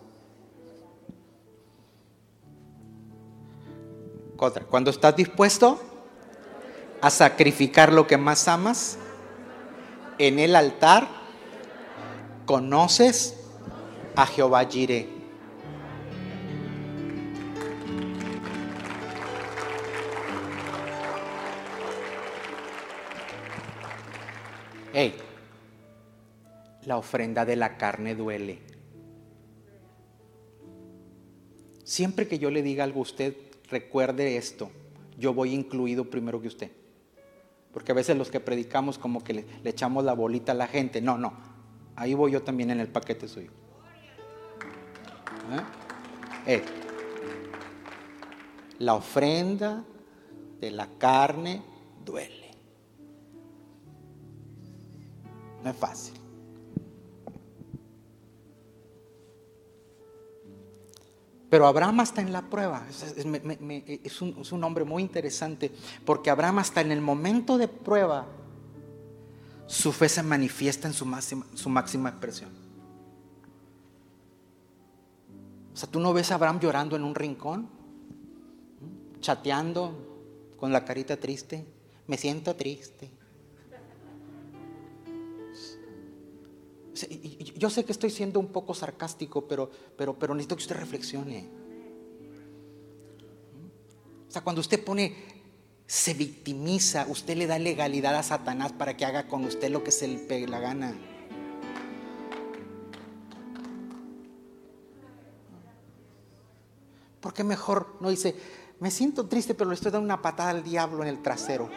Otra, 4.39 4.65
cuando 4.65 4.91
estás 4.91 5.15
dispuesto 5.15 5.81
a 7.01 7.11
sacrificar 7.11 7.93
lo 7.93 8.07
que 8.07 8.17
más 8.17 8.49
amas, 8.49 8.99
en 10.19 10.39
el 10.39 10.57
altar 10.57 11.07
conoces 12.45 13.37
a 14.17 14.27
Jehová 14.27 14.65
Jireh. 14.65 15.09
Hey, 24.95 25.14
la 26.84 26.99
ofrenda 26.99 27.47
de 27.47 27.57
la 27.57 27.78
carne 27.78 28.14
duele. 28.14 28.59
Siempre 31.82 32.28
que 32.28 32.38
yo 32.38 32.51
le 32.51 32.62
diga 32.62 32.84
algo 32.84 33.01
a 33.01 33.03
usted, 33.03 33.34
recuerde 33.70 34.36
esto. 34.36 34.70
Yo 35.18 35.32
voy 35.32 35.55
incluido 35.55 36.11
primero 36.11 36.40
que 36.43 36.49
usted. 36.49 36.70
Porque 37.72 37.93
a 37.93 37.95
veces 37.95 38.16
los 38.18 38.30
que 38.30 38.40
predicamos 38.40 38.99
como 38.99 39.24
que 39.24 39.32
le, 39.32 39.45
echamos 39.64 40.05
la 40.05 40.12
bolita 40.12 40.53
a 40.53 40.55
la 40.55 40.66
gente. 40.66 41.01
No, 41.01 41.16
no. 41.16 41.32
Ahí 41.97 42.12
voy 42.12 42.32
yo 42.32 42.43
también 42.43 42.70
en 42.70 42.80
el 42.80 42.88
paquete 42.88 43.28
suyo. 43.28 43.51
¿Eh? 46.47 46.62
La 48.78 48.95
ofrenda 48.95 49.84
de 50.61 50.70
la 50.70 50.86
carne 50.99 51.62
duele. 52.05 52.41
No 55.63 55.71
es 55.71 55.77
fácil. 55.77 56.15
Pero 61.53 61.67
Abraham 61.67 62.01
está 62.01 62.23
en 62.23 62.33
la 62.33 62.41
prueba. 62.41 62.87
Es, 62.89 64.23
un, 64.23 64.37
es, 64.41 64.53
un, 64.53 64.65
hombre 64.65 64.85
muy 64.85 65.03
interesante 65.03 65.71
porque 66.03 66.31
Abraham 66.31 66.61
hasta 66.61 66.81
en 66.81 66.91
el 66.91 67.03
momento 67.03 67.59
de 67.59 67.69
prueba, 67.69 68.27
su 69.67 69.93
fe 69.93 70.09
se 70.09 70.23
manifiesta 70.23 70.89
en 70.89 70.95
su 70.95 71.05
máxima, 71.05 71.47
su 71.53 71.69
máxima 71.69 72.09
expresión. 72.09 72.51
O 75.75 75.77
sea, 75.77 75.91
tú 75.91 76.01
no 76.01 76.15
ves 76.15 76.31
a 76.31 76.37
Abraham 76.37 76.59
llorando 76.59 76.97
en 76.97 77.05
un 77.05 77.15
rincón, 77.15 77.69
chateando 79.21 80.55
con 80.57 80.73
la 80.73 80.87
carita 80.87 81.19
triste. 81.19 81.67
Me 82.07 82.17
siento 82.17 82.57
triste. 82.57 83.11
Yo 87.57 87.70
sé 87.70 87.84
que 87.84 87.93
estoy 87.93 88.11
siendo 88.11 88.38
un 88.38 88.49
poco 88.49 88.74
sarcástico, 88.74 89.47
pero, 89.47 89.70
pero, 89.97 90.18
pero 90.18 90.34
necesito 90.34 90.57
que 90.57 90.62
usted 90.62 90.76
reflexione. 90.76 91.49
O 94.28 94.30
sea, 94.30 94.43
cuando 94.43 94.61
usted 94.61 94.82
pone, 94.82 95.14
se 95.86 96.14
victimiza, 96.14 97.07
usted 97.09 97.36
le 97.36 97.47
da 97.47 97.59
legalidad 97.59 98.14
a 98.14 98.22
Satanás 98.22 98.72
para 98.72 98.97
que 98.97 99.05
haga 99.05 99.28
con 99.28 99.45
usted 99.45 99.70
lo 99.70 99.84
que 99.84 99.90
se 99.90 100.09
le 100.09 100.18
pegue 100.18 100.49
la 100.49 100.61
gana. 100.61 100.95
¿Por 107.20 107.32
qué 107.32 107.45
mejor 107.45 107.97
no 108.01 108.11
dice, 108.11 108.34
me 108.80 108.90
siento 108.90 109.28
triste, 109.28 109.55
pero 109.55 109.70
le 109.70 109.74
estoy 109.74 109.93
dando 109.93 110.05
una 110.05 110.20
patada 110.20 110.51
al 110.51 110.64
diablo 110.64 111.03
en 111.03 111.09
el 111.09 111.22
trasero? 111.22 111.70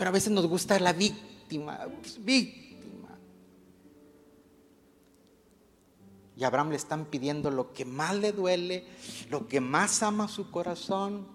Pero 0.00 0.08
a 0.08 0.12
veces 0.12 0.32
nos 0.32 0.46
gusta 0.46 0.80
la 0.80 0.94
víctima, 0.94 1.78
pues, 2.00 2.24
víctima. 2.24 3.18
Y 6.38 6.42
a 6.42 6.46
Abraham 6.46 6.70
le 6.70 6.76
están 6.76 7.04
pidiendo 7.04 7.50
lo 7.50 7.74
que 7.74 7.84
más 7.84 8.16
le 8.16 8.32
duele, 8.32 8.86
lo 9.28 9.46
que 9.46 9.60
más 9.60 10.02
ama 10.02 10.26
su 10.26 10.50
corazón. 10.50 11.26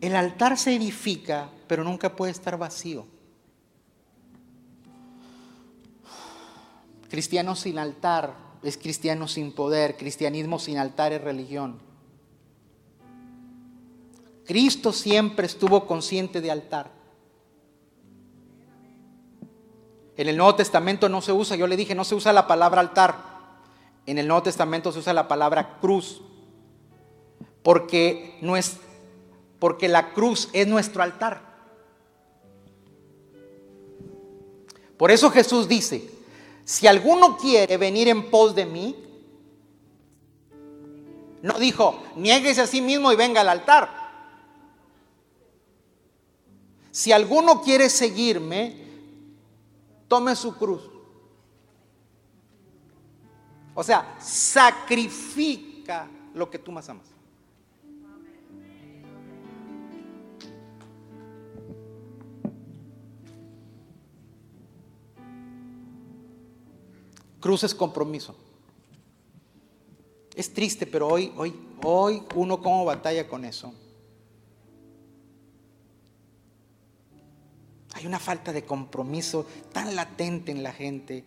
El 0.00 0.14
altar 0.14 0.56
se 0.56 0.76
edifica, 0.76 1.50
pero 1.66 1.82
nunca 1.82 2.14
puede 2.14 2.30
estar 2.30 2.56
vacío. 2.56 3.04
Cristiano 7.10 7.56
sin 7.56 7.80
altar 7.80 8.36
es 8.62 8.78
cristiano 8.78 9.26
sin 9.26 9.50
poder, 9.50 9.96
cristianismo 9.96 10.60
sin 10.60 10.78
altar 10.78 11.12
es 11.12 11.20
religión. 11.20 11.85
Cristo 14.46 14.92
siempre 14.92 15.46
estuvo 15.46 15.86
consciente 15.86 16.40
de 16.40 16.50
altar. 16.50 16.90
En 20.16 20.28
el 20.28 20.36
Nuevo 20.36 20.54
Testamento 20.54 21.08
no 21.08 21.20
se 21.20 21.32
usa, 21.32 21.56
yo 21.56 21.66
le 21.66 21.76
dije, 21.76 21.94
no 21.94 22.04
se 22.04 22.14
usa 22.14 22.32
la 22.32 22.46
palabra 22.46 22.80
altar. 22.80 23.16
En 24.06 24.18
el 24.18 24.28
Nuevo 24.28 24.44
Testamento 24.44 24.92
se 24.92 25.00
usa 25.00 25.12
la 25.12 25.28
palabra 25.28 25.78
cruz, 25.80 26.22
porque, 27.62 28.38
no 28.40 28.56
es, 28.56 28.78
porque 29.58 29.88
la 29.88 30.14
cruz 30.14 30.48
es 30.52 30.66
nuestro 30.66 31.02
altar. 31.02 31.44
Por 34.96 35.10
eso 35.10 35.30
Jesús 35.30 35.68
dice, 35.68 36.08
si 36.64 36.86
alguno 36.86 37.36
quiere 37.36 37.76
venir 37.76 38.08
en 38.08 38.30
pos 38.30 38.54
de 38.54 38.64
mí, 38.64 38.96
no 41.42 41.58
dijo, 41.58 42.02
niéguese 42.14 42.62
a 42.62 42.66
sí 42.66 42.80
mismo 42.80 43.12
y 43.12 43.16
venga 43.16 43.42
al 43.42 43.48
altar. 43.48 44.05
Si 46.96 47.12
alguno 47.12 47.60
quiere 47.60 47.90
seguirme, 47.90 48.74
tome 50.08 50.34
su 50.34 50.56
cruz. 50.56 50.80
O 53.74 53.84
sea, 53.84 54.16
sacrifica 54.18 56.08
lo 56.32 56.48
que 56.48 56.58
tú 56.58 56.72
más 56.72 56.88
amas. 56.88 57.04
Cruz 67.38 67.62
es 67.64 67.74
compromiso. 67.74 68.34
Es 70.34 70.50
triste, 70.50 70.86
pero 70.86 71.08
hoy, 71.08 71.30
hoy, 71.36 71.54
hoy 71.84 72.22
uno 72.34 72.62
como 72.62 72.86
batalla 72.86 73.28
con 73.28 73.44
eso. 73.44 73.74
Hay 77.96 78.06
una 78.06 78.18
falta 78.18 78.52
de 78.52 78.62
compromiso 78.62 79.46
tan 79.72 79.96
latente 79.96 80.52
en 80.52 80.62
la 80.62 80.70
gente. 80.70 81.24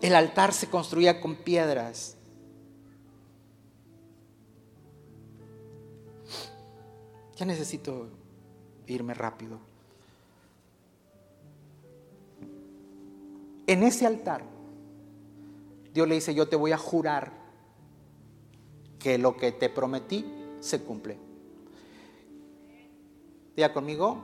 El 0.00 0.14
altar 0.14 0.54
se 0.54 0.70
construía 0.70 1.20
con 1.20 1.36
piedras. 1.36 2.16
Ya 7.36 7.44
necesito 7.44 8.08
irme 8.86 9.12
rápido. 9.12 9.60
En 13.66 13.82
ese 13.82 14.06
altar, 14.06 14.42
Dios 15.92 16.08
le 16.08 16.14
dice, 16.14 16.34
yo 16.34 16.48
te 16.48 16.56
voy 16.56 16.72
a 16.72 16.78
jurar 16.78 17.30
que 18.98 19.18
lo 19.18 19.36
que 19.36 19.52
te 19.52 19.68
prometí 19.68 20.24
se 20.60 20.80
cumple. 20.82 21.28
Diga 23.56 23.72
conmigo, 23.72 24.22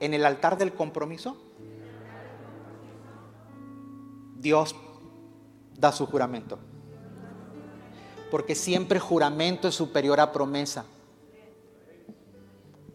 en 0.00 0.14
el 0.14 0.24
altar 0.24 0.58
del 0.58 0.74
compromiso, 0.74 1.36
Dios 4.36 4.74
da 5.76 5.92
su 5.92 6.06
juramento. 6.06 6.58
Porque 8.30 8.54
siempre 8.54 8.98
juramento 8.98 9.68
es 9.68 9.74
superior 9.74 10.20
a 10.20 10.32
promesa. 10.32 10.84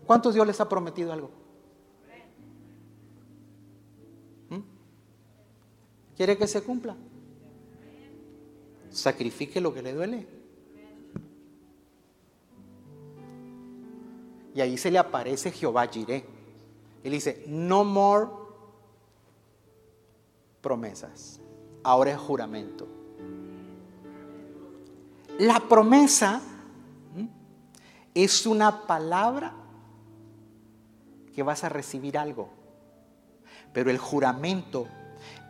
¿Cuántos 0.06 0.34
Dios 0.34 0.46
les 0.46 0.60
ha 0.60 0.68
prometido 0.68 1.14
algo? 1.14 1.32
¿Quiere 6.20 6.38
que 6.38 6.48
se 6.48 6.62
cumpla? 6.62 6.98
Sacrifique 8.90 9.62
lo 9.62 9.74
que 9.74 9.82
le 9.82 9.94
duele. 9.94 10.39
Y 14.54 14.62
ahí 14.62 14.78
se 14.78 14.92
le 14.92 14.98
aparece 14.98 15.52
Jehová 15.52 15.88
Jireh. 15.88 16.26
Él 17.04 17.12
dice, 17.12 17.44
no 17.48 17.84
more 17.84 18.28
promesas. 20.62 21.40
Ahora 21.84 22.12
es 22.12 22.18
juramento. 22.18 22.88
La 25.38 25.60
promesa 25.62 26.42
es 28.14 28.46
una 28.46 28.86
palabra 28.86 29.56
que 31.34 31.44
vas 31.44 31.64
a 31.64 31.70
recibir 31.70 32.18
algo. 32.18 32.50
Pero 33.72 33.90
el 33.90 33.98
juramento 33.98 34.88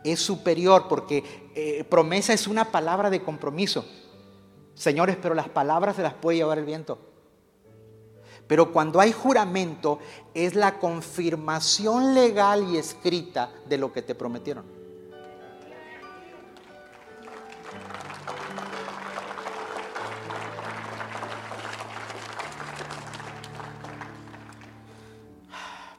es 0.04 0.20
superior 0.20 0.88
porque 0.88 1.52
eh, 1.56 1.84
promesa 1.86 2.34
es 2.34 2.48
una 2.48 2.66
palabra 2.66 3.10
de 3.10 3.24
compromiso. 3.24 3.86
Señores, 4.76 5.18
pero 5.22 5.34
las 5.34 5.50
palabras 5.50 5.96
se 5.96 6.04
las 6.04 6.14
puede 6.14 6.38
llevar 6.38 6.60
el 6.60 6.66
viento. 6.66 7.09
Pero 8.50 8.72
cuando 8.72 9.00
hay 9.00 9.12
juramento 9.12 10.00
es 10.34 10.56
la 10.56 10.80
confirmación 10.80 12.16
legal 12.16 12.68
y 12.74 12.78
escrita 12.78 13.52
de 13.68 13.78
lo 13.78 13.94
que 13.94 14.02
te 14.02 14.16
prometieron. 14.16 14.66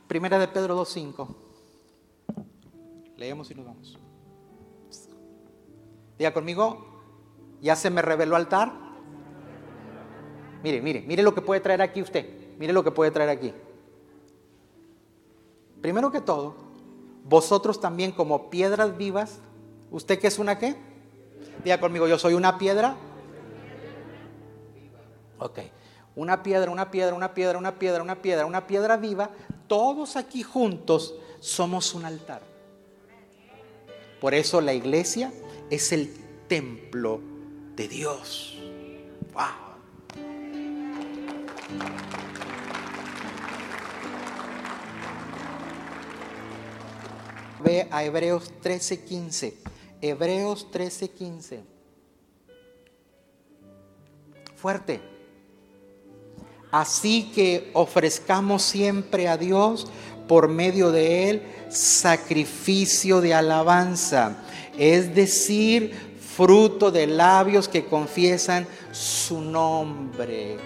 Primera 0.08 0.40
de 0.40 0.48
Pedro 0.48 0.76
2.5. 0.76 1.36
Leemos 3.16 3.48
y 3.52 3.54
nos 3.54 3.64
vamos. 3.64 3.96
Diga 6.18 6.32
conmigo, 6.34 7.00
¿ya 7.60 7.76
se 7.76 7.90
me 7.90 8.02
reveló 8.02 8.34
altar? 8.34 8.72
Mire, 10.64 10.82
mire, 10.82 11.02
mire 11.02 11.22
lo 11.22 11.32
que 11.32 11.42
puede 11.42 11.60
traer 11.60 11.80
aquí 11.80 12.02
usted. 12.02 12.39
Mire 12.60 12.74
lo 12.74 12.84
que 12.84 12.90
puede 12.90 13.10
traer 13.10 13.30
aquí. 13.30 13.54
Primero 15.80 16.12
que 16.12 16.20
todo, 16.20 16.54
vosotros 17.24 17.80
también 17.80 18.12
como 18.12 18.50
piedras 18.50 18.98
vivas, 18.98 19.38
¿usted 19.90 20.18
qué 20.18 20.26
es 20.26 20.38
una 20.38 20.58
qué? 20.58 20.76
Diga 21.64 21.80
conmigo, 21.80 22.06
yo 22.06 22.18
soy 22.18 22.34
una 22.34 22.58
piedra. 22.58 22.96
Ok, 25.38 25.60
una 26.16 26.42
piedra, 26.42 26.70
una 26.70 26.90
piedra, 26.90 27.14
una 27.14 27.32
piedra, 27.32 27.56
una 27.56 27.78
piedra, 27.78 28.02
una 28.02 28.16
piedra, 28.20 28.44
una 28.44 28.66
piedra 28.66 28.98
viva, 28.98 29.30
todos 29.66 30.16
aquí 30.16 30.42
juntos 30.42 31.14
somos 31.38 31.94
un 31.94 32.04
altar. 32.04 32.42
Por 34.20 34.34
eso 34.34 34.60
la 34.60 34.74
iglesia 34.74 35.32
es 35.70 35.92
el 35.92 36.12
templo 36.46 37.22
de 37.74 37.88
Dios. 37.88 38.58
Wow. 39.32 39.70
Ve 47.62 47.88
a 47.90 48.04
Hebreos 48.04 48.50
13:15. 48.62 49.54
Hebreos 50.00 50.66
13:15. 50.70 51.60
Fuerte. 54.56 55.00
Así 56.70 57.32
que 57.34 57.70
ofrezcamos 57.74 58.62
siempre 58.62 59.28
a 59.28 59.36
Dios 59.36 59.86
por 60.28 60.48
medio 60.48 60.92
de 60.92 61.30
él 61.30 61.42
sacrificio 61.68 63.20
de 63.20 63.34
alabanza, 63.34 64.36
es 64.78 65.12
decir, 65.14 65.92
fruto 66.36 66.92
de 66.92 67.08
labios 67.08 67.68
que 67.68 67.86
confiesan 67.86 68.66
su 68.92 69.40
nombre. 69.40 70.58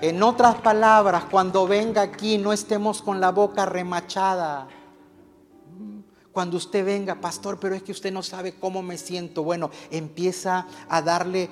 En 0.00 0.22
otras 0.22 0.56
palabras, 0.56 1.24
cuando 1.30 1.66
venga 1.66 2.02
aquí 2.02 2.38
no 2.38 2.52
estemos 2.52 3.02
con 3.02 3.20
la 3.20 3.30
boca 3.30 3.66
remachada. 3.66 4.66
Cuando 6.34 6.58
usted 6.58 6.84
venga, 6.84 7.14
pastor, 7.14 7.58
pero 7.58 7.74
es 7.74 7.82
que 7.82 7.92
usted 7.92 8.12
no 8.12 8.22
sabe 8.22 8.54
cómo 8.54 8.82
me 8.82 8.98
siento. 8.98 9.42
Bueno, 9.44 9.70
empieza 9.90 10.66
a 10.88 11.00
darle... 11.00 11.48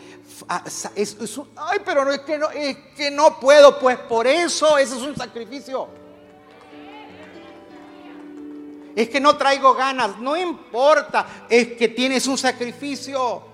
ay, 0.48 1.78
pero 1.84 2.04
no 2.04 2.12
es 2.12 2.20
que 2.20 2.36
no, 2.36 2.50
es 2.50 2.76
que 2.96 3.10
no 3.10 3.40
puedo, 3.40 3.78
pues 3.78 3.96
por 3.96 4.26
eso, 4.26 4.76
ese 4.76 4.96
es 4.96 5.02
un 5.02 5.16
sacrificio 5.16 6.02
es 8.94 9.08
que 9.08 9.20
no 9.20 9.36
traigo 9.36 9.74
ganas, 9.74 10.18
no 10.18 10.36
importa, 10.36 11.46
es 11.48 11.68
que 11.68 11.88
tienes 11.88 12.26
un 12.26 12.36
sacrificio. 12.36 13.51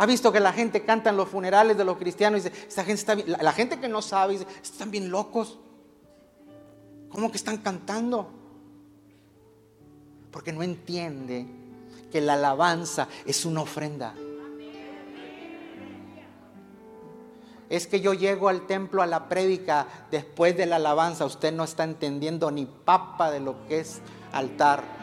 ¿Ha 0.00 0.06
visto 0.06 0.32
que 0.32 0.40
la 0.40 0.54
gente 0.54 0.82
canta 0.82 1.10
en 1.10 1.18
los 1.18 1.28
funerales 1.28 1.76
de 1.76 1.84
los 1.84 1.98
cristianos 1.98 2.40
y 2.40 2.48
dice, 2.48 2.66
esta 2.66 2.84
gente 2.84 3.00
está 3.00 3.14
la, 3.42 3.52
gente 3.52 3.78
que 3.78 3.86
no 3.86 4.00
sabe 4.00 4.32
dice, 4.32 4.46
están 4.62 4.90
bien 4.90 5.10
locos? 5.10 5.58
¿Cómo 7.10 7.30
que 7.30 7.36
están 7.36 7.58
cantando? 7.58 8.30
Porque 10.30 10.54
no 10.54 10.62
entiende 10.62 11.46
que 12.10 12.22
la 12.22 12.32
alabanza 12.32 13.08
es 13.26 13.44
una 13.44 13.60
ofrenda. 13.60 14.14
es 17.68 17.86
que 17.86 18.00
yo 18.00 18.14
llego 18.14 18.48
al 18.48 18.66
templo 18.66 19.02
a 19.02 19.06
la 19.06 19.28
prédica 19.28 19.86
después 20.10 20.56
de 20.56 20.64
la 20.64 20.76
alabanza. 20.76 21.26
Usted 21.26 21.52
no 21.52 21.64
está 21.64 21.84
entendiendo 21.84 22.50
ni 22.50 22.64
papa 22.64 23.30
de 23.30 23.40
lo 23.40 23.66
que 23.68 23.80
es 23.80 24.00
altar. 24.32 24.99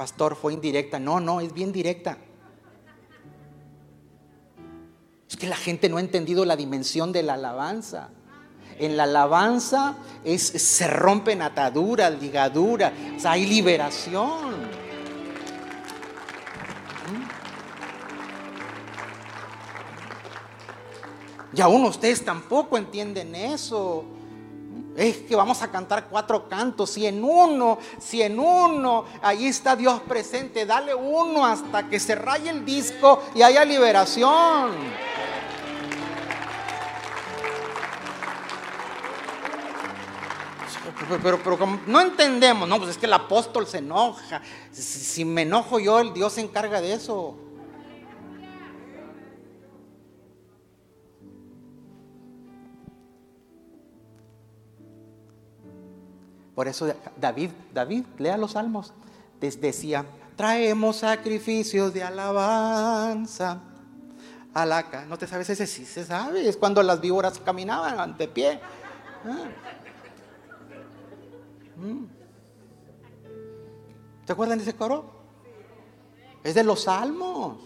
Pastor, 0.00 0.34
fue 0.34 0.54
indirecta. 0.54 0.98
No, 0.98 1.20
no, 1.20 1.42
es 1.42 1.52
bien 1.52 1.72
directa. 1.72 2.16
que 5.38 5.46
la 5.46 5.56
gente 5.56 5.90
no 5.90 5.98
ha 5.98 6.00
entendido 6.00 6.46
la 6.46 6.56
dimensión 6.56 7.12
de 7.12 7.22
la 7.22 7.34
alabanza. 7.34 8.08
En 8.78 8.96
la 8.96 9.02
alabanza 9.02 9.96
es, 10.24 10.42
se 10.42 10.86
rompen 10.86 11.42
ataduras, 11.42 12.18
ligaduras, 12.18 12.94
o 13.14 13.20
sea, 13.20 13.32
hay 13.32 13.44
liberación. 13.44 14.54
Y 21.52 21.60
aún 21.60 21.84
ustedes 21.84 22.24
tampoco 22.24 22.78
entienden 22.78 23.34
eso. 23.34 24.06
Es 25.00 25.16
que 25.16 25.34
vamos 25.34 25.62
a 25.62 25.70
cantar 25.70 26.08
cuatro 26.10 26.46
cantos, 26.46 26.90
si 26.90 27.06
en 27.06 27.24
uno, 27.24 27.78
si 27.98 28.20
en 28.20 28.38
uno, 28.38 29.06
ahí 29.22 29.46
está 29.46 29.74
Dios 29.74 30.02
presente, 30.02 30.66
dale 30.66 30.94
uno 30.94 31.46
hasta 31.46 31.88
que 31.88 31.98
se 31.98 32.14
raye 32.14 32.50
el 32.50 32.66
disco 32.66 33.22
y 33.34 33.40
haya 33.40 33.64
liberación. 33.64 34.72
Pero, 41.22 41.40
pero, 41.42 41.58
no 41.86 42.00
entendemos, 42.02 42.68
no, 42.68 42.76
pues 42.76 42.90
es 42.90 42.98
que 42.98 43.06
el 43.06 43.14
apóstol 43.14 43.66
se 43.66 43.78
enoja. 43.78 44.42
si 44.70 45.24
me 45.24 45.42
enojo 45.42 45.78
yo, 45.78 45.98
el 46.00 46.12
Dios 46.12 46.34
se 46.34 46.42
encarga 46.42 46.82
de 46.82 46.92
eso. 46.92 47.38
Por 56.54 56.68
eso 56.68 56.92
David, 57.16 57.50
David, 57.72 58.04
lea 58.18 58.36
los 58.36 58.52
salmos, 58.52 58.92
decía, 59.40 60.04
traemos 60.36 60.96
sacrificios 60.96 61.94
de 61.94 62.02
alabanza 62.02 63.60
a 64.52 64.66
la 64.66 65.06
¿No 65.08 65.16
te 65.16 65.26
sabes 65.26 65.48
ese? 65.50 65.66
Sí 65.66 65.84
se 65.84 66.04
sabe, 66.04 66.48
es 66.48 66.56
cuando 66.56 66.82
las 66.82 67.00
víboras 67.00 67.38
caminaban 67.38 67.98
ante 67.98 68.26
pie. 68.26 68.60
Ah. 69.24 69.48
Mm. 71.76 72.04
¿Te 74.26 74.32
acuerdan 74.32 74.58
de 74.58 74.64
ese 74.64 74.74
coro? 74.74 75.20
Es 76.42 76.54
de 76.54 76.64
los 76.64 76.84
salmos. 76.84 77.58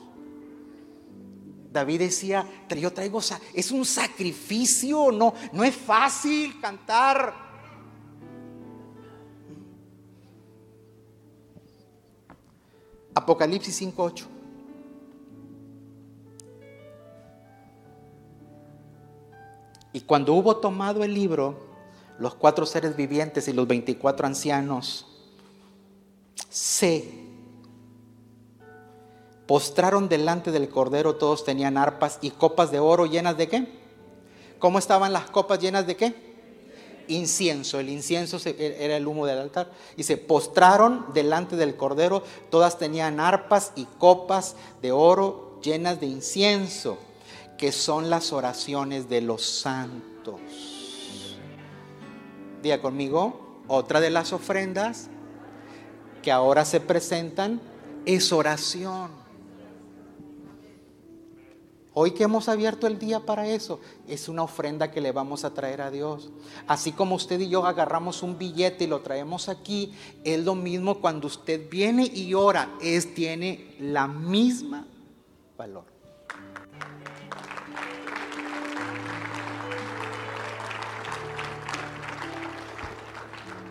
David 1.73 1.99
decía, 2.01 2.47
yo 2.69 2.93
traigo, 2.93 3.21
es 3.53 3.71
un 3.73 3.85
sacrificio, 3.85 5.11
no, 5.11 5.35
no 5.53 5.65
es 5.65 5.75
fácil 5.75 6.61
cantar 6.61 7.44
Apocalipsis 13.25 13.81
5.8. 13.81 14.27
Y 19.95 20.03
cuando 20.03 20.35
hubo 20.35 20.59
tomado 20.59 21.03
el 21.05 21.15
libro, 21.15 21.59
los 22.19 22.35
cuatro 22.35 22.67
seres 22.67 22.97
vivientes 22.97 23.49
y 23.49 23.55
los 23.55 23.67
24 23.67 24.27
ancianos 24.27 25.07
se 26.51 27.11
postraron 29.47 30.11
delante 30.11 30.51
del 30.51 30.69
Cordero, 30.69 31.17
todos 31.17 31.45
tenían 31.45 31.79
arpas 31.79 32.19
y 32.21 32.31
copas 32.31 32.71
de 32.71 32.79
oro 32.79 33.07
llenas 33.07 33.39
de 33.39 33.49
qué? 33.49 33.69
¿Cómo 34.59 34.79
estaban 34.79 35.15
las 35.15 35.31
copas 35.31 35.61
llenas 35.61 35.87
de 35.87 35.97
qué? 35.97 36.34
Incienso. 37.09 37.81
El 37.81 37.89
incienso 37.89 38.39
e, 38.45 38.77
era 38.81 38.97
el 38.97 39.07
humo 39.07 39.27
del 39.27 39.39
altar. 39.39 39.71
Y 39.97 40.03
se 40.03 40.17
postraron 40.17 41.07
delante 41.15 41.57
del 41.57 41.77
cordero. 41.77 42.23
Todas 42.51 42.79
tenían 42.79 43.21
arpas 43.21 43.73
y 43.77 43.87
copas 43.99 44.57
de 44.83 44.93
oro 44.93 45.61
llenas 45.63 45.99
de 45.99 46.07
incienso, 46.07 46.99
que 47.57 47.73
son 47.73 48.11
las 48.11 48.33
oraciones 48.33 49.09
de 49.09 49.23
los 49.23 49.43
santos. 49.43 50.41
Diga 52.63 52.81
conmigo, 52.81 53.63
otra 53.67 54.01
de 54.01 54.11
las 54.11 54.33
ofrendas 54.33 55.09
que 56.23 56.31
ahora 56.31 56.65
se 56.65 56.81
presentan 56.81 57.61
es 58.07 58.33
oración. 58.33 59.24
Hoy 61.97 62.11
que 62.11 62.25
hemos 62.25 62.49
abierto 62.49 62.89
el 62.89 62.99
día 62.99 63.21
para 63.21 63.47
eso, 63.47 63.79
es 64.09 64.29
una 64.29 64.43
ofrenda 64.43 64.91
que 64.91 65.01
le 65.01 65.13
vamos 65.13 65.45
a 65.45 65.55
traer 65.55 65.81
a 65.81 65.93
Dios. 65.93 66.33
Así 66.67 66.91
como 66.91 67.15
usted 67.15 67.39
y 67.39 67.49
yo 67.49 67.65
agarramos 67.65 68.25
un 68.25 68.37
billete 68.37 68.83
y 68.83 68.87
lo 68.89 69.01
traemos 69.01 69.49
aquí, 69.49 69.95
es 70.25 70.45
lo 70.45 70.57
mismo 70.57 71.01
cuando 71.01 71.29
usted 71.29 71.71
viene 71.71 72.05
y 72.05 72.35
ora, 72.35 72.69
es 72.81 73.15
tiene 73.15 73.77
la 73.79 74.09
misma 74.09 74.89
valor. 75.57 75.85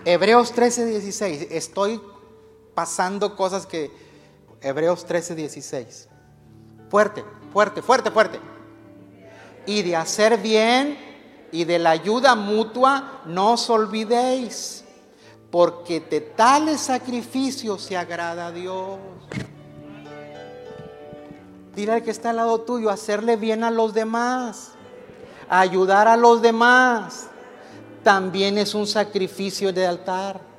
Hebreos 0.06 0.54
13, 0.54 0.86
16. 0.86 1.48
Estoy 1.52 2.02
pasando 2.74 3.36
cosas 3.36 3.66
que 3.66 3.92
Hebreos 4.62 5.06
13, 5.06 5.36
16. 5.36 6.08
Fuerte 6.90 7.26
fuerte, 7.54 7.82
fuerte, 7.82 8.12
fuerte. 8.12 8.40
Y 9.66 9.84
de 9.84 9.96
hacer 9.96 10.40
bien 10.40 10.98
y 11.52 11.64
de 11.64 11.80
la 11.80 11.92
ayuda 11.92 12.36
mutua 12.36 13.22
no 13.26 13.54
os 13.54 13.70
olvidéis, 13.70 14.84
porque 15.52 16.02
de 16.02 16.20
tales 16.20 16.82
sacrificios 16.82 17.84
se 17.84 17.96
agrada 17.96 18.48
a 18.48 18.52
Dios. 18.52 18.98
Dile 21.76 21.94
al 21.94 22.04
que 22.04 22.12
está 22.12 22.32
al 22.32 22.38
lado 22.38 22.62
tuyo, 22.62 22.90
hacerle 22.90 23.36
bien 23.36 23.64
a 23.64 23.72
los 23.72 23.94
demás, 23.94 24.72
ayudar 25.48 26.08
a 26.08 26.18
los 26.18 26.42
demás, 26.42 27.28
también 28.04 28.58
es 28.58 28.76
un 28.76 28.86
sacrificio 28.86 29.72
de 29.72 29.88
altar. 29.88 30.53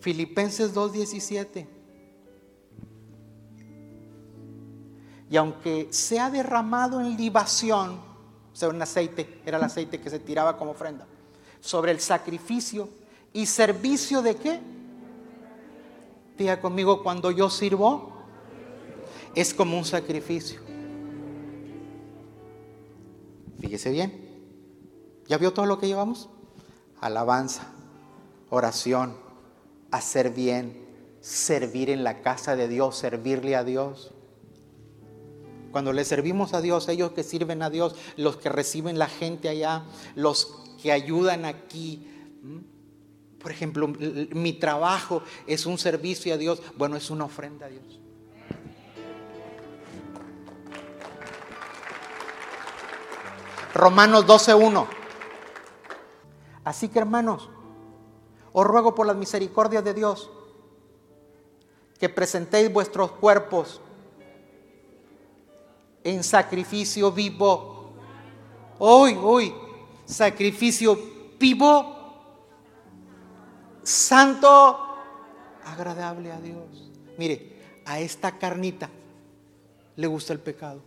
Filipenses 0.00 0.74
2.17. 0.74 1.66
Y 5.30 5.36
aunque 5.36 5.88
sea 5.90 6.30
derramado 6.30 7.00
en 7.00 7.16
libación, 7.16 8.00
o 8.52 8.56
sea, 8.56 8.68
un 8.68 8.80
aceite, 8.80 9.40
era 9.44 9.58
el 9.58 9.64
aceite 9.64 10.00
que 10.00 10.10
se 10.10 10.18
tiraba 10.18 10.56
como 10.56 10.70
ofrenda, 10.70 11.06
sobre 11.60 11.92
el 11.92 12.00
sacrificio 12.00 12.88
y 13.32 13.46
servicio 13.46 14.22
de 14.22 14.36
qué? 14.36 14.60
Diga 16.38 16.60
conmigo, 16.60 17.02
cuando 17.02 17.30
yo 17.30 17.50
sirvo, 17.50 18.12
es 19.34 19.52
como 19.52 19.76
un 19.76 19.84
sacrificio. 19.84 20.60
Fíjese 23.60 23.90
bien. 23.90 24.28
¿Ya 25.26 25.36
vio 25.36 25.52
todo 25.52 25.66
lo 25.66 25.78
que 25.78 25.86
llevamos? 25.86 26.30
Alabanza, 27.00 27.66
oración, 28.50 29.14
hacer 29.90 30.30
bien, 30.30 30.86
servir 31.20 31.90
en 31.90 32.04
la 32.04 32.20
casa 32.22 32.56
de 32.56 32.68
Dios, 32.68 32.96
servirle 32.96 33.56
a 33.56 33.64
Dios. 33.64 34.12
Cuando 35.72 35.92
le 35.92 36.04
servimos 36.04 36.54
a 36.54 36.60
Dios, 36.60 36.88
ellos 36.88 37.12
que 37.12 37.22
sirven 37.22 37.62
a 37.62 37.70
Dios, 37.70 37.94
los 38.16 38.36
que 38.36 38.48
reciben 38.48 38.98
la 38.98 39.08
gente 39.08 39.48
allá, 39.48 39.84
los 40.14 40.62
que 40.82 40.92
ayudan 40.92 41.44
aquí. 41.44 42.06
Por 43.38 43.52
ejemplo, 43.52 43.88
mi 43.88 44.54
trabajo 44.54 45.22
es 45.46 45.66
un 45.66 45.78
servicio 45.78 46.34
a 46.34 46.36
Dios, 46.36 46.62
bueno, 46.76 46.96
es 46.96 47.10
una 47.10 47.24
ofrenda 47.24 47.66
a 47.66 47.68
Dios. 47.68 48.00
Romanos 53.74 54.26
12.1. 54.26 54.86
Así 56.64 56.88
que 56.88 56.98
hermanos, 56.98 57.48
os 58.52 58.66
ruego 58.66 58.94
por 58.94 59.06
las 59.06 59.16
misericordias 59.16 59.84
de 59.84 59.94
Dios 59.94 60.30
que 61.98 62.08
presentéis 62.08 62.72
vuestros 62.72 63.12
cuerpos 63.12 63.80
en 66.04 66.22
sacrificio 66.22 67.10
vivo. 67.10 67.90
Hoy, 68.78 69.18
hoy, 69.20 69.52
sacrificio 70.04 70.96
vivo, 71.38 71.96
santo, 73.82 74.78
agradable 75.64 76.30
a 76.30 76.40
Dios. 76.40 76.90
Mire, 77.18 77.58
a 77.84 77.98
esta 77.98 78.38
carnita 78.38 78.88
le 79.96 80.06
gusta 80.06 80.32
el 80.32 80.38
pecado. 80.38 80.80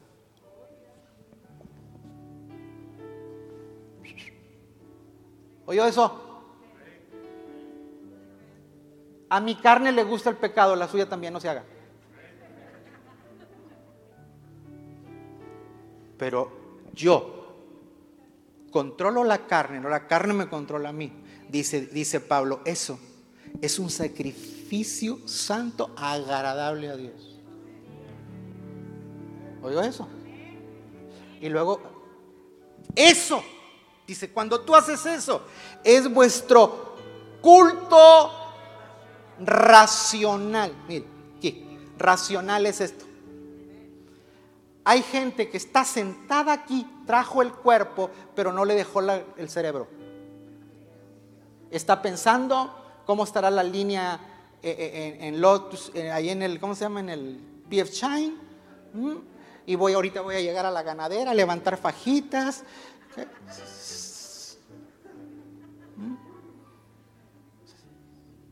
¿Oyó 5.66 5.86
eso? 5.86 6.31
A 9.32 9.40
mi 9.40 9.56
carne 9.56 9.94
le 9.94 10.04
gusta 10.04 10.30
el 10.30 10.36
pecado, 10.36 10.76
la 10.76 10.90
suya 10.90 11.08
también 11.08 11.32
no 11.32 11.40
se 11.40 11.48
haga. 11.48 11.64
Pero 16.18 16.52
yo 16.94 17.56
controlo 18.72 19.24
la 19.24 19.48
carne, 19.48 19.80
no 19.80 19.88
la 19.88 20.06
carne 20.06 20.34
me 20.34 20.50
controla 20.50 20.90
a 20.90 20.92
mí. 20.92 21.14
Dice, 21.48 21.86
dice 21.86 22.20
Pablo, 22.20 22.60
eso 22.66 23.00
es 23.62 23.80
un 23.80 23.90
sacrificio 23.90 25.26
santo 25.26 25.92
agradable 25.96 26.90
a 26.90 26.98
Dios. 26.98 27.40
¿Oigo 29.64 29.80
eso? 29.80 30.10
Y 31.40 31.48
luego, 31.48 31.80
eso, 32.94 33.42
dice, 34.06 34.30
cuando 34.30 34.60
tú 34.60 34.76
haces 34.76 35.06
eso, 35.06 35.44
es 35.86 36.14
vuestro 36.14 36.98
culto 37.42 38.41
racional. 39.46 40.74
Mire, 40.88 41.06
¿qué? 41.42 41.80
Racional 41.98 42.66
es 42.66 42.82
esto. 42.82 43.06
Hay 44.84 45.04
gente 45.04 45.50
que 45.50 45.58
está 45.58 45.86
sentada 45.86 46.54
aquí, 46.54 46.88
trajo 47.06 47.42
el 47.42 47.52
cuerpo, 47.54 48.10
pero 48.36 48.52
no 48.52 48.66
le 48.66 48.76
dejó 48.76 49.02
el 49.02 49.50
cerebro. 49.50 49.88
Está 51.70 52.02
pensando 52.02 53.04
cómo 53.06 53.24
estará 53.24 53.52
la 53.52 53.64
línea 53.64 54.20
eh, 54.64 55.18
eh, 55.22 55.28
en, 55.28 55.42
Lotus, 55.42 55.92
eh, 55.96 56.12
ahí 56.12 56.30
en 56.30 56.44
el, 56.44 56.60
¿cómo 56.60 56.76
se 56.76 56.82
llama? 56.82 57.00
En 57.00 57.10
el 57.10 57.40
PF 57.70 57.92
Shine. 57.92 58.36
¿Mm? 58.94 59.16
Y 59.66 59.76
voy, 59.76 59.94
ahorita 59.94 60.22
voy 60.22 60.36
a 60.36 60.42
llegar 60.42 60.66
a 60.66 60.72
la 60.72 60.84
ganadera, 60.84 61.32
a 61.32 61.34
levantar 61.34 61.78
fajitas. 61.78 62.64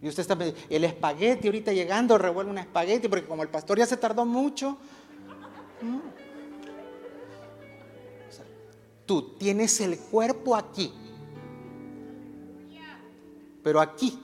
Y 0.02 0.08
usted 0.08 0.22
está 0.22 0.38
el 0.70 0.84
espagueti 0.84 1.48
ahorita 1.48 1.74
llegando, 1.74 2.18
revuelve 2.18 2.52
un 2.52 2.58
espagueti, 2.58 3.08
porque 3.08 3.28
como 3.28 3.44
el 3.44 3.50
pastor 3.50 3.78
ya 3.78 3.86
se 3.86 3.98
tardó 3.98 4.26
mucho. 4.26 4.78
Tú 9.06 9.36
tienes 9.38 9.82
el 9.82 9.98
cuerpo 9.98 10.56
aquí, 10.56 10.94
pero 13.64 13.82
aquí 13.82 14.20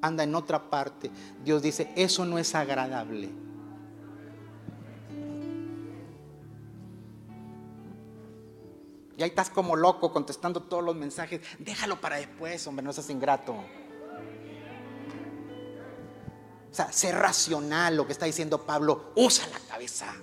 anda 0.00 0.24
en 0.24 0.34
otra 0.34 0.70
parte. 0.70 1.10
Dios 1.44 1.62
dice, 1.62 1.92
eso 1.94 2.24
no 2.24 2.38
es 2.38 2.54
agradable. 2.54 3.28
Y 9.16 9.22
ahí 9.22 9.28
estás 9.28 9.50
como 9.50 9.76
loco 9.76 10.10
contestando 10.10 10.62
todos 10.62 10.82
los 10.82 10.96
mensajes. 10.96 11.42
Déjalo 11.58 12.00
para 12.00 12.16
después, 12.16 12.66
hombre, 12.66 12.82
no 12.82 12.90
seas 12.90 13.10
ingrato. 13.10 13.54
O 16.70 16.74
sea, 16.74 16.92
sé 16.92 17.12
racional 17.12 17.96
lo 17.96 18.06
que 18.06 18.12
está 18.12 18.26
diciendo 18.26 18.64
Pablo. 18.64 19.12
Usa 19.16 19.46
la 19.48 19.58
cabeza. 19.60 20.14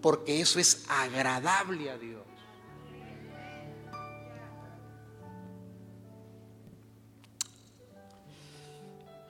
porque 0.00 0.40
eso 0.40 0.58
es 0.58 0.84
agradable 0.88 1.90
a 1.90 1.98
Dios. 1.98 2.22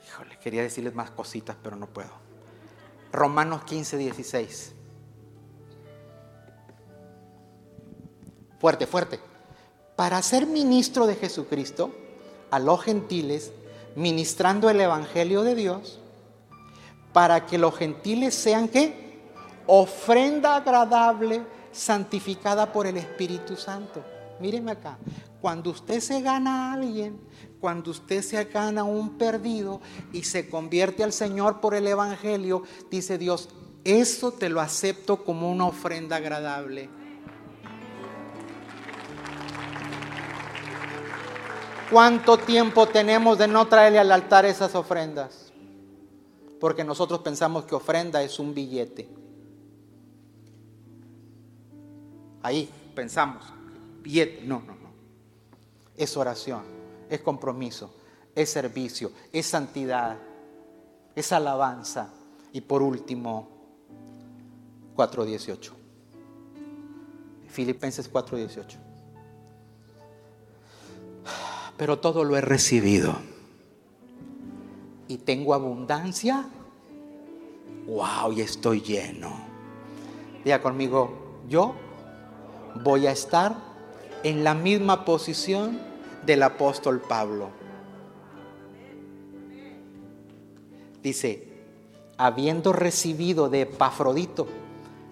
Híjole, 0.07 0.39
quería 0.39 0.63
decirles 0.63 0.95
más 0.95 1.11
cositas, 1.11 1.57
pero 1.63 1.77
no 1.77 1.87
puedo. 1.87 2.11
Romanos 3.13 3.65
15, 3.65 3.97
16. 3.97 4.75
Fuerte, 8.61 8.87
fuerte. 8.87 9.21
Para 9.97 10.21
ser 10.23 10.47
ministro 10.47 11.07
de 11.07 11.17
Jesucristo 11.17 11.95
a 12.51 12.59
los 12.59 12.83
gentiles, 12.83 13.53
ministrando 13.97 14.71
el 14.71 14.81
Evangelio 14.81 15.43
de 15.43 15.55
Dios, 15.55 16.01
para 17.13 17.47
que 17.47 17.59
los 17.59 17.77
gentiles 17.77 18.35
sean 18.35 18.69
qué? 18.69 19.09
ofrenda 19.69 20.57
agradable 20.57 21.43
santificada 21.71 22.73
por 22.73 22.87
el 22.87 22.97
Espíritu 22.97 23.55
Santo. 23.55 24.03
Míreme 24.41 24.73
acá, 24.73 24.99
cuando 25.41 25.71
usted 25.71 26.01
se 26.01 26.23
gana 26.23 26.71
a 26.71 26.73
alguien, 26.73 27.21
cuando 27.61 27.91
usted 27.91 28.23
se 28.23 28.43
gana 28.45 28.81
a 28.81 28.85
un 28.85 29.19
perdido 29.19 29.81
y 30.13 30.23
se 30.23 30.49
convierte 30.49 31.05
al 31.05 31.13
Señor 31.13 31.61
por 31.61 31.75
el 31.75 31.87
Evangelio, 31.87 32.63
dice 32.91 33.19
Dios, 33.19 33.51
eso 33.85 34.33
te 34.33 34.49
lo 34.49 34.61
acepto 34.61 35.23
como 35.23 35.51
una 35.51 35.67
ofrenda 35.67 36.17
agradable. 36.17 36.89
¿Cuánto 41.91 42.37
tiempo 42.37 42.87
tenemos 42.87 43.39
de 43.39 43.49
no 43.49 43.67
traerle 43.67 43.99
al 43.99 44.13
altar 44.13 44.45
esas 44.45 44.75
ofrendas? 44.75 45.53
Porque 46.61 46.85
nosotros 46.85 47.21
pensamos 47.21 47.65
que 47.65 47.75
ofrenda 47.75 48.23
es 48.23 48.39
un 48.39 48.53
billete. 48.53 49.09
Ahí 52.43 52.71
pensamos, 52.95 53.45
no, 54.45 54.61
no, 54.61 54.75
no. 54.75 54.89
Es 55.97 56.17
oración, 56.17 56.63
es 57.09 57.21
compromiso, 57.21 57.95
es 58.35 58.51
servicio, 58.51 59.11
es 59.33 59.47
santidad, 59.47 60.19
es 61.15 61.33
alabanza. 61.33 62.11
Y 62.53 62.61
por 62.61 62.83
último, 62.83 63.49
4.18. 64.97 65.71
Filipenses 67.49 68.13
4.18. 68.13 68.89
Pero 71.79 72.01
todo 72.01 72.25
lo 72.25 72.37
he 72.37 72.41
recibido. 72.41 73.17
Y 75.07 75.19
tengo 75.19 75.55
abundancia. 75.55 76.47
Wow, 77.87 78.33
y 78.33 78.43
estoy 78.43 78.83
lleno. 78.83 79.33
Diga 80.45 80.61
conmigo, 80.61 81.39
yo 81.49 81.75
voy 82.83 83.07
a 83.07 83.13
estar 83.13 83.57
en 84.23 84.45
la 84.45 84.55
misma 84.55 85.05
posición 85.05 85.81
del 86.27 86.43
apóstol 86.43 87.01
Pablo. 87.01 87.51
Dice, 91.03 91.49
habiendo 92.19 92.73
recibido 92.73 93.49
de 93.49 93.63
Epafrodito 93.63 94.47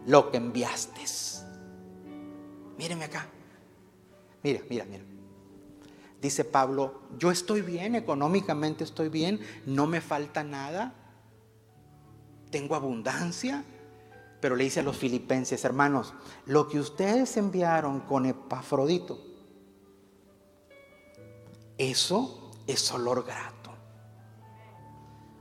lo 0.06 0.30
que 0.30 0.36
enviaste. 0.36 1.00
Míreme 2.76 3.04
acá. 3.04 3.26
Mira, 4.42 4.60
mira, 4.68 4.84
mira. 4.84 5.15
Dice 6.20 6.44
Pablo, 6.44 7.02
yo 7.18 7.30
estoy 7.30 7.60
bien, 7.60 7.94
económicamente 7.94 8.84
estoy 8.84 9.08
bien, 9.08 9.40
no 9.66 9.86
me 9.86 10.00
falta 10.00 10.42
nada, 10.42 10.94
tengo 12.50 12.74
abundancia, 12.74 13.64
pero 14.40 14.56
le 14.56 14.64
dice 14.64 14.80
a 14.80 14.82
los 14.82 14.96
filipenses, 14.96 15.64
hermanos, 15.64 16.14
lo 16.46 16.68
que 16.68 16.78
ustedes 16.78 17.36
enviaron 17.36 18.00
con 18.00 18.26
Epafrodito, 18.26 19.18
eso 21.78 22.50
es 22.66 22.90
olor 22.92 23.24
grato. 23.24 23.70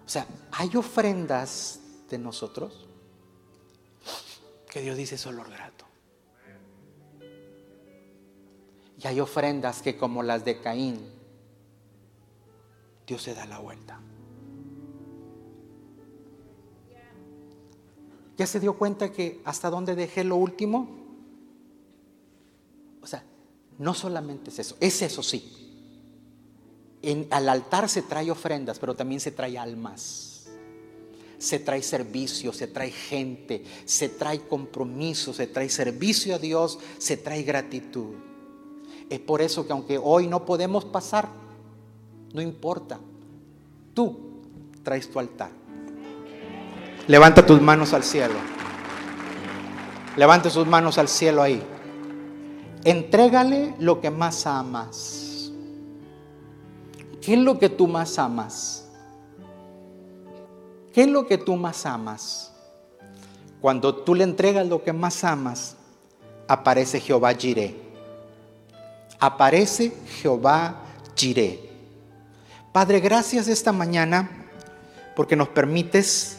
O 0.06 0.10
sea, 0.10 0.28
hay 0.52 0.76
ofrendas 0.76 1.80
de 2.10 2.18
nosotros 2.18 2.88
que 4.70 4.82
Dios 4.82 4.96
dice 4.98 5.16
es 5.16 5.26
olor 5.26 5.50
grato. 5.50 5.75
Hay 9.06 9.20
ofrendas 9.20 9.82
que 9.82 9.98
como 9.98 10.24
las 10.24 10.44
de 10.46 10.60
Caín, 10.60 11.00
Dios 13.06 13.22
se 13.22 13.36
da 13.36 13.46
la 13.46 13.60
vuelta. 13.60 14.00
¿Ya 18.38 18.48
se 18.48 18.60
dio 18.60 18.78
cuenta 18.78 19.12
que 19.12 19.42
hasta 19.46 19.70
dónde 19.70 19.96
dejé 19.96 20.24
lo 20.24 20.36
último? 20.36 20.90
O 23.02 23.08
sea, 23.08 23.24
no 23.78 23.94
solamente 23.94 24.50
es 24.50 24.60
eso, 24.60 24.76
es 24.80 25.02
eso 25.02 25.24
sí. 25.24 25.52
En, 27.02 27.28
al 27.30 27.48
altar 27.48 27.88
se 27.88 28.02
trae 28.02 28.32
ofrendas, 28.32 28.80
pero 28.80 28.96
también 28.96 29.22
se 29.22 29.32
trae 29.32 29.58
almas. 29.58 30.48
Se 31.38 31.60
trae 31.60 31.84
servicio, 31.84 32.52
se 32.52 32.68
trae 32.68 32.92
gente, 32.92 33.64
se 33.86 34.10
trae 34.10 34.40
compromiso, 34.48 35.34
se 35.34 35.48
trae 35.48 35.70
servicio 35.70 36.36
a 36.36 36.40
Dios, 36.40 36.80
se 36.98 37.18
trae 37.18 37.44
gratitud. 37.44 38.16
Es 39.10 39.20
por 39.20 39.42
eso 39.42 39.66
que 39.66 39.74
aunque 39.74 40.00
hoy 40.02 40.28
no 40.28 40.46
podemos 40.46 40.86
pasar, 40.86 41.30
no 42.34 42.42
importa. 42.42 43.00
Tú 43.94 44.18
traes 44.84 45.10
tu 45.10 45.20
altar 45.20 45.66
Levanta 47.08 47.46
tus 47.46 47.62
manos 47.62 47.94
al 47.94 48.04
cielo. 48.04 48.34
Levanta 50.18 50.50
sus 50.50 50.66
manos 50.66 50.98
al 50.98 51.08
cielo 51.08 51.44
ahí. 51.44 51.62
Entrégale 52.84 53.76
lo 53.78 54.02
que 54.02 54.10
más 54.10 54.48
amas. 54.48 55.52
¿Qué 57.22 57.34
es 57.34 57.40
lo 57.40 57.60
que 57.60 57.70
tú 57.70 57.88
más 57.88 58.18
amas? 58.18 58.90
¿Qué 60.94 61.04
es 61.04 61.08
lo 61.08 61.28
que 61.28 61.38
tú 61.38 61.56
más 61.56 61.86
amas? 61.86 62.54
Cuando 63.62 63.94
tú 63.94 64.16
le 64.16 64.24
entregas 64.24 64.68
lo 64.68 64.84
que 64.84 64.94
más 64.94 65.24
amas, 65.24 65.76
aparece 66.48 67.00
Jehová 67.00 67.34
Jireh. 67.34 67.85
Aparece 69.20 69.94
Jehová 70.22 70.82
Jireh. 71.16 71.60
Padre, 72.72 73.00
gracias 73.00 73.48
esta 73.48 73.72
mañana 73.72 74.30
porque 75.16 75.36
nos 75.36 75.48
permites 75.48 76.38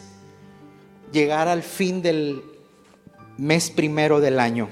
llegar 1.12 1.48
al 1.48 1.62
fin 1.62 2.02
del 2.02 2.44
mes 3.38 3.70
primero 3.70 4.20
del 4.20 4.38
año 4.38 4.68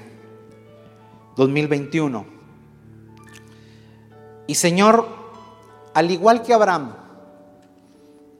2021. 1.35 2.25
Y 4.47 4.55
Señor, 4.55 5.07
al 5.93 6.11
igual 6.11 6.43
que 6.43 6.53
Abraham, 6.53 6.93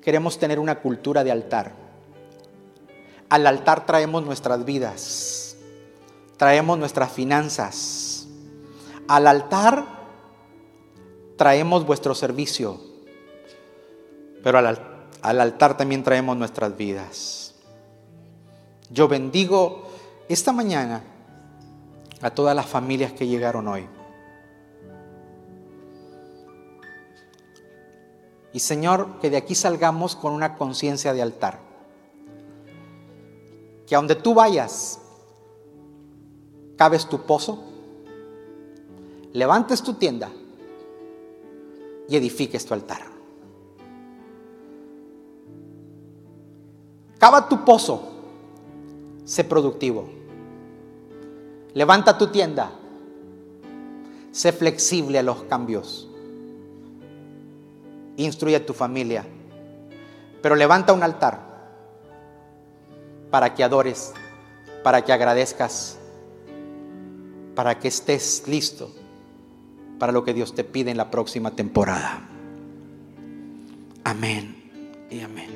queremos 0.01 0.37
tener 0.37 0.59
una 0.59 0.79
cultura 0.79 1.23
de 1.23 1.31
altar. 1.31 1.73
Al 3.29 3.47
altar 3.47 3.87
traemos 3.87 4.23
nuestras 4.23 4.63
vidas, 4.65 5.57
traemos 6.37 6.77
nuestras 6.77 7.11
finanzas. 7.11 8.04
Al 9.07 9.27
altar 9.27 9.85
traemos 11.37 11.85
vuestro 11.85 12.15
servicio, 12.15 12.79
pero 14.43 14.57
al, 14.57 14.79
al 15.21 15.41
altar 15.41 15.77
también 15.77 16.03
traemos 16.03 16.37
nuestras 16.37 16.75
vidas. 16.75 17.55
Yo 18.89 19.07
bendigo 19.07 19.87
esta 20.29 20.51
mañana 20.51 21.03
a 22.21 22.29
todas 22.31 22.55
las 22.55 22.65
familias 22.65 23.11
que 23.13 23.27
llegaron 23.27 23.67
hoy. 23.67 23.87
Y 28.53 28.59
Señor, 28.61 29.19
que 29.19 29.29
de 29.29 29.35
aquí 29.35 29.53
salgamos 29.53 30.15
con 30.15 30.31
una 30.31 30.55
conciencia 30.55 31.13
de 31.13 31.21
altar. 31.21 31.59
Que 33.85 33.95
a 33.95 33.97
donde 33.97 34.15
tú 34.15 34.33
vayas, 34.33 35.01
cabes 36.77 37.05
tu 37.05 37.23
pozo, 37.23 37.74
levantes 39.35 39.83
tu 39.83 39.95
tienda 39.95 40.29
y 42.07 42.15
edifiques 42.15 42.65
tu 42.65 42.73
altar. 42.73 43.01
Cava 47.19 47.49
tu 47.49 47.65
pozo, 47.65 48.01
sé 49.25 49.43
productivo. 49.43 50.07
Levanta 51.73 52.17
tu 52.17 52.27
tienda, 52.27 52.71
sé 54.31 54.53
flexible 54.53 55.19
a 55.19 55.23
los 55.23 55.43
cambios 55.43 56.09
instruye 58.17 58.55
a 58.55 58.65
tu 58.65 58.73
familia, 58.73 59.25
pero 60.41 60.55
levanta 60.55 60.93
un 60.93 61.03
altar 61.03 61.41
para 63.29 63.53
que 63.53 63.61
adores, 63.61 64.13
para 64.85 65.03
que 65.03 65.11
agradezcas, 65.11 65.97
para 67.55 67.77
que 67.77 67.89
estés 67.89 68.47
listo 68.47 68.89
para 69.99 70.11
lo 70.11 70.23
que 70.23 70.33
Dios 70.33 70.55
te 70.55 70.63
pide 70.63 70.91
en 70.91 70.97
la 70.97 71.11
próxima 71.11 71.51
temporada. 71.51 72.21
Amén 74.03 74.55
y 75.09 75.21
amén. 75.21 75.49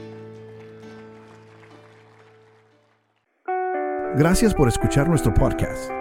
Gracias 4.16 4.54
por 4.54 4.68
escuchar 4.68 5.08
nuestro 5.08 5.34
podcast. 5.34 5.92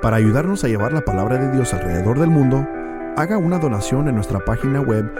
Para 0.00 0.16
ayudarnos 0.16 0.62
a 0.64 0.68
llevar 0.68 0.92
la 0.92 1.04
palabra 1.04 1.38
de 1.38 1.50
Dios 1.50 1.74
alrededor 1.74 2.20
del 2.20 2.30
mundo, 2.30 2.66
haga 3.16 3.38
una 3.38 3.58
donación 3.58 4.08
en 4.08 4.14
nuestra 4.14 4.44
página 4.44 4.80
web 4.80 5.10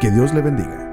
que 0.00 0.10
Dios 0.10 0.34
le 0.34 0.42
bendiga. 0.42 0.85